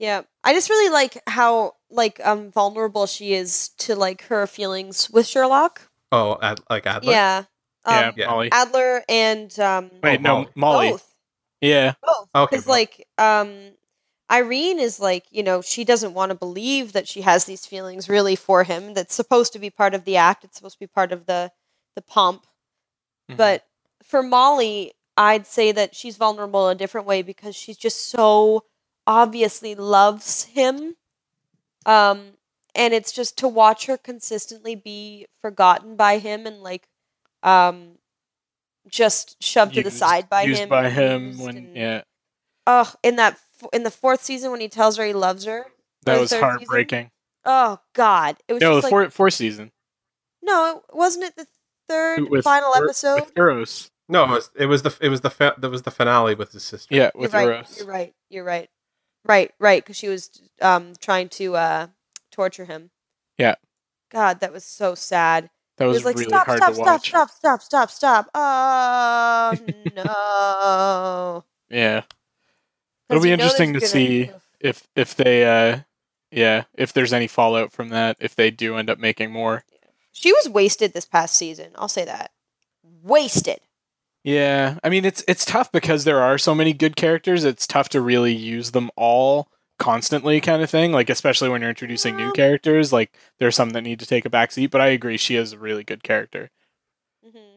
[0.00, 5.10] Yeah, I just really like how like um vulnerable she is to like her feelings
[5.10, 5.82] with Sherlock.
[6.12, 7.10] Oh, Ad, like Adler.
[7.10, 7.44] Yeah,
[7.84, 8.26] um, yeah, yeah.
[8.28, 8.48] Molly.
[8.52, 10.50] Adler and um Wait, Oh, no, Molly.
[10.54, 10.90] Molly.
[10.92, 11.14] both.
[11.60, 11.94] Yeah.
[12.00, 12.28] Both.
[12.32, 13.56] Okay, Because like um
[14.30, 18.08] Irene is like, you know, she doesn't want to believe that she has these feelings
[18.08, 18.94] really for him.
[18.94, 20.44] That's supposed to be part of the act.
[20.44, 21.50] It's supposed to be part of the
[21.96, 22.46] the pomp.
[23.32, 23.36] Mhm.
[23.36, 23.64] But
[24.04, 28.64] for Molly, I'd say that she's vulnerable in a different way because she's just so
[29.06, 30.94] obviously loves him.
[31.84, 32.34] Um
[32.74, 36.88] and it's just to watch her consistently be forgotten by him and like
[37.42, 37.98] um
[38.88, 42.02] just shoved to the side by used him by him when and- yeah,
[42.66, 43.38] Oh, in that
[43.72, 45.66] in the fourth season when he tells her he loves her.
[46.04, 46.48] that was third season?
[46.48, 47.10] heartbreaking.
[47.44, 49.72] Oh God, it was No, the like fourth fourth season
[50.42, 51.46] no, wasn't it the
[51.88, 53.16] third with final episode?
[53.22, 53.90] with Eurus.
[54.08, 56.52] No, it was it was the it was the fa- that was the finale with
[56.52, 56.94] his sister.
[56.94, 57.44] Yeah, You're with right.
[57.46, 57.78] Eurus.
[57.78, 58.14] You're right.
[58.30, 58.68] You're right.
[59.24, 60.30] Right, right, because she was
[60.62, 61.86] um trying to uh
[62.30, 62.90] torture him.
[63.36, 63.56] Yeah.
[64.10, 65.50] God, that was so sad.
[65.76, 67.08] That was, was like, really stop, hard stop, to stop, watch.
[67.08, 68.30] stop, stop, stop, stop.
[68.34, 69.56] Oh
[69.96, 71.44] no.
[71.68, 72.02] Yeah.
[73.10, 74.30] It'll be interesting to gonna- see
[74.60, 75.80] if if they uh
[76.30, 79.64] yeah if there's any fallout from that if they do end up making more.
[80.12, 81.70] She was wasted this past season.
[81.76, 82.32] I'll say that.
[83.02, 83.60] Wasted.
[84.24, 87.44] Yeah, I mean it's it's tough because there are so many good characters.
[87.44, 90.92] It's tough to really use them all constantly, kind of thing.
[90.92, 92.92] Like especially when you're introducing new characters.
[92.92, 94.70] Like there's some that need to take a backseat.
[94.70, 96.50] But I agree, she is a really good character.
[97.24, 97.56] hmm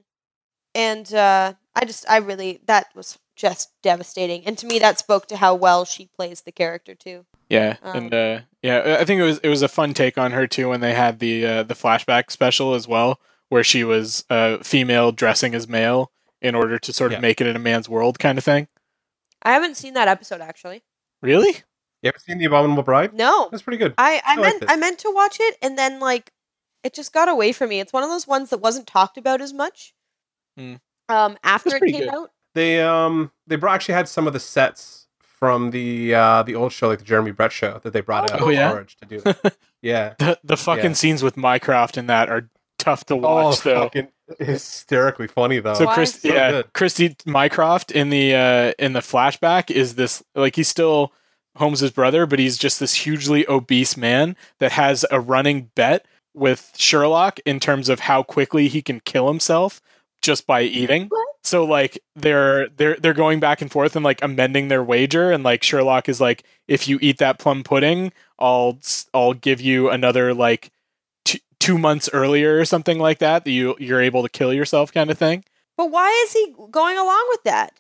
[0.76, 4.46] And uh, I just, I really, that was just devastating.
[4.46, 7.26] And to me, that spoke to how well she plays the character too.
[7.50, 10.32] Yeah, Um, and uh, yeah, I think it was it was a fun take on
[10.32, 13.20] her too when they had the uh, the flashback special as well,
[13.50, 16.12] where she was uh, female dressing as male
[16.42, 17.22] in order to sort of Yeah.
[17.22, 18.68] make it in a man's world, kind of thing.
[19.44, 20.84] I haven't seen that episode actually.
[21.22, 21.64] Really?
[22.04, 23.14] You ever seen The Abominable Bride?
[23.14, 23.94] No, That's pretty good.
[23.98, 24.64] I, I I meant.
[24.68, 26.32] I meant to watch it, and then like,
[26.84, 27.80] it just got away from me.
[27.80, 29.94] It's one of those ones that wasn't talked about as much.
[30.58, 30.76] Hmm.
[31.10, 32.10] Um, after it came good.
[32.10, 32.32] out.
[32.56, 36.72] They um they brought, actually had some of the sets from the uh the old
[36.72, 38.72] show, like the Jeremy Brett show, that they brought Oh, out Oh, of yeah?
[38.72, 39.22] Forge to do.
[39.26, 39.58] it.
[39.84, 40.14] yeah.
[40.18, 40.94] The the fucking Yeah.
[40.94, 42.50] scenes with Mycroft in that are
[42.80, 43.84] tough to Oh, watch though.
[43.84, 44.08] fucking
[44.40, 45.74] hysterically funny though.
[45.74, 46.74] So Chris, yeah, good.
[46.74, 51.14] Christy Mycroft in the uh, in the flashback is this like he's still
[51.58, 56.72] Holmes's brother, but he's just this hugely obese man that has a running bet with
[56.78, 59.82] Sherlock in terms of how quickly he can kill himself
[60.22, 61.08] just by eating.
[61.08, 61.28] What?
[61.44, 65.44] So like they're they're they're going back and forth and like amending their wager, and
[65.44, 68.78] like Sherlock is like, if you eat that plum pudding, I'll
[69.14, 70.72] I'll give you another like two,
[71.62, 75.10] two months earlier or something like that that you you're able to kill yourself kind
[75.12, 75.44] of thing
[75.78, 77.74] But why is he going along with that?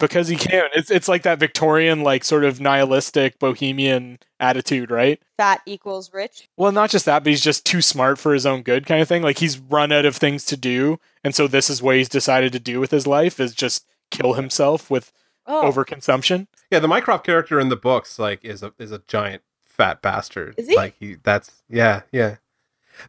[0.00, 0.64] because he can.
[0.74, 5.22] It's it's like that Victorian like sort of nihilistic bohemian attitude, right?
[5.38, 6.48] Fat equals rich.
[6.56, 9.08] Well, not just that, but he's just too smart for his own good kind of
[9.08, 9.22] thing.
[9.22, 12.52] Like he's run out of things to do, and so this is what he's decided
[12.52, 15.12] to do with his life is just kill himself with
[15.46, 16.48] Oh, overconsumption.
[16.70, 20.54] Yeah, the Mycroft character in the books like is a is a giant fat bastard.
[20.58, 20.76] Is he?
[20.76, 22.36] Like he that's yeah, yeah.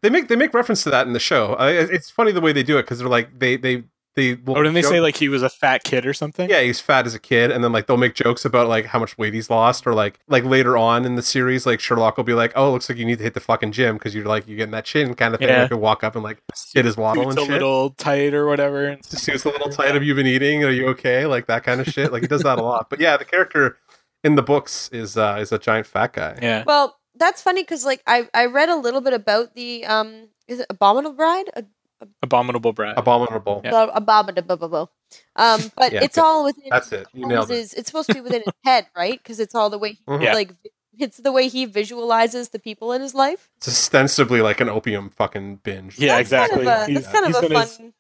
[0.02, 1.54] They make they make reference to that in the show.
[1.54, 3.84] Uh, it's funny the way they do it because they're like they they
[4.16, 6.50] they will Oh, didn't they joke- say like he was a fat kid or something?
[6.50, 8.98] yeah he's fat as a kid and then like they'll make jokes about like how
[8.98, 12.24] much weight he's lost or like like later on in the series like Sherlock will
[12.24, 14.24] be like oh it looks like you need to hit the fucking gym because you're
[14.26, 15.64] like you're getting that chin kind of thing Yeah.
[15.64, 16.42] like he'll walk up and like
[16.74, 17.52] hit his waddle Suit's and a shit.
[17.52, 18.86] little tight or whatever.
[18.88, 19.94] and the suit's a little tight.
[19.94, 20.64] Have you been eating?
[20.64, 21.26] Are you okay?
[21.26, 22.14] Like that kind of shit.
[22.14, 22.90] Like he does that a lot.
[22.90, 23.78] But yeah, the character
[24.24, 26.40] in the books is uh, is a giant fat guy.
[26.42, 26.64] Yeah.
[26.66, 30.60] Well, that's funny because like I I read a little bit about the um is
[30.60, 31.50] it Abominable Bride?
[31.56, 31.64] A,
[32.22, 32.98] Abominable Brad.
[32.98, 33.62] Abominable.
[33.64, 33.84] Yeah.
[33.84, 34.92] Ab- Abominable.
[35.36, 36.22] Um, but Yeah, it's good.
[36.24, 36.66] all within.
[36.70, 37.08] That's it.
[37.14, 37.74] You nailed it.
[37.76, 39.18] It's supposed to be within his head, right?
[39.22, 40.24] Because it's all the way he, Mhm.
[40.24, 40.34] Yeah.
[40.34, 40.52] like
[40.98, 43.50] it's the way he visualizes the people in his life.
[43.58, 45.98] It's ostensibly like an opium fucking binge.
[46.00, 46.68] Yeah, That's kind of exactly.
[46.68, 47.68] a- He's- that's kind of a fun.
[47.68, 47.92] his-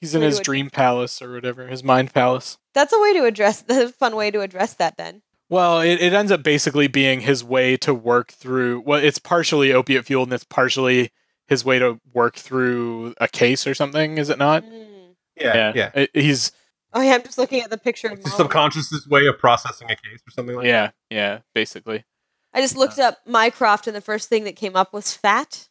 [0.00, 2.56] He's in his to dream palace or whatever, his mind palace.
[2.72, 4.96] That's a way to address the fun way to address that.
[4.96, 8.80] Then Well, it, it ends up basically being his way to work through.
[8.86, 11.10] Well, it's partially opiate fueled, and it's partially
[11.48, 14.16] his way to work through a case or something.
[14.16, 14.64] Is it not?
[14.64, 15.14] Mm.
[15.36, 15.90] Yeah, yeah.
[15.94, 16.52] It- he's
[16.92, 18.08] Oh yeah, I'm just looking at the picture.
[18.08, 18.38] Of It's the Molly.
[18.44, 22.04] subconscious's way of processing a case or something like yeah, yeah, basically.
[22.52, 25.68] I just looked up Mycroft, and the first thing that came up was fat.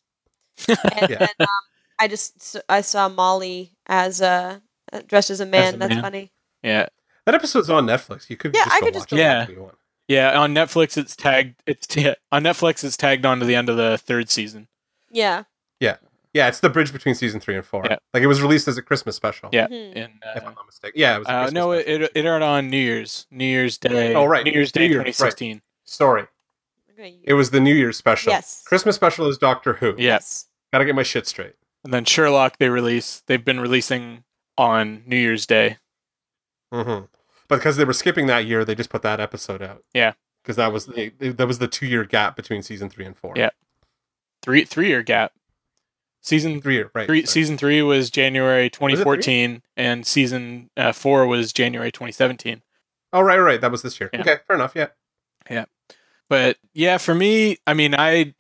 [0.68, 1.18] And Yeah.
[1.20, 1.48] then um,
[2.00, 4.62] I just I saw Molly as a
[4.94, 5.76] uh, dressed as a man.
[5.76, 6.02] a That's man.
[6.04, 6.32] funny.
[6.64, 6.88] Yeah,
[7.30, 7.32] that.
[7.32, 8.30] That episode's on Netflix.
[8.30, 9.78] You could Yeah, just I go could watch just it go you want.
[10.08, 10.40] yeah.
[10.40, 11.62] On Netflix, it's tagged.
[11.66, 12.84] It's t- on Netflix.
[12.84, 14.68] It's tagged onto the end of the third season.
[15.12, 15.44] Yeah.
[15.80, 15.96] Yeah,
[16.34, 16.48] yeah.
[16.48, 17.84] it's the bridge between season three and four.
[17.86, 17.98] Yeah.
[18.14, 19.50] Like it was released as a Christmas special.
[19.52, 19.92] Yeah, Mhm.
[19.96, 21.00] and If uh, I'm not mistaken.
[21.00, 21.28] Yeah, it was.
[21.28, 22.04] A uh, no, it, special.
[22.04, 24.14] it it aired on New Year's, New Year's Day.
[24.14, 24.44] Oh, right.
[24.44, 25.06] New Year's Day, New Year's, right.
[25.36, 25.62] 2016.
[25.86, 26.22] Sorry,
[26.90, 28.32] I'm gonna use- it was the New Year's special.
[28.34, 28.62] Yes.
[28.66, 29.96] Christmas special is Doctor Who.
[29.98, 30.48] Yes.
[30.74, 31.54] Gotta get my shit straight.
[31.84, 33.24] And then Sherlock, they release.
[33.26, 34.24] They've been releasing
[34.58, 35.78] on New Year's Day.
[36.72, 37.00] hmm
[37.50, 39.84] but because they were skipping that year, they just put that episode out.
[39.94, 40.14] Yeah.
[40.42, 43.34] because that was the that was the two year gap between season three and four.
[43.36, 43.50] Yeah.
[44.42, 45.34] Three three year gap.
[46.22, 47.08] Season three year right.
[47.08, 48.92] three season three was January three?
[48.92, 52.62] 2014, and season uh, four was January 2017.
[53.14, 53.60] Oh right, right.
[53.62, 54.10] That was this year.
[54.14, 54.22] Yeah.
[54.22, 54.74] Okay, fair enough.
[54.76, 54.88] Yeah.
[55.50, 55.66] Yeah.
[56.30, 58.34] But yeah, for me, I mean, I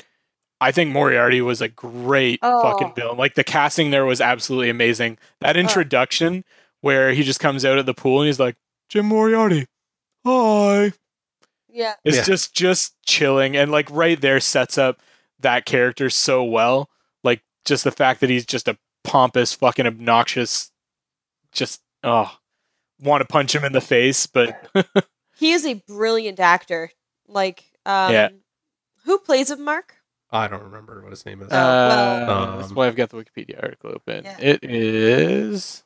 [0.61, 2.61] I think Moriarty was a great Oh.
[2.61, 3.17] fucking villain.
[3.17, 5.17] Like the casting there was absolutely amazing.
[5.39, 6.43] That introduction
[6.81, 8.57] where he just comes out of the pool and he's like,
[8.89, 9.65] Jim Moriarty,
[10.25, 10.91] hi.
[11.69, 11.93] Yeah.
[12.03, 12.23] It's Yeah.
[12.23, 14.99] just just chilling and like right there sets up
[15.39, 16.89] that character so well.
[17.23, 20.71] Like just the fact that he's just a pompous, fucking obnoxious,
[21.51, 22.35] just oh,
[22.99, 24.67] want to punch him in the face, but
[25.37, 26.91] He is a brilliant actor.
[27.27, 28.29] Like, um, Yeah.
[29.05, 29.95] who plays him, Mark?
[30.31, 31.47] I don't remember what his name is.
[31.49, 32.29] Oh, well.
[32.29, 34.25] Uh, that's Um, why I've got the Wikipedia article open.
[34.25, 34.35] Yeah.
[34.39, 35.83] It is.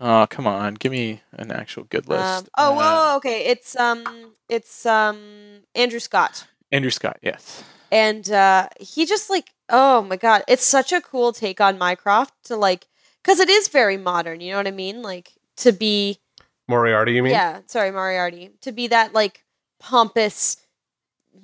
[0.00, 2.44] Oh come on, give me an actual good list.
[2.44, 3.46] Um, oh, Uh, whoa, okay.
[3.46, 7.18] It's um, it's um, Andrew Scott, Andrew Scott.
[7.22, 7.62] Yes.
[7.92, 12.32] and uh, he just like, oh my god, it's such a cool take on Mycroft
[12.44, 12.86] to like,
[13.22, 14.40] because it is very modern.
[14.40, 15.02] You know what I mean?
[15.02, 16.18] Like to be,
[16.66, 17.32] Moriarty, you mean?
[17.32, 17.60] yeah.
[17.66, 19.44] Sorry, Moriarty, to be that like
[19.80, 20.56] pompous,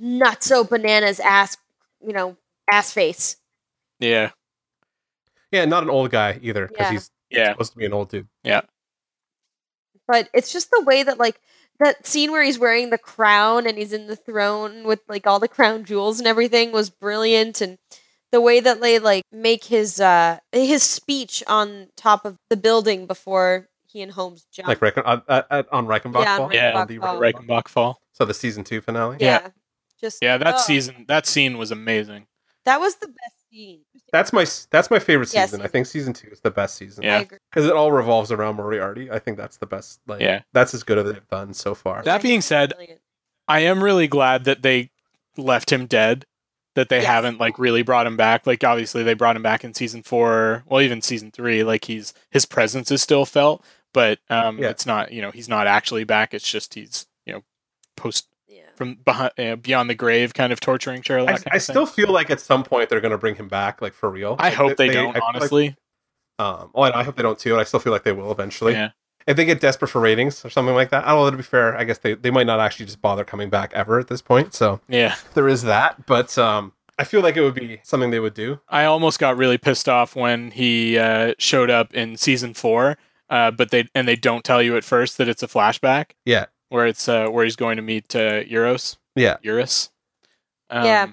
[0.03, 1.59] nutso bananas ass,
[2.01, 2.37] you know,
[2.73, 3.37] ass face.
[4.01, 4.31] Yeah.
[5.53, 6.93] Yeah, not an old guy either because Yeah.
[6.93, 7.53] he's Yeah.
[7.53, 8.29] supposed to be an old dude.
[8.45, 8.63] Yeah.
[10.07, 11.41] But it's just the way that like
[11.79, 15.41] that scene where he's wearing the crown and he's in the throne with like all
[15.41, 17.79] the crown jewels and everything was brilliant and
[18.33, 23.07] the way that they like make his uh his speech on top of the building
[23.07, 24.69] before he and Holmes jump.
[24.69, 26.53] Like Reichen- uh, uh, uh, on Reichenbach Yeah, Fall?
[26.55, 26.81] Yeah.
[26.81, 27.21] On the Reichenbach Fall.
[27.21, 28.01] Reichenbach Fall.
[28.13, 29.17] So the season two finale.
[29.21, 29.41] yeah.
[29.43, 29.49] yeah.
[30.01, 32.27] Just Yeah, that oh, season, that scene was amazing.
[32.67, 33.81] That was the best scene.
[34.13, 35.63] That's my that's my favorite Yeah, season.
[35.63, 37.05] I think season two is the best season.
[37.05, 37.25] Yeah.
[37.25, 39.11] Because it all revolves around Moriarty.
[39.11, 40.01] I think that's the best.
[40.07, 40.43] Like, Yeah.
[40.53, 42.03] that's as good as they've done so far.
[42.03, 43.01] That being said, Brilliant.
[43.49, 44.91] I am really glad that they
[45.37, 46.27] left him dead.
[46.75, 47.07] That they Yes.
[47.07, 48.47] haven't like really brought him back.
[48.47, 51.65] Like obviously they brought him back in season four, well even season three.
[51.65, 53.65] Like he's his presence is still felt,
[53.95, 54.69] but um, Yeah.
[54.69, 56.35] it's not you know he's not actually back.
[56.35, 57.43] It's just he's you know
[57.97, 58.36] post Yeah.
[58.77, 61.43] From behind uh, beyond the grave, kind of torturing Sherlock.
[61.51, 63.95] I, I still feel like at some point they're going to bring him back, like
[63.95, 64.37] for real.
[64.39, 65.13] I Like, hope they, I don't.
[65.15, 65.77] feel like- honestly,
[66.39, 67.53] um, oh, and I hope they don't too.
[67.53, 68.75] And I still feel like they will eventually.
[68.75, 68.91] yeah,
[69.27, 71.31] If they get desperate for ratings or something like that, I don't know.
[71.31, 73.99] To be fair, I guess they, they might not actually just bother coming back ever
[73.99, 74.53] at this point.
[74.55, 75.17] So yeah.
[75.35, 76.05] there is that.
[76.07, 78.61] But um, I feel like it would be something they would do.
[78.69, 82.99] I almost got really pissed off when he uh, showed up in season four,
[83.31, 86.11] uh, but they and they don't tell you at first that it's a flashback.
[86.27, 86.47] Yeah.
[86.69, 88.97] Where it's uh, where he's going to meet uh, Eurus.
[89.15, 89.37] Yeah.
[89.43, 89.91] Eurus.
[90.71, 91.07] Um, Yeah.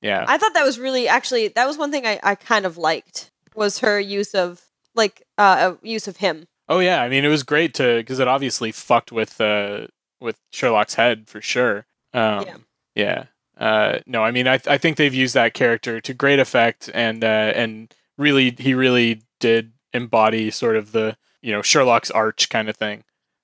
[0.00, 2.76] yeah, I thought that was really actually that was one thing I, I kind of
[2.78, 4.62] liked was her use of
[4.94, 6.46] like uh uh, use of him.
[6.68, 9.88] Oh yeah, I mean it was great to because it obviously fucked with uh
[10.20, 11.84] with Sherlock's head for sure.
[12.14, 12.56] Um, Yeah.
[12.94, 13.24] yeah.
[13.58, 17.24] Uh, no, I mean I I think they've used that character to great effect and
[17.24, 22.68] uh, and really he really did embody sort of the you know Sherlock's arch kind
[22.68, 23.02] of thing.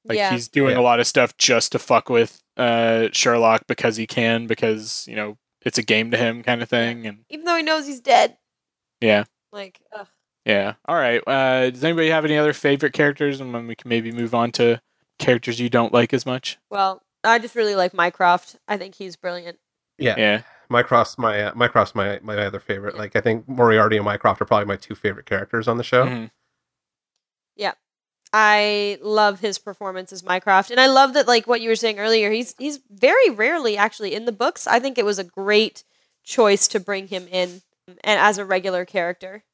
[0.09, 0.31] Like yeah.
[0.33, 0.81] he's doing Yeah.
[0.81, 5.15] a lot of stuff just to fuck with uh Sherlock because he can because you
[5.17, 8.01] know it's a game to him kind of thing and Even though he knows he's
[8.01, 8.37] dead.
[9.01, 9.25] yeah.
[9.53, 10.07] Like ugh.
[10.45, 10.75] Yeah.
[10.87, 11.23] All right.
[11.27, 14.51] Uh, does anybody have any other favorite characters, and then we can maybe move on
[14.53, 14.81] to
[15.19, 16.57] characters you don't like as much?
[16.71, 18.57] well, I just really like Mycroft.
[18.69, 19.59] I think he's brilliant.
[19.99, 20.15] Yeah.
[20.17, 20.43] Yeah.
[20.71, 22.97] Mycroft's my uh, Mycroft's my my other favorite.
[22.97, 26.07] Like I think Moriarty and Mycroft are probably my two favorite characters on the show.
[26.07, 26.31] Mhm.
[28.33, 31.99] I love his performance as Mycroft, and I love that like what you were saying
[31.99, 32.31] earlier.
[32.31, 34.67] He's he's very rarely actually in the books.
[34.67, 35.85] I think it was a great
[36.25, 37.63] choice to bring him in
[38.05, 39.45] and as a regular character.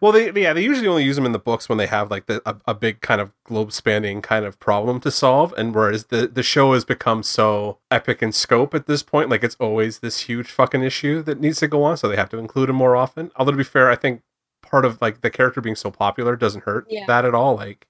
[0.00, 2.26] Well, they yeah they usually only use them in the books when they have like
[2.26, 6.06] the, a, a big kind of globe spanning kind of problem to solve, and whereas
[6.06, 10.00] the the show has become so epic in scope at this point, like it's always
[10.00, 12.76] this huge fucking issue that needs to go on, so they have to include him
[12.76, 13.30] more often.
[13.36, 14.22] Although to be fair, I think
[14.66, 17.04] part of like the character being so popular doesn't hurt Yeah.
[17.06, 17.54] that at all.
[17.56, 17.86] Like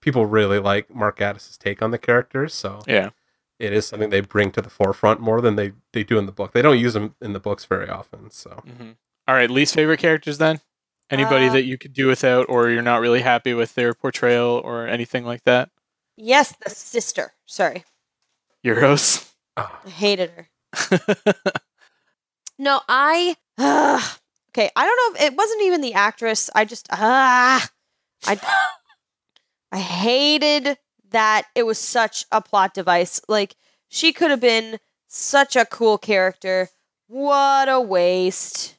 [0.00, 3.10] people really like Mark Gatiss's take on the characters, so Yeah.
[3.58, 6.32] it is something they bring to the forefront more than they they do in the
[6.32, 6.52] book.
[6.52, 8.62] They don't use them in the books very often, so.
[8.66, 8.92] hmm
[9.28, 9.50] All right.
[9.50, 10.60] Least favorite characters then?
[11.10, 14.60] Anybody Uh, that you could do without, or you're not really happy with their portrayal,
[14.64, 15.68] or anything like that?
[16.16, 17.34] Yes, the sister.
[17.46, 17.84] Sorry,
[18.64, 19.30] Eurus.
[19.56, 19.80] ah.
[19.84, 20.48] I hated her.
[22.58, 23.36] No, I.
[23.58, 24.00] Uh,
[24.54, 26.50] okay, I don't know if it wasn't even the actress.
[26.54, 27.68] I just ah,
[28.26, 28.40] I
[29.70, 30.78] I hated
[31.10, 33.20] that it was such a plot device.
[33.28, 33.56] Like
[33.88, 36.68] she could have been such a cool character.
[37.06, 38.76] What a waste.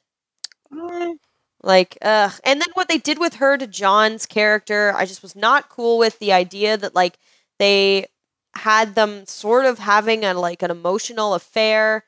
[1.62, 2.34] Like, ugh.
[2.44, 5.98] And then what they did with her to John's character, I just was not cool
[5.98, 7.18] with the idea that like
[7.60, 8.08] They
[8.56, 12.04] had them sort of having a like an emotional affair.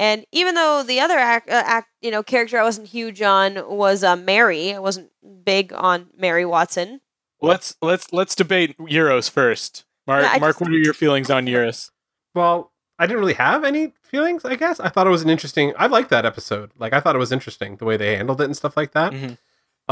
[0.00, 3.56] And even though the other act, uh, act you know, character I wasn't huge on
[3.68, 5.10] was uh, Mary, I wasn't
[5.44, 7.00] big on Mary Watson.
[7.42, 9.84] Let's let's let's debate Eurus first.
[10.06, 11.90] Mark, Yeah, Mark, just- what are your feelings on Eurus?
[12.34, 14.44] Well, I didn't really have any feelings.
[14.44, 15.72] I guess I thought it was an interesting.
[15.78, 16.70] I liked that episode.
[16.78, 19.12] Like I thought it was interesting the way they handled it and stuff like that.
[19.12, 19.36] Mhm.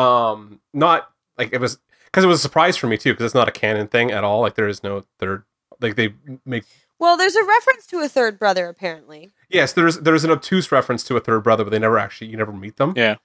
[0.02, 3.34] Um, not like it was because it was a surprise for me too because it's
[3.34, 4.40] not a canon thing at all.
[4.40, 5.44] Like there is no third.
[5.80, 6.14] Like they
[6.46, 6.64] make
[6.98, 9.30] Well, there's a reference to a third brother apparently.
[9.48, 12.36] yes, there's there's an obtuse reference to a third brother, but they never actually you
[12.36, 12.92] never meet them.
[12.96, 13.16] Yeah.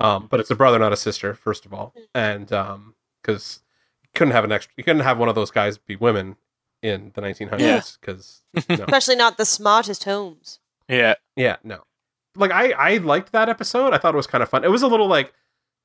[0.00, 3.60] Um, but it's a brother, not a sister, first of all, and um, because
[4.02, 6.36] you couldn't have an extra, you couldn't have one of those guys be women
[6.82, 8.74] in the 1900s because no.
[8.84, 10.58] Especially not the smartest Holmes.
[10.88, 11.84] Yeah, Yeah, no.
[12.34, 13.92] Like I I liked that episode.
[13.92, 14.64] I thought it was kind of fun.
[14.64, 15.32] It was a little like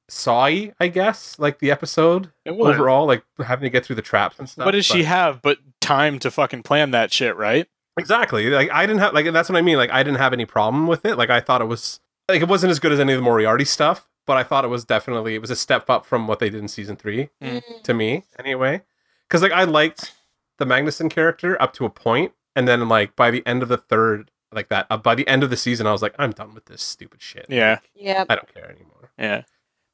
[0.09, 4.47] sawy, I guess, like the episode overall, like having to get through the traps and
[4.49, 4.65] stuff.
[4.65, 7.67] What does she have but time to fucking plan that shit, right?
[7.99, 8.49] Exactly.
[8.49, 9.77] Like I didn't have like that's what I mean.
[9.77, 11.17] Like I didn't have any problem with it.
[11.17, 13.65] Like I thought it was like it wasn't as good as any of the Moriarty
[13.65, 16.49] stuff, but I thought it was definitely it was a step up from what they
[16.49, 17.61] did in season three Mm.
[17.83, 18.83] to me anyway.
[19.27, 20.13] Because like I liked
[20.57, 23.77] the Magnussen character up to a point, and then like by the end of the
[23.77, 26.53] third, like that, uh, by the end of the season, I was like, I'm done
[26.53, 27.45] with this stupid shit.
[27.49, 27.79] Yeah.
[27.95, 28.25] Yeah.
[28.29, 29.11] I don't care anymore.
[29.19, 29.41] Yeah.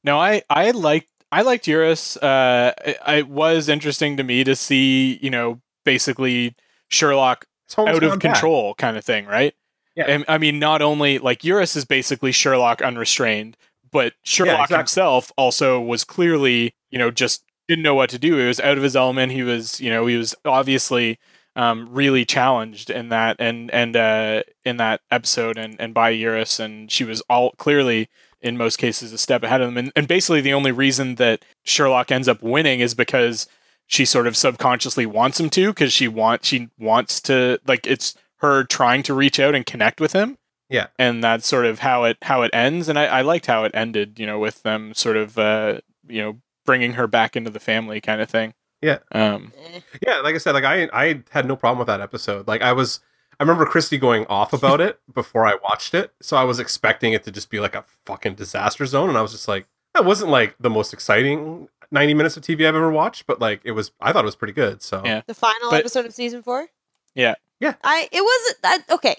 [0.04, 2.18] No, I I liked I liked Eurus.
[2.18, 6.56] Uh, it, it was interesting to me to see, you know, basically
[6.90, 7.46] Sherlock
[7.78, 9.54] out of control kind of thing, right?
[9.96, 10.06] Yeah.
[10.08, 13.58] And I mean, not only like Eurus is basically Sherlock unrestrained,
[13.92, 14.78] but Sherlock exactly.
[14.78, 18.38] himself also was clearly, you know, just didn't know what to do.
[18.38, 19.32] He was out of his element.
[19.32, 21.20] He was, you know, he was obviously
[21.56, 26.60] um, really challenged in that and and uh, in that episode and and by Eurus,
[26.60, 28.10] and she was all clearly
[28.44, 29.78] in most cases a step ahead of them.
[29.78, 33.48] And, and basically, the only reason that Sherlock ends up winning is because
[33.88, 38.16] she sort of subconsciously wants him to, because she want she wants to like it's
[38.38, 40.38] her trying to reach out and connect with him.
[40.70, 40.88] Yeah.
[40.98, 42.90] and that's sort of how it how it ends.
[42.90, 44.20] And I, I liked how it ended.
[44.20, 48.02] You know, with them sort of uh, you know bringing her back into the family
[48.02, 48.54] kind of thing.
[48.82, 49.00] Yeah.
[49.14, 49.54] Um.
[49.58, 49.80] Eh.
[50.06, 52.48] Yeah, like I said, like I I had no problem with that episode.
[52.48, 53.00] Like I was
[53.40, 57.14] I remember Christy going off about it before I watched it, so I was expecting
[57.14, 60.06] it to just be like a fucking disaster zone, and I was just like, that
[60.06, 63.72] wasn't like the most exciting ninety minutes of TV I've ever watched, but like it
[63.72, 64.82] was, I thought it was pretty good.
[64.82, 65.22] So Yeah.
[65.28, 66.68] The final But- episode of season four.
[67.16, 67.36] Yeah.
[67.60, 67.76] Yeah.
[67.84, 69.16] I it wasn't that okay.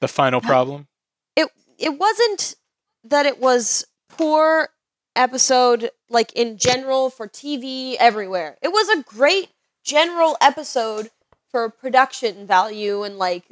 [0.00, 0.88] The final problem.
[1.36, 1.48] It
[1.78, 2.56] it wasn't
[3.04, 4.68] that it was poor
[5.14, 8.58] episode like in general for TV everywhere.
[8.62, 9.50] It was a great
[9.84, 11.10] general episode
[11.52, 13.44] for production value and like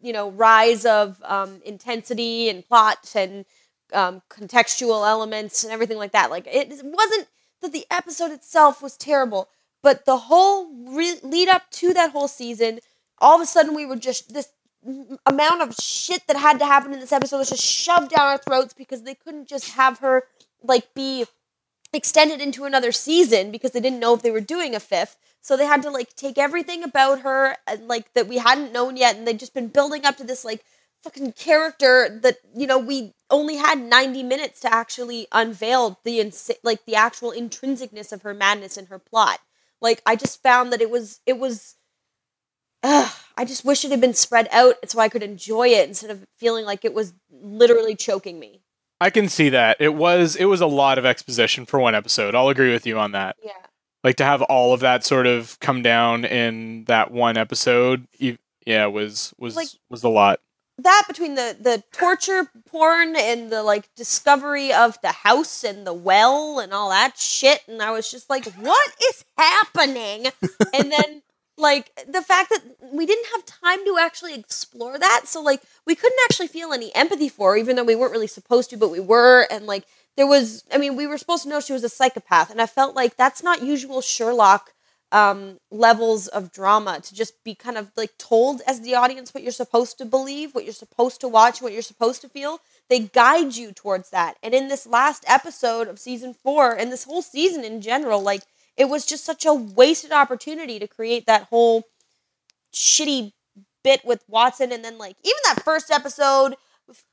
[0.00, 3.44] you know rise of um, intensity and plot and
[3.92, 6.30] um, contextual elements and everything like that.
[6.30, 7.28] Like it wasn't
[7.62, 9.48] that the episode itself was terrible,
[9.82, 12.78] but the whole re- lead up to that whole season,
[13.18, 14.50] all of a sudden we were just this
[15.24, 18.38] amount of shit that had to happen in this episode was just shoved down our
[18.38, 20.24] throats because they couldn't just have her
[20.62, 21.24] like be
[21.92, 25.16] extended into another season because they didn't know if they were doing a fifth.
[25.46, 28.96] So they had to like take everything about her and like that we hadn't known
[28.96, 30.64] yet and they'd just been building up to this like
[31.04, 36.58] fucking character that you know we only had 90 minutes to actually unveil the insa-
[36.64, 39.38] like the actual intrinsicness of her madness and her plot.
[39.80, 41.76] Like I just found that it was it was
[42.82, 46.10] Ugh, I just wish it had been spread out so I could enjoy it instead
[46.10, 48.62] of feeling like it was literally choking me.
[49.00, 49.76] I can see that.
[49.78, 52.34] It was it was a lot of exposition for one episode.
[52.34, 53.36] I'll agree with you on that.
[53.40, 53.52] Yeah.
[54.06, 58.06] Like to have all of that sort of come down in that one episode,
[58.64, 60.38] yeah, was was Like- was a lot.
[60.78, 65.92] that between the the torture porn and the like discovery of the house and the
[65.92, 70.26] well and all that shit and i was just like what is happening
[70.74, 71.22] and then
[71.56, 72.62] like the fact that
[72.92, 76.94] we didn't have time to actually explore that so like we couldn't actually feel any
[76.94, 79.84] empathy for her even though we weren't really supposed to but we were and like
[80.16, 82.66] there was i mean we were supposed to know she was a psychopath and i
[82.66, 84.72] felt like that's not usual sherlock
[85.12, 89.44] um, levels of drama to just be kind of like told as the audience what
[89.44, 92.58] you're supposed to believe, what you're supposed to watch, what you're supposed to feel.
[92.90, 94.36] They guide you towards that.
[94.42, 98.42] And in this last episode of season four, and this whole season in general, like
[98.76, 101.84] it was just such a wasted opportunity to create that whole
[102.72, 103.32] shitty
[103.82, 104.72] bit with Watson.
[104.72, 106.56] And then, like, even that first episode,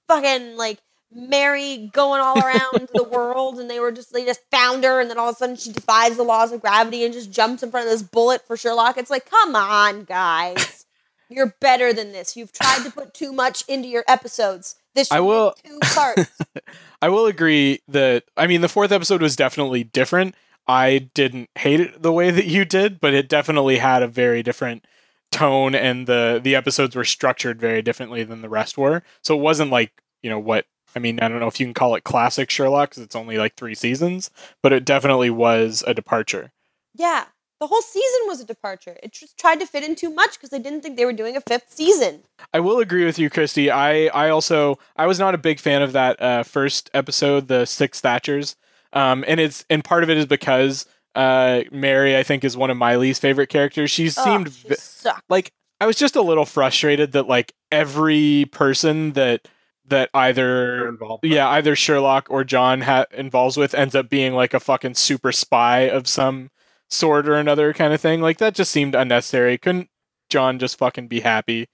[0.08, 0.80] fucking like
[1.16, 5.10] Mary going all around the world, and they were just they just found her, and
[5.10, 7.72] then all of a sudden she defies the laws of gravity and just jumps in
[7.72, 8.98] front of this bullet for Sherlock.
[8.98, 10.86] It's like, come on, guys,
[11.30, 12.36] you're better than this.
[12.36, 14.76] You've tried to put too much into your episodes.
[14.96, 16.32] This should I will- be two parts.
[17.02, 20.36] I will agree that I mean the fourth episode was definitely different.
[20.68, 24.42] I didn't hate it the way that you did, but it definitely had a very
[24.44, 24.86] different
[25.32, 29.04] tone and the the episodes were structured very differently than the rest were.
[29.22, 29.92] So it wasn't like,
[30.22, 30.66] you know, what
[30.96, 33.38] I mean, I don't know if you can call it classic Sherlock cuz it's only
[33.38, 34.30] like 3 seasons,
[34.62, 36.52] but it definitely was a departure.
[36.94, 37.26] Yeah.
[37.60, 38.98] The whole season was a departure.
[39.02, 41.38] It just tried to fit in too much because they didn't think they were doing
[41.38, 42.24] a fifth season.
[42.54, 43.72] I will agree with you, Christy.
[43.72, 47.66] I, I also I was not a big fan of that uh, first episode, the
[47.66, 48.56] Six Thatchers,
[48.92, 52.70] um, and it's and part of it is because uh, Mary I think is one
[52.70, 53.90] of my least favorite characters.
[53.92, 54.68] She seemed Ugh, she
[55.04, 59.48] vi- like I was just a little frustrated that like every person that
[59.86, 61.26] that either involved.
[61.26, 65.32] yeah either Sherlock or John ha- involves with ends up being like a fucking super
[65.32, 66.50] spy of some
[66.90, 68.22] sort or another kind of thing.
[68.22, 69.58] Like that just seemed unnecessary.
[69.58, 69.90] Couldn't
[70.30, 71.68] John just fucking be happy?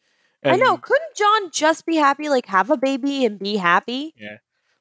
[0.43, 0.77] I know.
[0.77, 4.13] Couldn't John just be happy, like have a baby and be happy?
[4.17, 4.37] Yeah.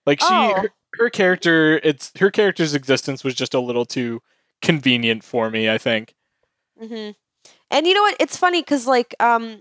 [0.06, 0.55] Like she, Oh.
[0.62, 4.20] her, her character, it's her character's existence was just a little too
[4.62, 5.68] convenient for me.
[5.68, 6.14] I think.
[6.80, 7.10] hmm
[7.70, 8.16] And you know what?
[8.20, 9.60] It's funny because, like, um,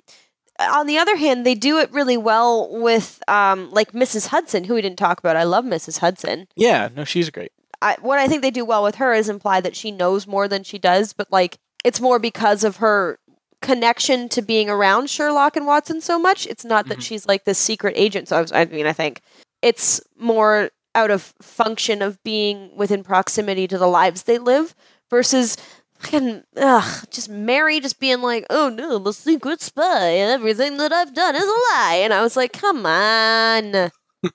[0.59, 4.27] on the other hand, they do it really well with, um, like Mrs.
[4.27, 5.35] Hudson, who we didn't talk about.
[5.35, 5.99] I love Mrs.
[5.99, 6.47] Hudson.
[6.55, 7.51] Yeah, no, she's great.
[7.81, 10.47] I, what I think they do well with her is imply that she knows more
[10.47, 13.19] than she does, but like it's more because of her
[13.61, 16.47] connection to being around Sherlock and Watson so much.
[16.47, 17.03] It's not that Mhm.
[17.03, 18.27] she's like this secret agent.
[18.27, 19.21] So I, was, I mean, I think
[19.61, 24.75] it's more out of function of being within proximity to the lives they live
[25.09, 25.55] versus
[25.99, 30.77] fucking ugh, just Mary just being like, oh no, I'm a secret spy and everything
[30.77, 31.99] that I've done is a lie.
[32.03, 33.91] And I was like, come on.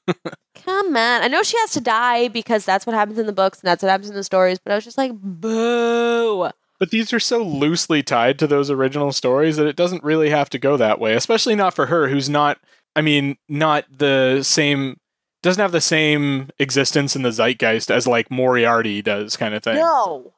[0.64, 1.22] Come on.
[1.22, 3.82] I know she has to die because that's what happens in the books and that's
[3.82, 6.50] what happens in the stories, but I was just like, boo.
[6.78, 10.50] But these are so loosely tied to those original stories that it doesn't really have
[10.50, 12.58] to go that way, especially not for her, who's not,
[12.94, 14.98] I mean, not the same,
[15.42, 19.76] doesn't have the same existence in the zeitgeist as like Moriarty does, kind of thing.
[19.76, 20.32] No.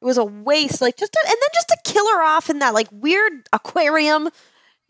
[0.00, 0.80] It was a waste.
[0.80, 4.28] Like just to, and then just to kill her off in that like weird aquarium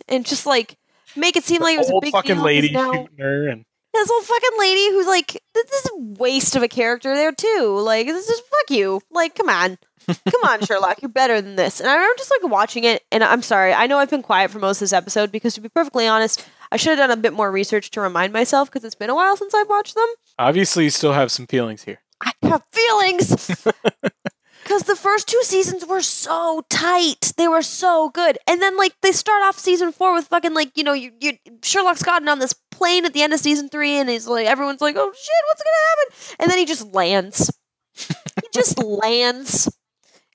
[0.08, 0.76] and just like
[1.16, 3.64] make it seem like it was a big fucking deal lady now shooting her, and
[3.94, 7.78] this old fucking lady who's like this is a waste of a character there too.
[7.82, 9.00] Like this is fuck you.
[9.10, 9.78] Like come on.
[10.06, 11.80] come on, Sherlock, you're better than this.
[11.80, 13.72] And I remember just like watching it and I'm sorry.
[13.72, 16.46] I know I've been quiet for most of this episode because to be perfectly honest,
[16.70, 19.14] I should have done a bit more research to remind myself because it's been a
[19.14, 20.06] while since I've watched them.
[20.38, 22.00] obviously you still have some feelings here.
[22.20, 23.50] I have feelings.
[24.66, 27.32] Because the first two seasons were so tight.
[27.36, 28.36] They were so good.
[28.48, 31.34] And then, like, they start off season four with fucking, like, you know, you, you
[31.62, 34.80] Sherlock's gotten on this plane at the end of season three, and he's like, everyone's
[34.80, 36.36] like, oh shit, what's gonna happen?
[36.40, 37.56] And then he just lands.
[37.94, 39.70] he just lands.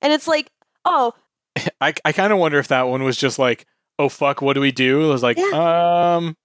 [0.02, 0.50] And it's like,
[0.86, 1.12] oh,
[1.82, 3.66] I, I kind of wonder if that one was just like,
[4.00, 5.04] oh fuck, what do we do?
[5.04, 6.38] It was like, um,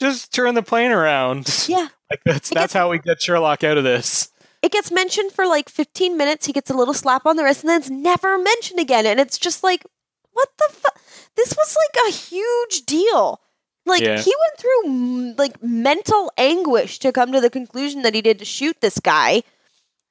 [0.00, 1.66] just turn the plane around.
[1.68, 1.88] yeah.
[2.10, 4.30] like that's that's how we get Sherlock out of this.
[4.62, 6.46] It gets mentioned for like 15 minutes.
[6.46, 9.06] He gets a little slap on the wrist, and then it's never mentioned again.
[9.06, 9.84] And it's just like,
[10.32, 11.00] what the fuck?
[11.36, 13.40] This was like a huge deal.
[13.86, 14.18] Like Yeah.
[14.20, 18.44] he went through like mental anguish to come to the conclusion that he did to
[18.44, 19.42] shoot this guy,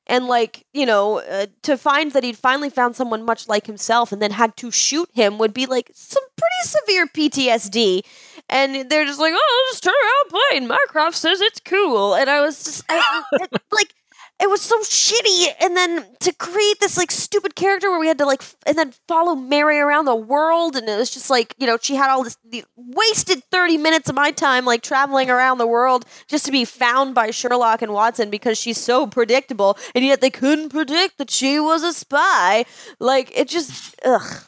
[0.08, 4.12] and like you know uh, to find that he'd finally found someone much like himself,
[4.12, 8.02] and then had to shoot him would be like some pretty severe PTSD.
[8.50, 10.68] And they're just like, oh, just turn around plane.
[10.68, 13.24] Mycroft says it's cool, and I was just I,
[13.72, 13.94] like
[14.40, 18.18] it was so shitty and then to create this like stupid character where we had
[18.20, 21.56] to like f- and then follow mary around the world and it was just like
[21.58, 22.38] you know she had all this
[22.76, 27.16] wasted 30 minutes of my time like traveling around the world just to be found
[27.16, 31.60] by sherlock and watson because she's so predictable and yet they couldn't predict that she
[31.60, 32.66] was a spy.
[33.00, 34.44] Like it just ugh.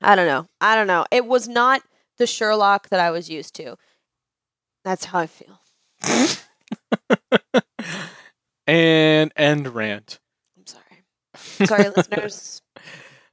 [0.00, 0.46] I don't know.
[0.60, 1.06] I don't know.
[1.10, 1.82] It was not
[2.18, 3.76] the sherlock that i was used to.
[4.84, 5.60] That's how i feel
[8.66, 10.18] And end rant.
[10.56, 12.62] i'm sorry sorry listeners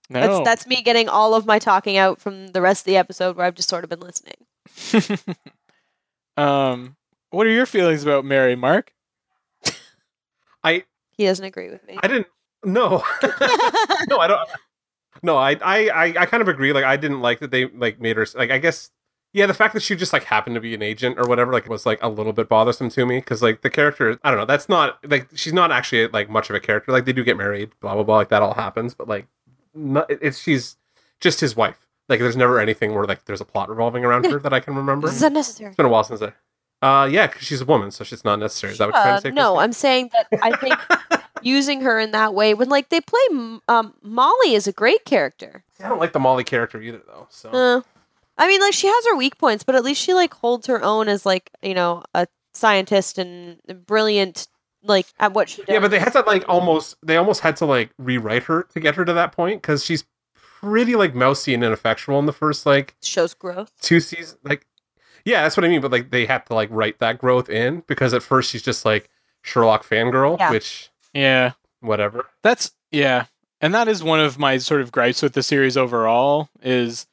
[0.10, 0.20] No.
[0.20, 3.38] That's that's me getting all of my talking out from the rest of the episode
[3.38, 4.36] where I've just sort of been listening.
[6.38, 6.98] um,
[7.30, 8.91] what are your feelings about Mary, Mark?
[10.66, 11.98] I He doesn't agree with me.
[12.03, 12.28] I didn't.
[12.66, 13.03] No,
[14.10, 14.49] no, I don't.
[15.24, 16.74] No, I, I, I, I kind of agree.
[16.74, 18.52] Like, I didn't like that they like made her like.
[18.52, 18.91] I guess,
[19.34, 21.68] yeah, the fact that she just like happened to be an agent or whatever, like,
[21.70, 24.45] was like a little bit bothersome to me because like the character, I don't know,
[24.45, 26.91] that's not like she's not actually like much of a character.
[26.91, 29.28] Like, they do get married, blah blah blah, like that all happens, but like,
[29.74, 30.76] not, it's she's
[31.20, 31.88] just his wife.
[32.10, 34.76] Like, there's never anything where like there's a plot revolving around her that I can
[34.76, 35.08] remember.
[35.08, 35.68] this It's is unnecessary.
[35.70, 36.34] It's been a while since I.
[36.84, 38.74] Uh, yeah, because she's a woman, so she's not necessary.
[38.74, 39.32] Is that what you're trying Uh, to say?
[39.32, 40.76] no, I'm saying that I think
[41.44, 43.22] using her in that way when like they play
[43.68, 45.64] um, Molly is a great character.
[45.84, 47.28] I don't like the Molly character either, though.
[47.30, 47.82] So Uh,
[48.38, 50.82] I mean, like she has her weak points, but at least she like holds her
[50.84, 54.48] own as like you know a scientist and brilliant
[54.84, 55.74] like at what she does.
[55.74, 58.80] Yeah, but they had to like almost they almost had to like rewrite her to
[58.80, 60.03] get her to that point because she's
[60.36, 63.72] pretty like mousy and ineffectual in the first like shows growth.
[63.82, 64.38] two seasons.
[64.44, 64.66] Like,
[65.26, 65.82] yeah, that's what I mean.
[65.82, 68.86] But like they have to like write that growth in because at first she's just
[68.86, 69.10] like
[69.44, 70.52] Sherlock fangirl, Yeah.
[70.52, 71.52] which Yeah.
[71.82, 72.26] whatever.
[72.44, 73.26] That's yeah,
[73.62, 76.49] and that is one of my sort of gripes with the series overall.
[76.62, 77.08] Is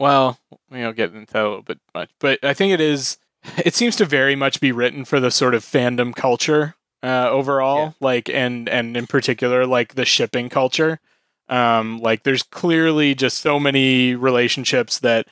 [0.00, 0.38] well,
[0.70, 3.18] we don't get into that a little bit much, but I think it is.
[3.64, 7.78] It seems to very much be written for the sort of fandom culture uh, overall,
[7.86, 7.92] Yeah.
[8.00, 11.00] like and and in particular like the shipping culture.
[11.48, 15.26] Um, like there's clearly just so many relationships that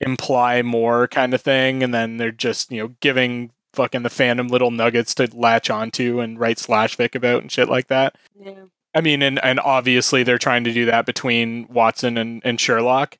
[0.00, 4.50] imply more kind of thing, and then they're just you know giving fucking the fandom
[4.50, 8.16] little nuggets to latch onto and write slash fic about and shit like that.
[8.42, 8.54] Yeah.
[8.94, 13.18] I mean, and and obviously they're trying to do that between Watson and, and Sherlock.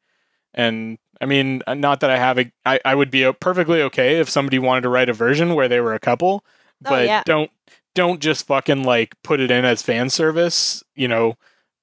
[0.55, 4.19] And I mean, uh, not that I have a, I, I would be perfectly okay
[4.21, 6.45] if somebody wanted to write a version where they were a couple,
[6.85, 7.23] Oh, but yeah.
[7.27, 7.51] don't
[7.95, 10.83] don't just fucking like put it in as fan service.
[10.95, 11.35] You know,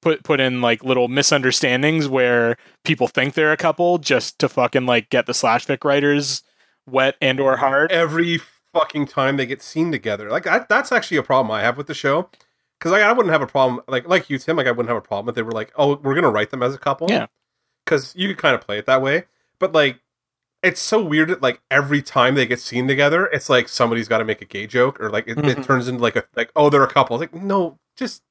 [0.02, 4.86] put put in like little misunderstandings where people think they're a couple just to fucking
[4.86, 6.42] like get the slash fic writers
[6.90, 7.92] wet and or hard.
[7.92, 8.40] Every
[8.74, 11.88] fucking time they get seen together, like I, that's actually a problem I have with
[11.88, 12.30] the show.
[12.80, 14.58] Because like I wouldn't have a problem, like like you, Tim.
[14.58, 16.62] Like I wouldn't have a problem if they were like, "Oh, we're gonna write them
[16.64, 17.26] as a couple." Yeah.
[17.88, 19.24] Because you could kind of play it that way,
[19.60, 20.00] but like,
[20.62, 21.30] it's so weird.
[21.30, 24.46] That, like every time they get seen together, it's like somebody's got to make a
[24.46, 25.66] gay joke, or like it, it Mhm.
[25.66, 28.24] turns into like a like, "Oh, they're a couple." It's like no, just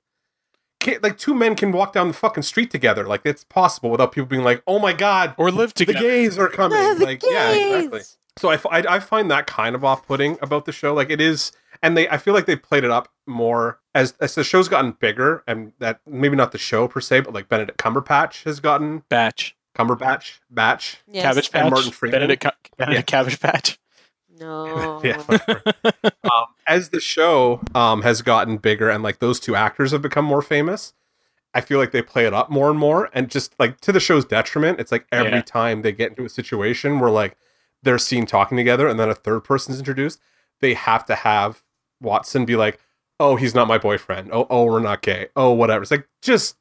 [0.81, 1.03] can't.
[1.03, 3.07] Like two men can walk down the fucking street together.
[3.07, 5.99] Like it's possible without people being like, "Oh my god, Or live together.
[5.99, 7.99] the gays are coming!" The like yeah, exactly.
[8.01, 8.19] gays!
[8.39, 10.93] So I find that kind of off-putting about the show.
[10.93, 11.53] Like it is,
[11.87, 14.93] and they I feel like they played it up more as as the show's gotten
[14.93, 19.03] bigger, and that maybe not the show per se, but like Benedict Cumberbatch has gotten
[19.09, 19.57] Batch.
[19.77, 20.99] Cumberbatch Batch.
[21.07, 21.23] Yes.
[21.23, 21.63] Cabbage Patch.
[21.63, 22.13] And Martin Freeman.
[22.21, 23.79] Benedict, Cu- Benedict Cabbage Patch.
[24.39, 25.01] No.
[25.05, 25.23] Yeah,
[26.25, 30.25] um, as the show um, has gotten bigger, and like those two actors have become
[30.25, 30.93] more famous.
[31.55, 34.01] I feel like they play it up more and more, and just like to the
[34.01, 35.41] show's detriment, it's like every Yeah.
[35.43, 37.37] time they get into a situation where like
[37.83, 40.21] they're seen talking together, and then a third person's introduced,
[40.61, 41.63] they have to have
[42.01, 42.79] Watson be like,
[43.21, 44.31] "Oh, he's not my boyfriend.
[44.33, 45.29] Oh, oh, we're not gay.
[45.37, 46.57] Oh, whatever." It's like just,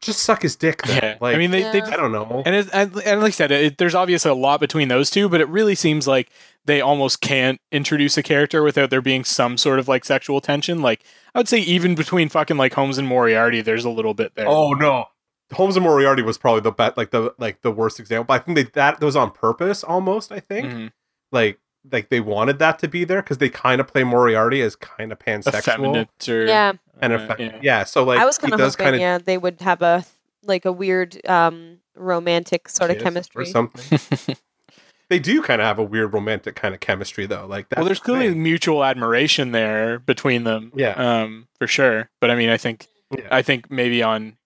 [0.00, 0.82] just suck his dick.
[0.82, 1.02] Then.
[1.02, 1.16] Yeah.
[1.20, 1.88] Like, I mean, they, they Yeah.
[1.90, 2.42] I don't know.
[2.44, 5.28] and, it, and and like I said, it, there's obviously a lot between those two,
[5.28, 6.30] but it really seems like
[6.66, 10.82] they almost can't introduce a character without there being some sort of like sexual tension.
[10.82, 11.04] Like
[11.34, 14.48] I would say, even between fucking like Holmes and Moriarty, there's a little bit there.
[14.48, 15.06] Oh no.
[15.52, 18.24] Holmes and Moriarty was probably the bet like the like the worst example.
[18.24, 20.66] But I think they that was on purpose almost, I think.
[20.66, 20.92] Mhm.
[21.32, 21.58] Like
[21.92, 25.12] like they wanted that to be there because they kind of play Moriarty as kind
[25.12, 26.72] of pansexual effeminate or Yeah.
[27.00, 27.58] and uh, effect- yeah.
[27.62, 27.84] yeah.
[27.84, 29.82] So like I was he kind of does hoping, kind of yeah, they would have
[29.82, 30.04] a
[30.44, 33.42] like a weird um romantic sort of chemistry.
[33.42, 34.36] or something.
[35.08, 37.46] they do kind of have a weird romantic kind of chemistry though.
[37.46, 37.78] Like that.
[37.78, 40.72] well, there's clearly mutual admiration there between them.
[40.74, 40.92] Yeah.
[40.92, 42.08] um, for sure.
[42.20, 42.86] But I mean, I think
[43.16, 43.28] Yeah.
[43.30, 44.36] I think maybe on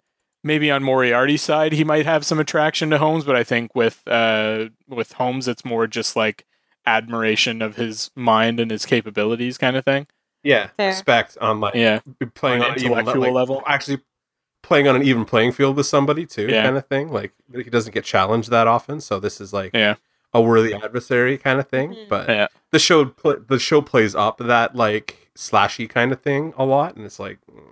[0.44, 4.02] maybe on Moriarty's side he might have some attraction to Holmes, but I think with
[4.06, 6.44] uh with Holmes it's more just like
[6.88, 10.06] admiration of his mind and his capabilities kind of thing.
[10.42, 10.88] yeah Fair.
[10.88, 12.00] respect on like Yeah.
[12.34, 13.62] playing On on, an an even intellectual like, level.
[13.66, 13.98] Actually
[14.62, 16.62] playing on an even playing field with somebody too, Yeah.
[16.64, 17.12] kind of thing.
[17.12, 19.94] Like he doesn't get challenged that often, so this is like Yeah.
[20.32, 21.90] a worthy adversary kind of thing.
[21.94, 22.08] Mhm.
[22.08, 22.46] But Yeah.
[22.70, 26.96] the show pl- the show plays up that like slashy kind of thing a lot,
[26.96, 27.62] and it's like mm,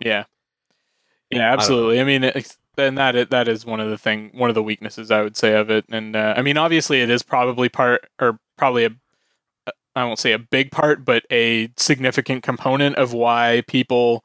[0.00, 0.24] Yeah.
[1.30, 2.00] Yeah, don't absolutely.
[2.00, 4.62] I, mean, it's, and that is, that is one of the thing one of the
[4.62, 5.84] weaknesses I would say of it.
[5.90, 8.90] And uh, I mean, obviously, it is probably part or probably a
[9.96, 14.24] I won't say a big part, but a significant component of why people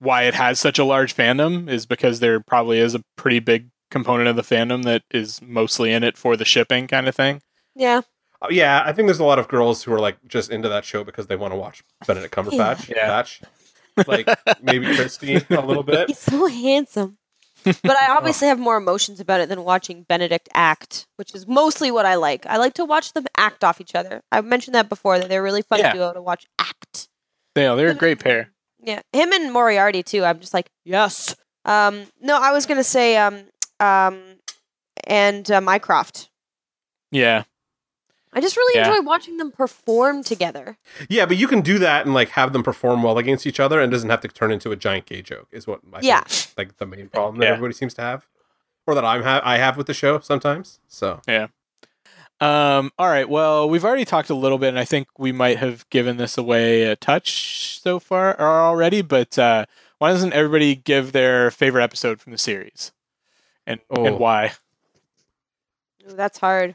[0.00, 3.70] why it has such a large fandom is because there probably is a pretty big
[3.90, 7.40] component of the fandom that is mostly in it for the shipping kind of thing.
[7.76, 8.02] Yeah.
[8.42, 10.84] Oh, yeah, I think there's a lot of girls who are like just into that
[10.84, 12.88] show because they want to watch Benedict Cumberbatch.
[12.88, 13.06] Yeah.
[13.06, 13.40] Batch.
[14.08, 14.28] Like
[14.60, 16.08] maybe Christy a little bit.
[16.08, 17.16] He's so handsome.
[17.64, 21.90] But I obviously have more emotions about it than watching Benedict act, which is mostly
[21.90, 22.46] what I like.
[22.46, 24.20] I like to watch them act off each other.
[24.30, 25.92] I've mentioned that before that they're really fun Yeah.
[25.92, 27.08] duo to watch act.
[27.56, 28.50] Yeah, they're a great pair.
[28.80, 30.24] Yeah, him and Moriarty too.
[30.24, 31.34] I'm just like yes.
[31.64, 33.44] Um, no, I was gonna say um,
[33.80, 34.20] um,
[35.06, 36.28] and uh, Mycroft.
[37.10, 37.44] Yeah.
[38.34, 38.88] I just really Yeah.
[38.88, 40.76] enjoy watching them perform together.
[41.08, 43.80] Yeah, but you can do that and like have them perform well against each other
[43.80, 45.46] and doesn't have to turn into a giant gay joke.
[45.52, 46.22] Is what I Yeah.
[46.24, 47.52] think, like the main problem that Yeah.
[47.52, 48.26] everybody seems to have,
[48.86, 50.80] or that I'm ha- I have with the show sometimes.
[50.88, 51.46] So yeah.
[52.40, 53.28] Um, all right.
[53.28, 56.36] Well, we've already talked a little bit, and I think we might have given this
[56.36, 59.02] away a touch so far or already.
[59.02, 59.66] But uh,
[59.98, 62.90] why doesn't everybody give their favorite episode from the series,
[63.66, 64.04] and Oh.
[64.04, 64.52] and why?
[66.06, 66.74] Ooh, that's hard.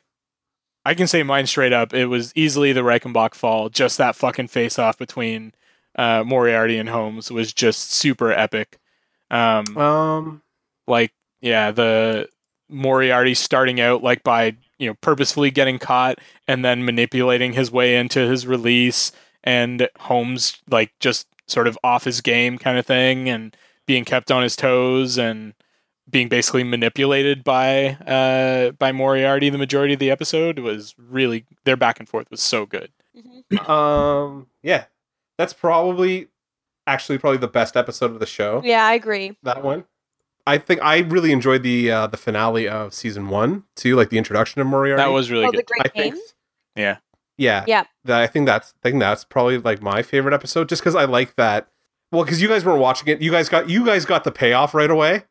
[0.90, 1.94] I can say mine straight up.
[1.94, 3.70] It was easily the Reichenbach fall.
[3.70, 5.54] Just that fucking face off between
[5.96, 8.80] uh, Moriarty and Holmes was just super epic.
[9.30, 10.42] Um, Um,
[10.88, 11.12] like
[11.42, 12.28] yeah, the
[12.70, 16.18] Moriarty starting out like by you know purposefully getting caught
[16.48, 19.12] and then manipulating his way into his release,
[19.44, 23.56] and Holmes like just sort of off his game kind of thing, and
[23.86, 25.54] being kept on his toes and
[26.10, 31.78] being basically manipulated by uh by Moriarty the majority of the episode was really their
[31.78, 32.92] back and forth was so good.
[33.16, 33.70] Mhm.
[33.70, 34.86] um, yeah,
[35.38, 36.28] that's probably
[36.88, 38.62] actually probably the best episode of the show.
[38.64, 39.38] Yeah, I agree.
[39.44, 39.86] That one.
[40.48, 44.18] I think I really enjoyed the uh, the finale of season one too, like the
[44.18, 45.02] introduction of Moriarty.
[45.02, 45.60] That was really oh, good.
[45.60, 46.14] the Great I Game.
[46.14, 46.26] think.
[46.76, 46.98] Yeah.
[47.38, 47.64] Yeah.
[47.68, 47.84] Yeah.
[48.06, 51.06] That, I think that's I think that's probably like my favorite episode, just because I
[51.06, 51.68] like that.
[52.12, 54.74] Well, because you guys weren't watching it, you guys got you guys got the payoff
[54.74, 55.24] right away.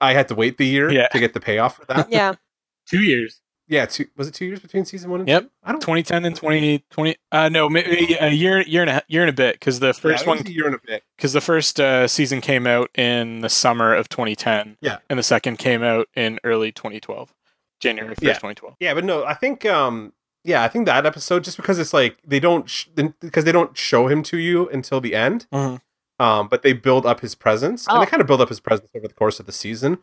[0.00, 1.08] I had to wait the year Yeah.
[1.08, 2.10] to get the payoff for that.
[2.10, 2.34] Yeah.
[2.86, 3.40] Two years.
[3.68, 5.42] yeah, two, was it two years between season one and Yep.
[5.44, 5.50] two?
[5.62, 5.80] I don't.
[5.80, 9.54] 2010 and 2020 uh no maybe a year year and a year and a bit
[9.54, 11.04] because the first it was one a year and a bit.
[11.16, 14.98] because the first uh, season came out in the summer of 2010 Yeah.
[15.08, 17.32] and the second came out in early 2012
[17.80, 18.32] january 1st Yeah.
[18.34, 20.12] 2012 Yeah, but no, I think um
[20.44, 22.88] yeah, I think that episode just because it's like they don't sh-
[23.20, 25.46] because they don't show him to you until the end.
[25.52, 25.80] Mhm.
[26.22, 28.00] Um, but they build up his presence, and Oh.
[28.00, 29.98] they kind of build up his presence over the course of the season,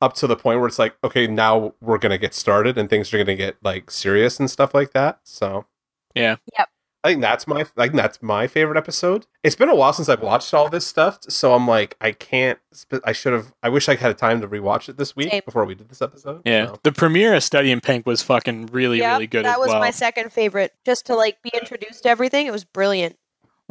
[0.00, 3.12] up to the point where it's like, okay, now we're gonna get started, and things
[3.14, 5.20] are gonna get like serious and stuff like that.
[5.24, 5.66] So,
[6.14, 6.36] Yeah.
[6.58, 6.68] Yep.
[7.04, 9.26] I think that's my I think that's my favorite episode.
[9.42, 12.60] It's been a while since I've watched all this stuff, so I'm like, I can't.
[13.04, 13.52] I should have.
[13.60, 15.42] I wish I had time to rewatch it this week Same.
[15.44, 16.42] before we did this episode.
[16.44, 16.78] yeah so.
[16.84, 19.68] the premiere of study in pink was fucking really Yep, really good That as was
[19.70, 20.72] well my second favorite.
[20.84, 23.16] Just to like be introduced to everything, it was brilliant.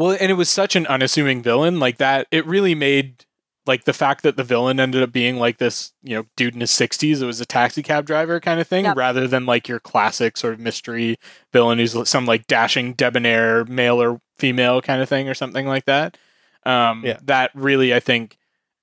[0.02, 3.26] Well and it was such an unassuming villain like that it really made
[3.68, 6.62] like the fact that the villain ended up being like this you know dude in
[6.62, 8.98] his 60s it was a taxi cab driver kind of thing Yep.
[8.98, 11.18] rather than like your classic sort of mystery
[11.54, 15.86] villain who's some like dashing debonair male or female kind of thing or something like
[15.86, 16.18] that
[16.66, 17.20] um Yeah.
[17.24, 18.38] that really i think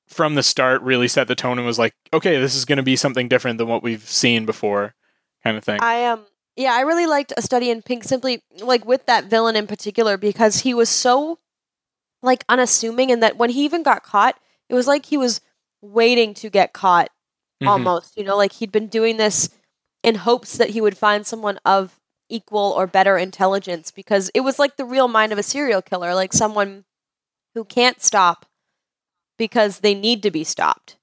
[0.07, 2.83] from the start really set the tone and was like okay this is going to
[2.83, 4.95] be something different than what we've seen before
[5.45, 6.25] kind of thing I um
[6.59, 10.17] yeah, I really liked A Study in Pink simply like with that villain in particular
[10.17, 11.39] because he was so
[12.23, 15.41] like unassuming and that when he even got caught, it was like he was
[15.81, 17.09] waiting to get caught
[17.63, 17.69] Mhm.
[17.69, 19.51] almost, you know, like he'd been doing this
[20.03, 21.99] in hopes that he would find someone of
[22.29, 26.15] equal or better intelligence because it was like the real mind of a serial killer,
[26.15, 26.85] like someone
[27.55, 28.47] who can't stop
[29.39, 30.97] because they need to be stopped.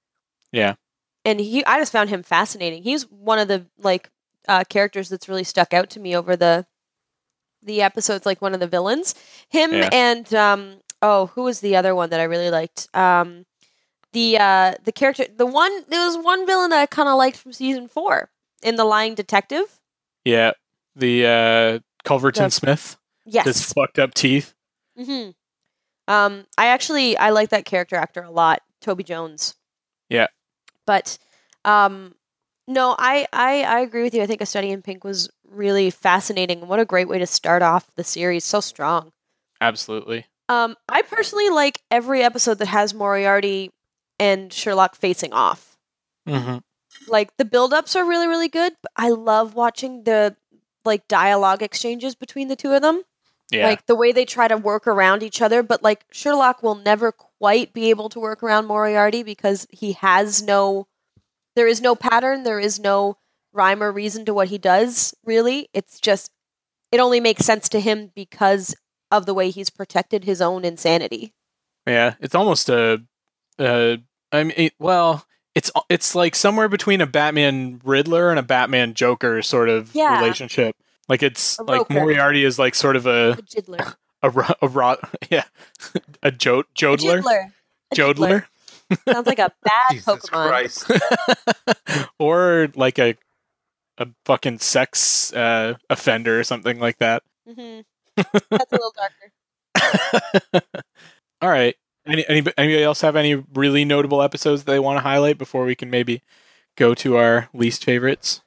[0.52, 0.76] Yeah.
[1.24, 2.84] And he I just found him fascinating.
[2.84, 4.10] He's one of the like
[4.48, 6.66] uh, characters that's really stuck out to me over the
[7.64, 9.16] the episodes like one of the villains.
[9.50, 9.90] Him Yeah.
[9.92, 12.88] and um oh, who was the other one that I really liked?
[12.94, 13.46] Um
[14.14, 17.38] the uh the character the one there was one villain that I kind of liked
[17.38, 18.30] from season 4
[18.64, 19.80] in The Lying Detective.
[20.24, 20.52] yeah
[20.96, 23.74] the uh culverton The- smith his Yes.
[23.74, 24.54] fucked up teeth
[24.98, 25.30] hmm
[26.08, 29.56] Um, I actually I like that character actor a lot, Toby Jones.
[30.08, 30.28] Yeah.
[30.86, 31.18] But
[31.66, 32.14] um,
[32.68, 34.22] no, I, I I agree with you.
[34.22, 36.62] I think A Study in Pink was really fascinating.
[36.62, 38.44] and What a great way to start off the series.
[38.44, 39.12] So strong.
[39.62, 43.72] absolutely Um, I personally like every episode that has Moriarty
[44.20, 45.78] and Sherlock facing off.
[46.28, 46.58] mm-hmm.
[47.08, 48.74] Like the build-ups are really really good.
[48.82, 50.36] But I love watching the
[50.84, 53.02] like dialogue exchanges between the two of them.
[53.52, 56.76] yeah Like the way they try to work around each other, but like Sherlock will
[56.76, 60.88] never quite be able to work around Moriarty because he has no
[61.56, 63.18] there is no pattern, there is no
[63.54, 65.70] rhyme or reason to what he does, really.
[65.74, 66.32] It's just
[66.92, 68.76] it only makes sense to him because
[69.12, 71.34] of the way he's protected his own insanity.
[71.88, 73.02] Yeah, it's almost a,
[73.60, 73.98] uh,
[74.34, 79.42] mean, it- well, it's it's like somewhere between a Batman Riddler and a Batman Joker
[79.42, 80.20] sort of Yeah.
[80.20, 80.76] relationship.
[81.08, 81.94] Like it's A like Roker.
[81.94, 83.96] Moriarty is like sort of a A jiddler.
[84.24, 84.68] a a
[85.30, 85.44] yeah
[86.24, 87.52] a jo- A jodler jiddler.
[87.92, 88.46] A jodler
[89.10, 90.48] Sounds like a bad Jesus Pokemon.
[90.48, 90.92] Christ.
[92.20, 93.16] or like a
[93.98, 97.24] a fucking sex uh, offender or something like that.
[97.48, 97.80] hmm
[98.16, 100.66] That's a little darker.
[101.42, 101.76] All right.
[102.08, 105.66] Any, any anybody else have any really notable episodes that they want to highlight before
[105.66, 106.22] we can maybe
[106.78, 108.42] go to our least favorites?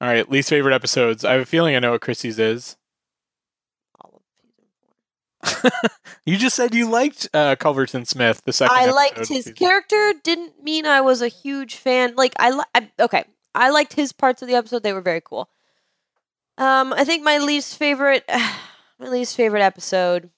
[0.00, 1.24] All right, least favorite episodes.
[1.24, 2.76] I have a feeling I know what Chrissy's is.
[4.00, 4.90] All of season four.
[6.26, 8.76] You just said you liked uh, Culverton Smith, the second.
[8.76, 10.12] I liked his character.
[10.22, 12.14] Didn't mean I was a huge fan.
[12.16, 13.24] Like I, li- I okay,
[13.54, 14.82] I liked his parts of the episode.
[14.82, 15.48] They were very cool.
[16.58, 18.24] Um, I think my least favorite,
[18.98, 20.30] my least favorite episode.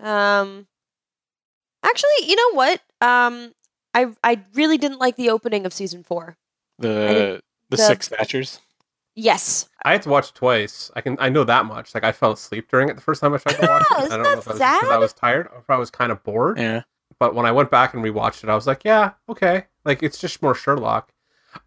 [0.00, 0.66] Um,
[1.82, 2.80] actually, you know what?
[3.00, 3.52] Um,
[3.94, 6.36] I I really didn't like the opening of season four.
[6.78, 8.60] The the the- six Thatchers.
[9.18, 9.68] Yes.
[9.84, 10.90] I had to watch it twice.
[10.94, 11.94] I can I know that much.
[11.94, 13.86] Like I fell asleep during it the first time I tried to watch it.
[13.90, 15.90] Oh, I don't know if I was because I was tired or if I was
[15.90, 16.58] kind of bored.
[16.58, 16.82] Yeah.
[17.18, 19.64] But when I went back and rewatched it, I was like, yeah, okay.
[19.84, 21.12] Like it's just more Sherlock.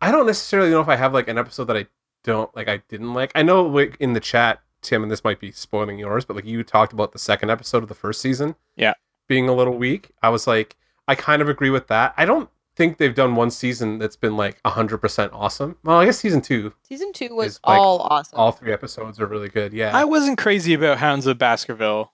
[0.01, 1.87] I don't necessarily know if I have like an episode that I
[2.23, 2.69] don't like.
[2.69, 3.31] I didn't like.
[3.35, 6.45] I know like in the chat, Tim, and this might be spoiling yours, but like
[6.45, 8.93] you talked about the second episode of the first season, Yeah.
[9.27, 10.11] being a little weak.
[10.21, 12.13] I was like, I kind of agree with that.
[12.15, 15.77] I don't think they've done one season that's been like hundred percent awesome.
[15.83, 18.39] Well, I guess season two, Season two was like all awesome.
[18.39, 19.73] all three episodes are really good.
[19.73, 19.95] Yeah.
[19.95, 22.11] I wasn't crazy about Hounds of Baskerville.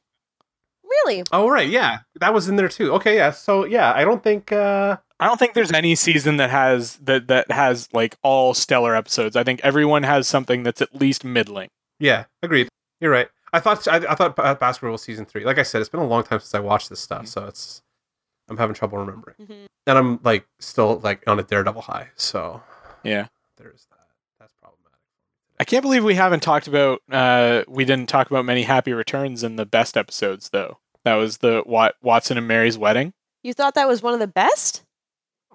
[0.84, 1.24] really?
[1.32, 2.94] oh right, yeah, that was in there too.
[2.94, 3.32] Okay, yeah.
[3.32, 4.52] So yeah, I don't think.
[4.52, 8.96] uh I don't think there's any season that has that that has like all stellar
[8.96, 9.36] episodes.
[9.36, 11.70] I think everyone has something that's at least middling.
[12.00, 12.70] Yeah, agreed.
[13.02, 13.28] You're right.
[13.54, 15.44] I thought I, I thought Ba- Basketball season three.
[15.44, 17.28] Like I said, it's been a long time since I watched this stuff, Mhm.
[17.30, 17.82] so it's
[18.50, 19.66] I'm having trouble remembering, Mhm.
[19.88, 22.10] and I'm like still like on a Daredevil high.
[22.16, 22.62] So
[23.04, 23.28] Yeah.
[23.58, 24.08] there's that.
[24.40, 25.00] That's problematic.
[25.60, 29.44] I can't believe we haven't talked about uh we didn't talk about many happy returns
[29.44, 30.78] in the best episodes though.
[31.04, 33.14] That was the Wat- Watson and Mary's wedding.
[33.44, 34.84] You thought that was one of the best?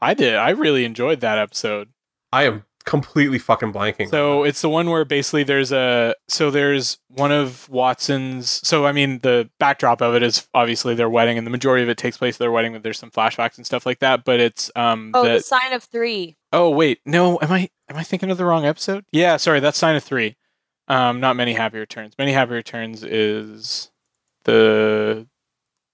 [0.01, 0.35] I did.
[0.35, 1.90] I really enjoyed that episode.
[2.32, 4.09] I am completely fucking blanking.
[4.10, 8.92] So it's the one where basically there's a so there's one of Watson's so I
[8.92, 12.16] mean the backdrop of it is obviously their wedding and the majority of it takes
[12.18, 15.12] place at their wedding but there's some flashbacks and stuff like that but it's um
[15.14, 16.36] Oh, the, the sign of three.
[16.52, 19.78] oh wait no am I am I thinking of the wrong episode yeah sorry that's
[19.78, 20.36] sign of three
[20.88, 23.90] um not many happy returns many happy returns is
[24.44, 25.26] the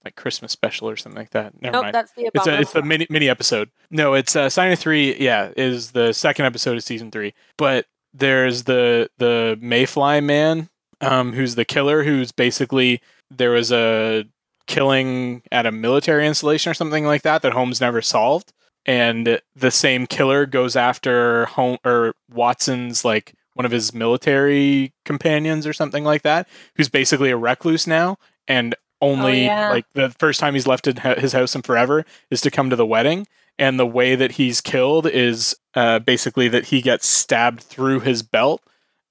[0.09, 2.73] like Christmas special or something like that never nope, mind that's the it's a it's
[2.73, 3.69] the mini mini episode.
[3.91, 5.15] No, it's uh, Sign of Three.
[5.17, 7.33] Yeah, is the second episode of season three.
[7.57, 10.69] But there's the the Mayfly man,
[11.01, 12.03] um, who's the killer.
[12.03, 14.25] Who's basically there was a
[14.65, 18.51] killing at a military installation or something like that that Holmes never solved,
[18.85, 25.67] and the same killer goes after home or Watson's like one of his military companions
[25.67, 28.17] or something like that, who's basically a recluse now
[28.47, 29.69] and only yeah.
[29.69, 32.85] like the first time he's left his house in forever is to come to the
[32.85, 33.25] wedding
[33.59, 38.23] and the way that he's killed is uh, basically that he gets stabbed through his
[38.23, 38.63] belt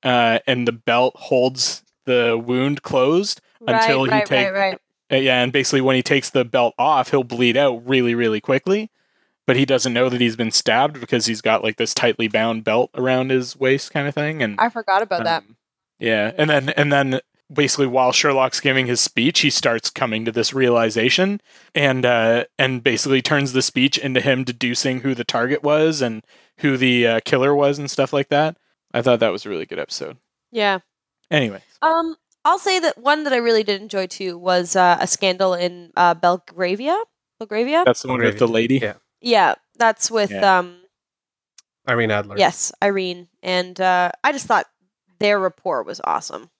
[0.02, 4.80] uh, and the belt holds the wound closed until he right, take- right, right.
[5.12, 8.40] uh, yeah, and basically when he takes the belt off, he'll bleed out really, really
[8.40, 8.90] quickly.
[9.46, 12.64] But he doesn't know that he's been stabbed because he's got like this tightly bound
[12.64, 14.42] belt around his waist, kind of thing.
[14.42, 15.42] And I forgot about that.
[15.42, 15.56] um,
[15.98, 17.20] yeah, and then and then
[17.52, 21.40] basically while Sherlock's giving his speech, he starts coming to this realization,
[21.74, 26.24] and uh, and basically turns the speech into him deducing who the target was and
[26.58, 28.56] who the uh, killer was and stuff like that.
[28.92, 30.16] I thought that was a really good episode.
[30.50, 30.78] Yeah.
[31.30, 35.06] Anyway, Um, I'll say that one that I really did enjoy too was uh, a
[35.06, 36.98] scandal in uh, Belgravia.
[37.38, 37.82] Belgravia.
[37.84, 38.78] that's the one with the lady.
[38.78, 38.94] Yeah.
[39.20, 40.58] yeah, that's with Yeah.
[40.58, 40.76] um.
[41.88, 42.36] Irene Adler.
[42.38, 44.66] Yes, Irene, and uh, I just thought
[45.20, 46.50] their rapport was awesome.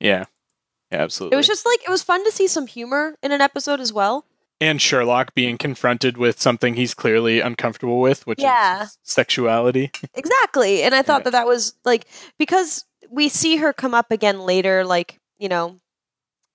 [0.00, 0.24] Yeah,
[0.90, 1.34] yeah, absolutely.
[1.34, 3.92] It was just like it was fun to see some humor in an episode as
[3.92, 4.24] well.
[4.60, 8.82] and Sherlock being confronted with something he's clearly uncomfortable with, which Yeah.
[8.84, 9.92] is sexuality.
[10.14, 10.82] Exactly.
[10.82, 11.24] And I thought Yeah.
[11.24, 12.06] that that was like
[12.38, 15.78] because we see her come up again later like, you know,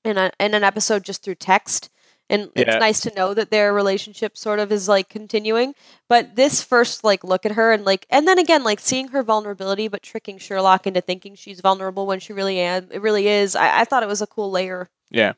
[0.03, 1.89] in a in an episode just through text
[2.33, 2.63] and Yeah.
[2.63, 5.73] it's nice to know that their relationship sort of is like continuing,
[6.09, 9.23] but this first like look at her and like and then again like seeing her
[9.23, 13.55] vulnerability but tricking Sherlock into thinking she's vulnerable when she really am it really is.
[13.55, 14.89] I, I thought it was a cool layer.
[15.09, 15.33] Yeah.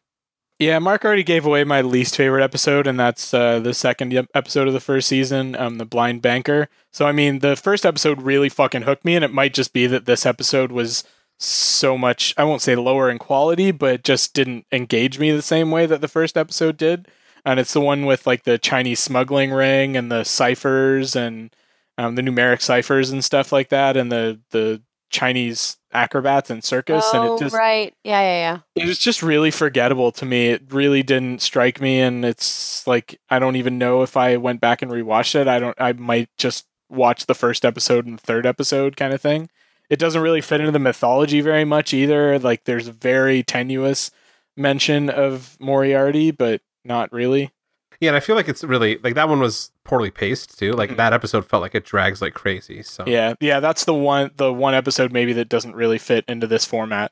[0.58, 4.70] Yeah, Mark already gave away my least favorite episode, and that's uh, the second episode
[4.70, 6.70] of the first season, um, the blind banker.
[6.92, 9.86] So, I mean, the first episode really fucking hooked me, and it might just be
[9.88, 11.04] that this episode was
[11.38, 15.72] so much, I won't say lower in quality, but just didn't engage me the same
[15.72, 17.08] way that the first episode did.
[17.44, 21.56] And it's the one with like the Chinese smuggling ring and the ciphers and
[21.98, 27.06] um, the numeric ciphers and stuff like that, and the the Chinese acrobats and circus,
[27.14, 27.94] and oh, it just right.
[28.04, 28.84] Yeah, yeah, yeah.
[28.84, 30.48] it was just really forgettable to me.
[30.48, 34.60] It really didn't strike me, and it's like I don't even know if I went
[34.60, 35.48] back and rewatched it.
[35.48, 35.80] I don't.
[35.80, 39.50] I might just watch the first episode and the third episode, kind of thing.
[39.90, 42.40] It doesn't really fit into the mythology very much either.
[42.40, 44.12] Like there's a very tenuous
[44.58, 47.52] mention of Moriarty, but not really.
[48.00, 50.74] Yeah, and I feel like it's really like that one was poorly paced too.
[50.74, 50.98] Like Mhm.
[50.98, 52.84] that episode felt like it drags like crazy.
[52.84, 54.32] So Yeah, yeah, that's the one.
[54.36, 57.12] The one episode maybe that doesn't really fit into this format,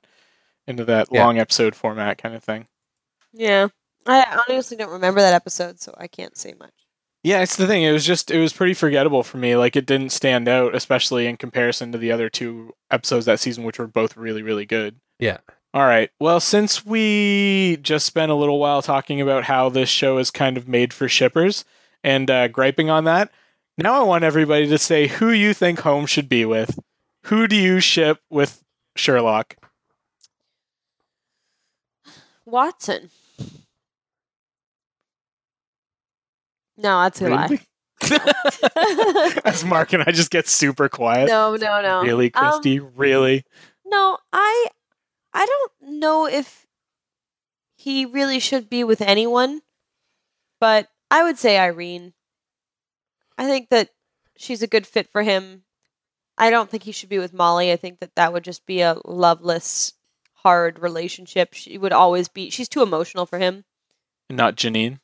[0.68, 1.24] into that Yeah.
[1.26, 2.68] long episode format kind of thing.
[3.32, 3.68] Yeah.
[4.06, 6.74] I honestly don't remember that episode, so I can't say much.
[7.24, 7.84] Yeah, it's the thing.
[7.84, 9.56] It was just it was pretty forgettable for me.
[9.56, 13.64] Like it didn't stand out, especially in comparison to the other two episodes that season,
[13.64, 14.98] which were both really, really good.
[15.20, 15.38] Yeah.
[15.74, 16.12] All right.
[16.20, 20.58] Well, since we just spent a little while talking about how this show is kind
[20.58, 21.64] of made for shippers
[22.04, 23.32] and uh, griping on that,
[23.78, 26.78] now I want everybody to say who you think Home should be with.
[27.28, 28.64] who do you ship with
[28.98, 29.56] Sherlock?
[32.46, 33.10] Watson.
[36.78, 37.60] No, that's a lie.
[39.46, 41.28] As Mark and I just get super quiet.
[41.30, 42.02] no, no, no.
[42.02, 42.80] Really, Um, Christy?
[42.80, 43.44] really?
[43.86, 44.68] No, I
[45.34, 46.66] I don't know if
[47.76, 49.62] he really should be with anyone,
[50.60, 52.14] but I would say Irene.
[53.38, 53.90] I think that
[54.38, 55.64] she's a good fit for him.
[56.38, 57.72] I don't think he should be with Molly.
[57.72, 59.94] I think that that would just be a loveless,
[60.34, 61.54] hard relationship.
[61.54, 62.50] She would always be.
[62.50, 63.66] She's too emotional for him.
[64.30, 65.00] Not Janine.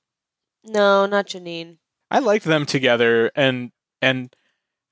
[0.63, 1.77] No, not Janine.
[2.11, 3.71] I liked them together, and
[4.01, 4.33] and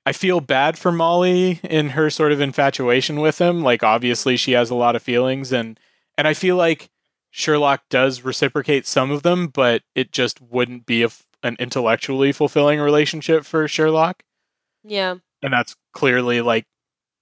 [0.06, 3.64] I feel bad for Molly in her sort of infatuation with him.
[3.64, 5.80] Like obviously she has a lot of feelings, and
[6.18, 6.89] and I feel like
[7.31, 11.10] Sherlock does reciprocate some of them, but it just wouldn't be a
[11.44, 14.23] an intellectually fulfilling relationship for Sherlock,
[14.84, 15.18] Yeah.
[15.44, 16.65] and that's clearly like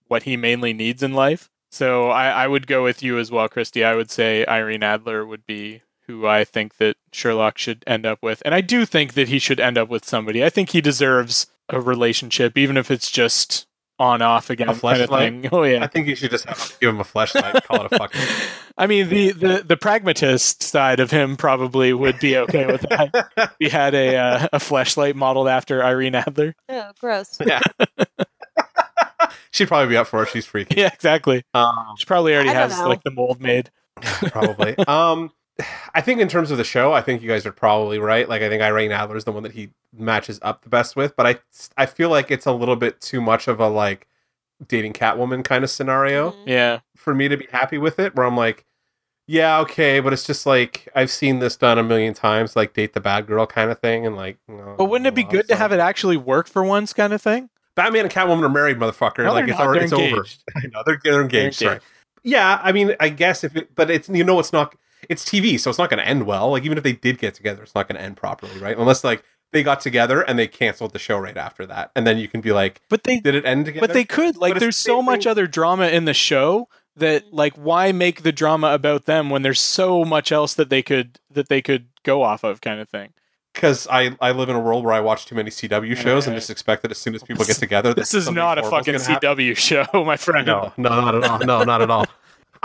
[0.07, 1.49] what he mainly needs in life.
[1.71, 3.83] So I, I would go with you as well, Christy.
[3.83, 8.19] I would say Irene Adler would be who I think that Sherlock should end up
[8.21, 8.41] with.
[8.45, 10.43] And I do think that he should end up with somebody.
[10.43, 13.65] I think he deserves a relationship, even if it's just
[13.97, 15.47] on off again A kind of thing.
[15.53, 15.81] Oh yeah.
[15.83, 17.63] I think you should just have give him a flashlight.
[17.63, 18.21] Call it a fucking.
[18.77, 23.53] I mean the, the the pragmatist side of him probably would be okay with that.
[23.59, 26.55] he had a uh, a fleshlight modeled after Irene Adler.
[26.67, 27.37] Oh, gross.
[27.45, 27.61] yeah.
[29.51, 30.29] She'd probably be up for it.
[30.29, 30.75] She's freaky.
[30.81, 31.43] Yeah, exactly.
[31.53, 32.89] Um, She probably already I has know.
[32.89, 33.71] like the mold made.
[34.27, 34.77] probably.
[34.79, 35.31] um,
[35.93, 38.27] I think in terms of the show, I think you guys are probably right.
[38.27, 41.15] Like, I think Irene Adler is the one that he matches up the best with.
[41.15, 41.39] But I,
[41.77, 44.07] I feel like it's a little bit too much of a like
[44.67, 46.43] dating Catwoman kind of scenario Mhm.
[46.47, 46.79] Yeah.
[46.97, 48.15] for me to be happy with it.
[48.15, 48.65] Where I'm like,
[49.27, 52.93] yeah, okay, but it's just like I've seen this done a million times, like date
[52.93, 54.37] the bad girl kind of thing, and like.
[54.47, 57.21] no, But wouldn't it be good to have it actually work for once kind of
[57.21, 57.49] thing?
[57.75, 59.23] Batman and Catwoman are married, motherfucker.
[59.23, 59.67] No, like it's not.
[59.67, 60.25] already, They're it's over.
[60.63, 61.59] I know they're they're engaged.
[61.61, 61.79] They're Sorry.
[62.23, 64.75] Yeah, I mean, I guess if it, but it's you know it's not
[65.09, 66.51] it's TV, so it's not going to end well.
[66.51, 68.77] Like even if they did get together, it's not going to end properly, right?
[68.77, 72.17] Unless like they got together and they canceled the show right after that, and then
[72.17, 73.87] you can be like, But they did it end together?
[73.87, 74.37] But they could.
[74.37, 76.67] Like, But there's so much thing- other drama in the show
[76.97, 80.81] that, like, why make the drama about them when there's so much else that they
[80.81, 83.13] could that they could go off of, kind of thing.
[83.53, 86.35] because I I live in a world where I watch too many CW shows and
[86.35, 88.93] just expect that as soon as people get together, that This is not a fucking
[88.93, 89.29] gonna happen.
[89.37, 90.45] CW show, my friend.
[90.47, 91.39] No, no, not at all.
[91.39, 92.05] No, not at all.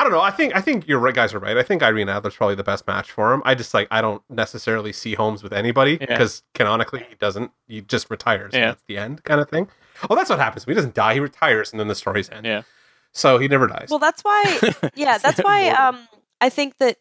[0.01, 0.21] I don't know.
[0.23, 1.59] I think I think your right guys are right.
[1.59, 3.43] I think Irene Adler's probably the best match for him.
[3.45, 6.07] I just like I don't necessarily see Holmes with anybody Yeah.
[6.07, 7.51] because canonically he doesn't.
[7.69, 8.53] He just retires.
[8.55, 8.69] Yeah.
[8.69, 9.69] that's the end kind of thing.
[10.09, 10.65] Oh, that's what happens.
[10.65, 11.13] He doesn't die.
[11.15, 12.47] He retires, and then the stories end.
[12.47, 12.63] Yeah.
[13.13, 13.89] So he never dies.
[13.91, 14.43] Well, that's why.
[14.95, 15.69] Yeah, that's why.
[15.69, 16.09] Um,
[16.41, 16.97] I think that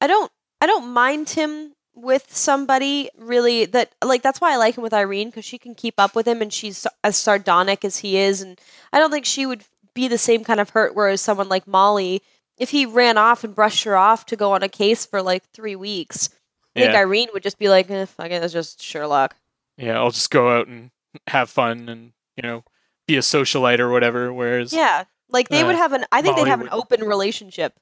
[0.00, 0.30] I don't.
[0.60, 4.94] I don't mind him with somebody really that like that's why I like him with
[4.94, 8.40] Irene because she can keep up with him and she's as sardonic as he is
[8.40, 8.56] and
[8.92, 9.64] I don't think she would
[9.98, 12.22] be the same kind of hurt whereas someone like Molly
[12.56, 15.42] if he ran off and brushed her off to go on a case for like
[15.52, 16.28] three weeks
[16.76, 17.00] I think Yeah.
[17.00, 19.34] Irene would just be like eh, fuck it it's just Sherlock
[19.76, 20.90] Yeah, I'll just go out and
[21.26, 22.62] have fun and you know
[23.08, 24.32] be a socialite or whatever.
[24.32, 27.00] Whereas, yeah like they would Uh, have an I think Molly they'd have an open
[27.04, 27.72] relationship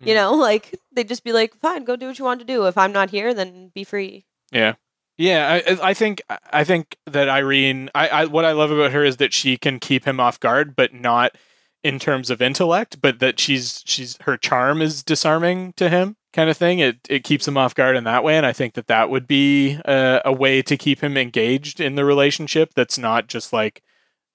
[0.00, 0.16] you Mm.
[0.20, 2.78] know like they'd just be like fine go do what you want to do if
[2.78, 4.74] I'm not here then be free Yeah.
[5.18, 7.90] Yeah, I, I think I think that Irene.
[7.94, 10.74] I, I what I love about her is that she can keep him off guard,
[10.74, 11.36] but not
[11.82, 16.50] in terms of intellect, but that she's she's her charm is disarming to him, kind
[16.50, 16.78] of thing.
[16.78, 19.26] It it keeps him off guard in that way, and I think that that would
[19.26, 22.74] be a, a way to keep him engaged in the relationship.
[22.74, 23.82] That's not just like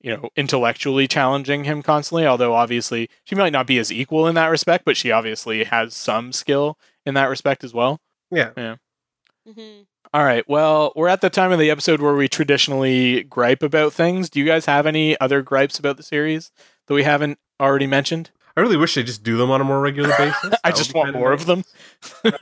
[0.02, 2.26] you know intellectually challenging him constantly.
[2.28, 5.94] Although obviously she might not be as equal in that respect, but she obviously has
[5.96, 8.00] some skill in that respect as well.
[8.58, 8.76] yeah.
[9.46, 9.82] hmm
[10.14, 10.48] All right.
[10.48, 14.30] Well, we're at the time of the episode where we traditionally gripe about things.
[14.30, 16.52] Do you guys have any other gripes about the series
[16.88, 18.32] that we haven't already mentioned?
[18.57, 20.53] I really wish they just do them on a more regular basis.
[20.64, 21.41] I just want more nice.
[21.41, 21.64] of them.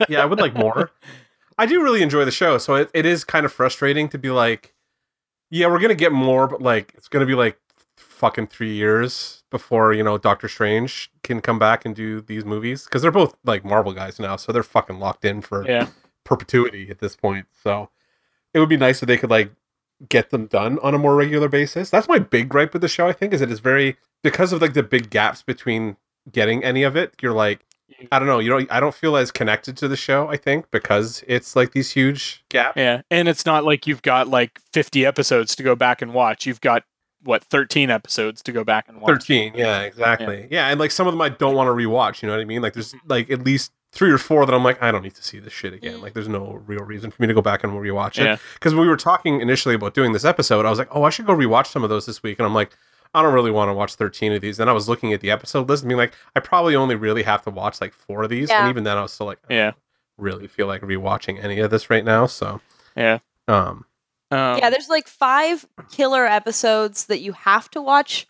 [0.08, 0.90] yeah, I would like more.
[1.58, 4.30] I do really enjoy the show, so it, it is kind of frustrating to be
[4.30, 4.74] like,
[5.50, 7.58] yeah, we're gonna get more, but like it's gonna be like
[7.96, 12.84] fucking three years before you know Doctor Strange can come back and do these movies
[12.84, 15.88] because they're both like Marvel guys now, so they're fucking locked in for Yeah.
[16.24, 17.46] perpetuity at this point.
[17.62, 17.90] So
[18.52, 19.52] it would be nice if they could like
[20.08, 21.90] get them done on a more regular basis.
[21.90, 23.06] That's my big gripe with the show.
[23.06, 25.96] I think is it is very because of like the big gaps between
[26.30, 27.14] getting any of it.
[27.20, 28.08] You're like mm.
[28.10, 28.38] I don't know.
[28.38, 30.28] You know, I don't feel as connected to the show.
[30.28, 32.76] I think because it's like these huge gaps.
[32.76, 33.02] Yeah.
[33.10, 36.46] And it's not like you've got like 50 episodes to go back and watch.
[36.46, 36.84] You've got
[37.22, 39.08] what 13 episodes to go back and watch.
[39.08, 39.54] Thirteen.
[39.54, 40.46] Yeah, exactly.
[40.50, 40.68] Yeah.
[40.68, 42.22] and like some of them I don't want to rewatch.
[42.22, 42.62] You know what I mean?
[42.62, 43.10] Like there's mm-hmm.
[43.10, 45.52] like at least three or four that I'm like I don't need to see this
[45.52, 45.98] shit again.
[45.98, 46.02] Mm.
[46.02, 48.24] Like there's no real reason for me to go back and rewatch it.
[48.24, 48.36] Yeah.
[48.54, 51.26] Because we were talking initially about doing this episode, I was like, oh, I should
[51.26, 52.76] go rewatch some of those this week, and I'm like.
[53.16, 54.58] I don't really want to watch 13 of these.
[54.58, 57.22] And I was looking at the episode list and being like, I probably only really
[57.22, 58.48] have to watch like four of these.
[58.50, 58.62] Yeah.
[58.62, 59.64] And even then, I was still like, I Yeah.
[59.66, 59.76] don't
[60.18, 62.26] really feel like rewatching any of this right now.
[62.26, 62.60] So,
[62.96, 63.20] Yeah.
[63.46, 63.84] um,
[64.32, 68.26] Um, yeah, there's like five killer episodes that you have to watch,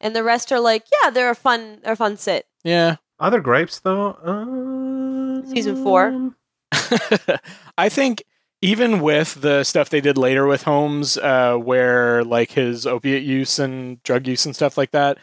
[0.00, 2.46] and the rest are like, yeah, they're a fun, they're a fun sit.
[2.64, 2.96] yeah.
[3.22, 4.18] Other gripes though.
[4.22, 6.32] Um, Season four.
[7.78, 8.22] I think
[8.60, 13.58] even with the stuff they did later with Holmes, uh, where like his opiate use
[13.58, 15.18] and drug use and stuff like that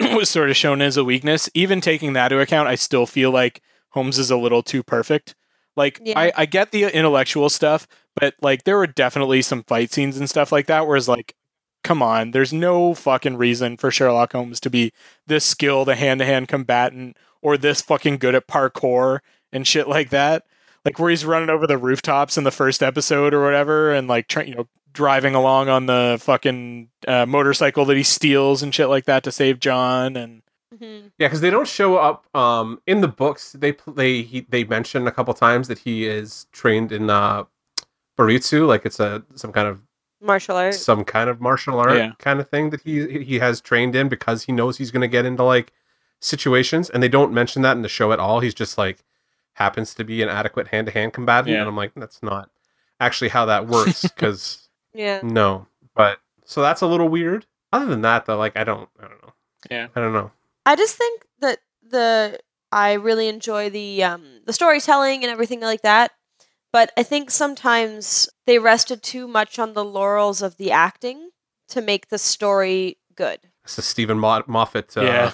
[0.00, 3.30] was sort of shown as a weakness, even taking that into account, I still feel
[3.30, 5.34] like Holmes is a little too perfect.
[5.76, 6.18] Like Yeah.
[6.18, 7.86] I, I get the intellectual stuff,
[8.16, 11.34] but like there were definitely some fight scenes and stuff like that Whereas like,
[11.84, 14.92] come on, there's no fucking reason for Sherlock Holmes to be
[15.26, 19.20] this skilled a hand to hand combatant or this fucking good at parkour
[19.52, 20.44] and shit like that
[20.84, 24.28] like where he's running over the rooftops in the first episode or whatever, and like
[24.28, 28.88] trying, you know, driving along on the fucking uh, motorcycle that he steals and shit
[28.88, 30.16] like that to save John.
[30.16, 30.42] And
[30.74, 31.12] Mhm.
[31.18, 33.52] Yeah, because they don't show up um, in the books.
[33.52, 37.44] They pl- they he, they mention a couple times that he is trained in uh,
[38.18, 39.80] baritsu, like it's a some kind of
[40.24, 40.74] Martial art.
[40.74, 42.12] some kind of martial art Yeah.
[42.18, 45.08] kind of thing that he he has trained in because he knows he's going to
[45.08, 45.72] get into like
[46.20, 48.40] situations, and they don't mention that in the show at all.
[48.40, 49.04] He's just like
[49.54, 51.60] happens to be an adequate hand to hand combatant, Yeah.
[51.60, 52.50] and I'm like, that's not
[53.00, 55.20] actually how that works because Yeah.
[55.22, 57.46] no, but so that's a little weird.
[57.72, 59.32] Other than that, though, like I don't, I don't know.
[59.70, 59.88] Yeah.
[59.94, 60.30] I don't know.
[60.66, 62.38] I just think that the
[62.72, 66.12] I really enjoy the um the storytelling and everything like that.
[66.74, 71.30] But I think sometimes they rested too much on the laurels of the acting
[71.68, 73.38] to make the story good.
[73.62, 74.96] It's the Stephen Mo- Moffat.
[74.96, 75.32] Uh, Yeah.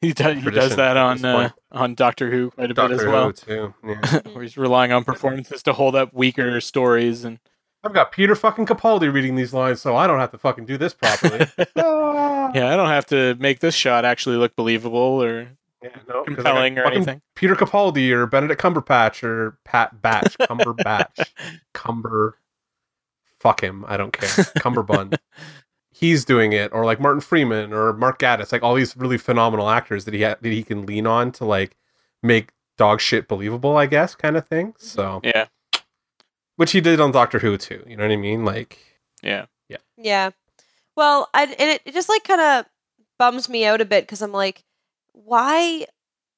[0.00, 3.04] he does he does that on uh, on Doctor Who quite a Doctor bit as
[3.06, 3.74] Who well, too.
[3.84, 4.20] Yeah.
[4.32, 7.40] where he's relying on performances to hold up weaker stories and
[7.82, 10.76] I've got Peter fucking Capaldi reading these lines, so I don't have to fucking do
[10.78, 11.44] this properly.
[11.76, 12.52] Ah.
[12.54, 16.26] yeah, I don't have to make this shot actually look believable or Yeah, no, 'cause
[16.26, 17.22] I got compelling or anything.
[17.36, 21.26] Peter Capaldi or Benedict Cumberbatch or Pat Batch, Cumberbatch,
[21.72, 22.38] Cumber.
[23.38, 23.84] Fuck him.
[23.86, 24.28] I don't care.
[24.58, 25.16] Cumberbund.
[25.92, 29.68] He's doing it, or like Martin Freeman or Mark Gatiss, like all these really phenomenal
[29.68, 31.76] actors that he ha- that he can lean on to like
[32.22, 34.68] make dog shit believable, I guess, kind of thing.
[34.72, 34.84] Mm-hmm.
[34.84, 35.46] So, Yeah,
[36.56, 37.82] which he did on Doctor Who too.
[37.86, 38.44] You know what I mean?
[38.44, 38.78] Like,
[39.22, 40.30] yeah, yeah, Yeah.
[40.96, 42.66] Well, I and it, it just like kind of
[43.18, 44.64] bums me out a bit because I'm like,
[45.24, 45.86] why,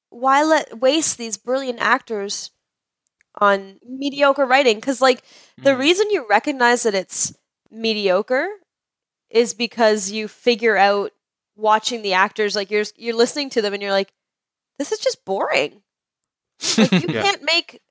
[0.09, 2.51] why let waste these brilliant actors
[3.39, 4.77] on mediocre writing?
[4.77, 5.23] Because like
[5.63, 5.77] the Mm.
[5.77, 7.33] reason you recognize that it's
[7.71, 8.47] mediocre
[9.29, 11.11] is because you figure out
[11.55, 14.11] watching the actors like you're you're listening to them and you're like,
[14.79, 15.81] this is just boring.
[16.77, 17.23] Like you Yeah.
[17.23, 17.81] can't make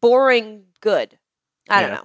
[0.00, 1.18] boring good.
[1.68, 2.04] I don't know.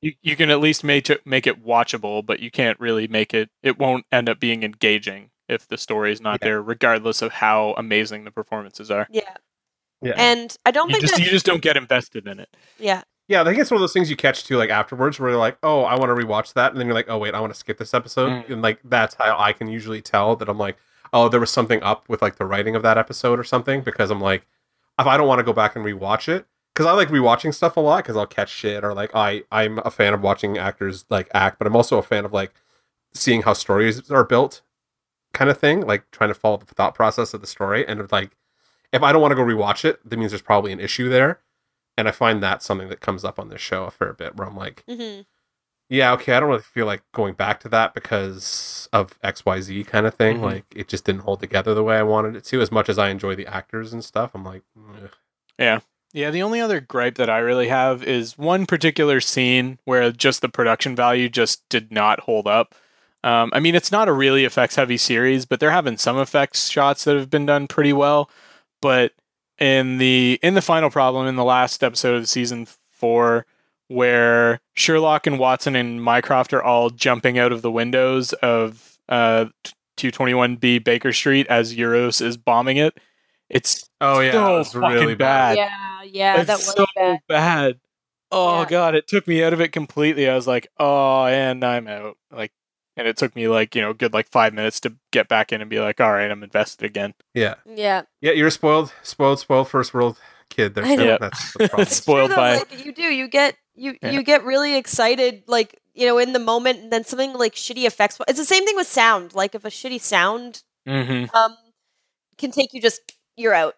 [0.00, 3.34] you, you can at least make it make it watchable, but you can't really make
[3.34, 3.50] it.
[3.62, 6.48] It won't end up being engaging if the story is not Yeah.
[6.48, 9.06] there, regardless of how amazing the performances are.
[9.10, 9.22] Yeah.
[10.02, 10.14] yeah.
[10.16, 12.48] And I don't You think just that, you just don't get invested in it.
[12.78, 13.02] yeah.
[13.28, 15.38] Yeah, I think it's one of those things you catch too, like afterwards, where you're
[15.38, 17.52] like, "Oh, I want to rewatch that," and then you're like, "Oh, wait, I want
[17.52, 18.50] to skip this episode," Mm.
[18.50, 20.76] and like that's how I can usually tell that I'm like,
[21.12, 24.10] "Oh, there was something up with like the writing of that episode or something," because
[24.10, 24.46] I'm like,
[24.98, 26.44] if I don't want to go back and rewatch it,
[26.74, 29.78] because I like rewatching stuff a lot, because I'll catch shit or like I I'm
[29.84, 32.52] a fan of watching actors like act, but I'm also a fan of like
[33.14, 34.60] seeing how stories are built,
[35.32, 38.36] kind of thing, like trying to follow the thought process of the story, and like
[38.92, 41.40] if I don't want to go rewatch it, that means there's probably an issue there.
[41.96, 44.48] And I find that something that comes up on this show a fair bit where
[44.48, 45.20] I'm like, hmm
[45.92, 50.06] yeah, okay, I don't really feel like going back to that because of XYZ kind
[50.06, 50.38] of thing.
[50.38, 50.42] Mhm.
[50.42, 52.60] Like it just didn't hold together the way I wanted it to.
[52.60, 55.10] As much as I enjoy the actors and stuff, I'm like, ugh.
[56.12, 60.42] Yeah, the only other gripe that I really have is one particular scene where just
[60.42, 62.74] the production value just did not hold up.
[63.22, 66.68] Um, I mean, it's not a really effects heavy series, but they're having some effects
[66.70, 68.30] shots that have been done pretty well.
[68.80, 69.12] But
[69.58, 73.44] in the in the final problem in the last episode of season four,
[73.88, 79.46] where Sherlock and Watson and Mycroft are all jumping out of the windows of uh,
[79.98, 82.96] 221B Baker Street as Eurus is bombing it,
[83.50, 85.56] it's oh yeah, So it was really bad.
[85.56, 85.58] bad.
[85.58, 87.18] Yeah, yeah, it's that was so bad.
[87.28, 87.80] bad.
[88.32, 88.68] Oh Yeah.
[88.68, 90.28] god, it took me out of it completely.
[90.28, 92.16] I was like, oh, and I'm out.
[92.30, 92.52] Like,
[93.00, 95.60] and it took me like you know, good like five minutes to get back in
[95.60, 97.14] and be like, all right, I'm invested again.
[97.34, 100.18] Yeah, Yeah, yeah, you're a spoiled, spoiled, spoiled first world
[100.50, 100.74] kid.
[100.74, 101.86] There, I that's the problem.
[101.88, 103.02] Spoiled True, though, by like, you do.
[103.02, 104.12] You get you Yeah.
[104.12, 107.86] you get really excited, like you know, in the moment, and then something like shitty
[107.86, 108.18] effects.
[108.28, 109.34] It's the same thing with sound.
[109.34, 111.56] Like if a shitty sound hmm um
[112.38, 113.00] can take you just
[113.36, 113.74] you're out.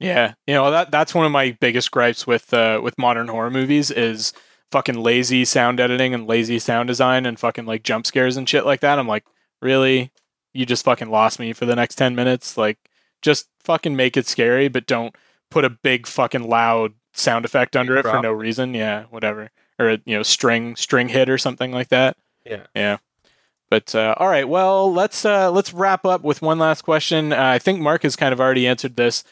[0.00, 3.50] Yeah, you know that that's one of my biggest gripes with uh, with modern horror
[3.50, 4.32] movies is
[4.72, 8.66] fucking lazy sound editing and lazy sound design and fucking like jump scares and shit
[8.66, 8.98] like that.
[8.98, 9.24] I'm like,
[9.60, 10.10] really,
[10.52, 12.56] you just fucking lost me for the next 10 minutes.
[12.56, 12.78] Like,
[13.20, 15.14] just fucking make it scary, but don't
[15.50, 18.74] put a big fucking loud sound effect under it for no reason.
[18.74, 19.50] Yeah, whatever.
[19.78, 22.16] Or you know, string string hit or something like that.
[22.44, 22.66] Yeah.
[22.74, 22.98] Yeah.
[23.70, 27.32] But uh, all right, well, let's uh, let's wrap up with one last question.
[27.32, 29.24] Uh, I think Mark has kind of already answered this.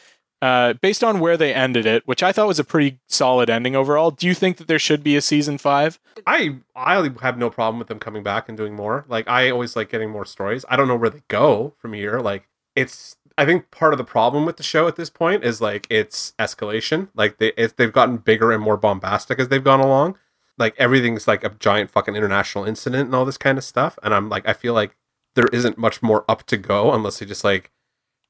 [0.43, 3.77] Uh, based on where they ended it, which I thought was a pretty solid ending
[3.77, 5.99] overall, do you think that there should be a season five?
[6.27, 9.05] I I have no problem with them coming back and doing more.
[9.09, 10.65] Like I always like getting more stories.
[10.69, 12.21] I don't know where they go from here.
[12.21, 15.61] Like it's I think part of the problem with the show at this point is
[15.61, 17.09] like it's escalation.
[17.15, 20.17] Like they it's, they've gotten bigger and more bombastic as they've gone along.
[20.57, 23.99] Like everything's like a giant fucking international incident and all this kind of stuff.
[24.03, 24.97] And I'm like I feel like
[25.35, 27.71] there isn't much more up to go unless they just like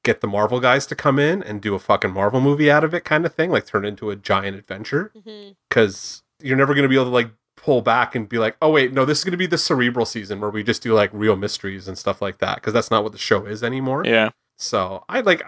[0.03, 2.93] get the Marvel guys to come in and do a fucking Marvel movie out of
[2.93, 5.51] it kind of thing, like turn it into a giant adventure mm-hmm.
[5.69, 8.71] because you're never going to be able to like pull back and be like, oh
[8.71, 11.09] wait, no, this is going to be the cerebral season where we just do like
[11.13, 14.03] real mysteries and stuff like that because that's not what the show is anymore.
[14.05, 14.29] Yeah.
[14.57, 15.43] So I like.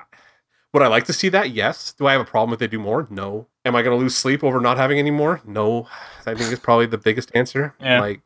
[0.74, 1.52] Would I like to see that?
[1.52, 1.94] Yes.
[1.94, 3.06] Do I have a problem if they do more?
[3.12, 3.46] No.
[3.64, 5.40] Am I going to lose sleep over not having any more?
[5.46, 5.88] No.
[6.26, 7.76] I think it's probably the biggest answer.
[7.80, 8.02] Yeah.
[8.02, 8.22] Like,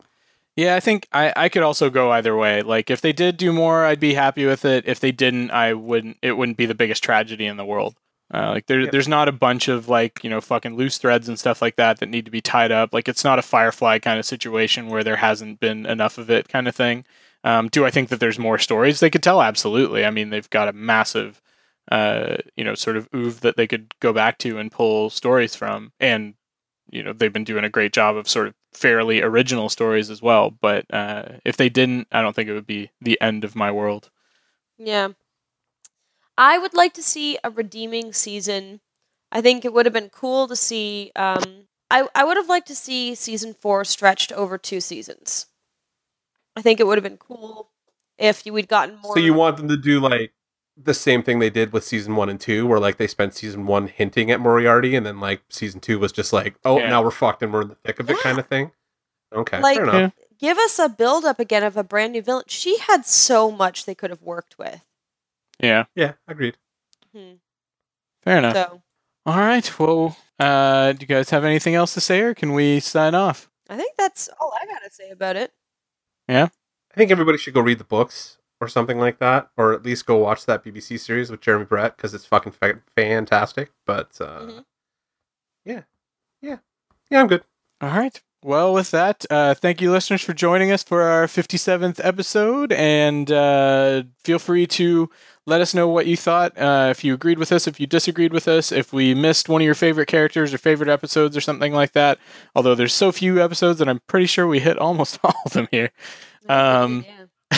[0.58, 2.62] Yeah, I think I, I could also go either way.
[2.62, 4.88] Like if they did do more, I'd be happy with it.
[4.88, 6.18] If they didn't, I wouldn't.
[6.20, 7.94] It wouldn't be the biggest tragedy in the world.
[8.34, 8.90] Uh, like there, Yep.
[8.90, 11.98] there's not a bunch of like you know fucking loose threads and stuff like that
[12.00, 12.92] that need to be tied up.
[12.92, 16.48] Like it's not a Firefly kind of situation where there hasn't been enough of it
[16.48, 17.04] kind of thing.
[17.44, 19.40] Um, do I think that there's more stories they could tell?
[19.40, 20.04] Absolutely.
[20.04, 21.40] I mean, they've got a massive,
[21.92, 25.54] uh, you know, sort of oeuvre that they could go back to and pull stories
[25.54, 26.34] from, and
[26.90, 30.22] you know they've been doing a great job of sort of fairly original stories as
[30.22, 30.50] well.
[30.50, 33.70] But uh, if they didn't, I don't think it would be the end of my
[33.70, 34.10] world.
[34.78, 35.08] Yeah.
[36.36, 38.80] I would like to see a redeeming season.
[39.32, 41.10] I think it would have been cool to see.
[41.16, 45.46] Um, I I would have liked to see season four stretched over two seasons.
[46.56, 47.70] I think it would have been cool
[48.18, 49.14] if you we'd gotten more.
[49.14, 50.32] so you want them to do like
[50.80, 53.66] the same thing they did with season one and two, where like they spent season
[53.66, 56.88] one hinting at Moriarty, and then like season two was just like, oh, Yeah.
[56.88, 58.22] now we're fucked and we're in the thick of it, Yeah.
[58.22, 58.70] kind of thing.
[59.32, 60.12] Okay, Like- fair enough.
[60.16, 60.24] Yeah.
[60.38, 62.44] give us a build up again of a brand new villain?
[62.48, 64.80] She had so much they could have worked with.
[65.60, 66.56] Yeah, Yeah, agreed.
[67.12, 67.32] Hmm.
[68.22, 68.54] fair enough.
[68.54, 68.82] So
[69.26, 69.78] All right.
[69.78, 73.50] Well, uh, do you guys have anything else to say, or can we sign off?
[73.68, 75.52] I think that's all I gotta say about it.
[76.28, 76.48] Yeah.
[76.90, 80.06] I think everybody should go read the books or something like that, or at least
[80.06, 83.70] go watch that BBC series with Jeremy Brett because it's fucking fa- fantastic.
[83.86, 84.64] But uh, Mhm.
[85.64, 85.82] yeah,
[86.42, 86.56] yeah,
[87.10, 87.44] yeah, I'm good.
[87.80, 88.20] All right.
[88.44, 92.70] Well, with that, uh, thank you, listeners, for joining us for our 57th episode.
[92.70, 95.10] And uh, feel free to
[95.44, 96.56] let us know what you thought.
[96.56, 99.60] Uh, if you agreed with us, if you disagreed with us, if we missed one
[99.60, 102.18] of your favorite characters or favorite episodes or something like that.
[102.54, 105.66] Although there's so few episodes that I'm pretty sure we hit almost all of them
[105.72, 105.90] here.
[106.48, 107.17] Um, yeah.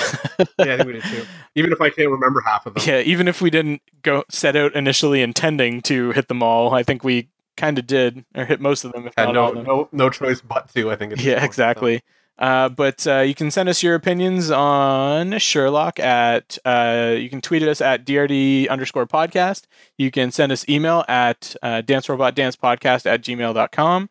[0.58, 1.24] Yeah, I think we did too.
[1.54, 2.82] Even if I can't remember half of them.
[2.86, 6.82] Yeah, even if we didn't go set out initially intending to hit them all, I
[6.82, 9.64] think we kind of did, or hit most of them, if Had not no, them.
[9.64, 10.90] no, no choice but to.
[10.90, 11.12] I think.
[11.16, 11.44] Yeah, point, so.
[11.44, 12.02] exactly.
[12.40, 17.42] Uh, but uh, you can send us your opinions on Sherlock at, uh, you can
[17.42, 19.64] tweet at us at DRD underscore podcast.
[19.98, 24.08] You can send us email at uh, dancerobotdancepodcast at gmail.com.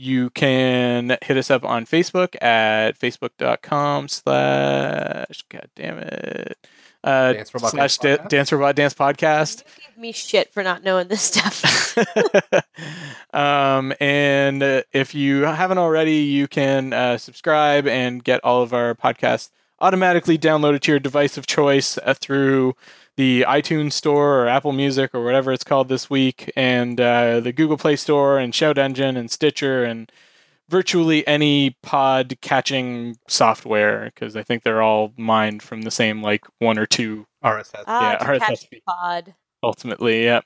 [0.00, 6.56] You can hit us up on Facebook at facebook.com slash, god damn it,
[7.04, 8.28] uh, Dance Robot slash Dance da- Podcast?
[8.30, 9.58] Dance Robot Dance Podcast.
[9.58, 11.98] You give me shit for not knowing this stuff.
[13.34, 18.72] um, and uh, if you haven't already, you can uh, subscribe and get all of
[18.72, 19.50] our podcasts
[19.80, 22.74] automatically downloaded to your device of choice uh, through
[23.20, 27.52] the iTunes Store or Apple Music or whatever it's called this week, and uh, the
[27.52, 30.10] Google Play Store and ShoutEngine and Stitcher and
[30.70, 36.46] virtually any pod catching software because I think they're all mined from the same like
[36.60, 37.84] one or two RSS.
[37.86, 38.82] ah, Yeah, RSS feed.
[38.88, 39.34] pod.
[39.62, 40.24] ultimately.
[40.24, 40.40] Yeah.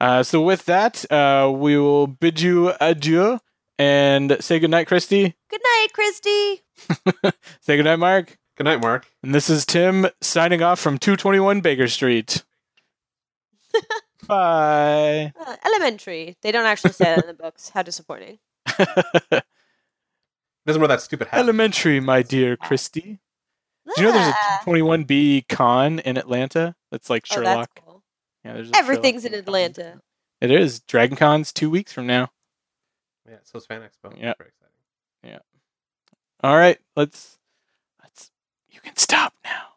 [0.00, 3.40] Uh, so with that, uh, we will bid you adieu
[3.78, 5.34] and say goodnight, Christy.
[5.50, 6.62] Good night, Christy.
[7.60, 8.36] Say goodnight, Mark.
[8.56, 9.06] Good night, Mark.
[9.22, 12.44] And this is Tim signing off from 221 Baker Street.
[14.28, 15.32] Bye.
[15.38, 16.36] Uh, elementary.
[16.42, 17.70] They don't actually say that in the books.
[17.70, 18.38] How disappointing.
[20.66, 21.40] Doesn't wear that stupid hat.
[21.40, 23.18] Elementary, my dear Christy.
[23.96, 24.62] Do you know there's a Ah.
[24.64, 26.74] 221B con in Atlanta?
[26.90, 27.80] That's like Oh, that's Sherlock.
[27.84, 28.02] cool.
[28.44, 29.54] Yeah, there's a Everything's in Sherlock con.
[29.56, 30.00] Atlanta.
[30.40, 30.80] It is.
[30.80, 32.30] Dragon Con's two weeks from now.
[33.28, 34.12] Yeah, so is Fan Expo.
[34.16, 34.32] Yeah.
[34.38, 35.40] Very exciting.
[36.42, 37.38] All right, let's let's.
[37.38, 37.43] You
[38.84, 39.73] can stop now.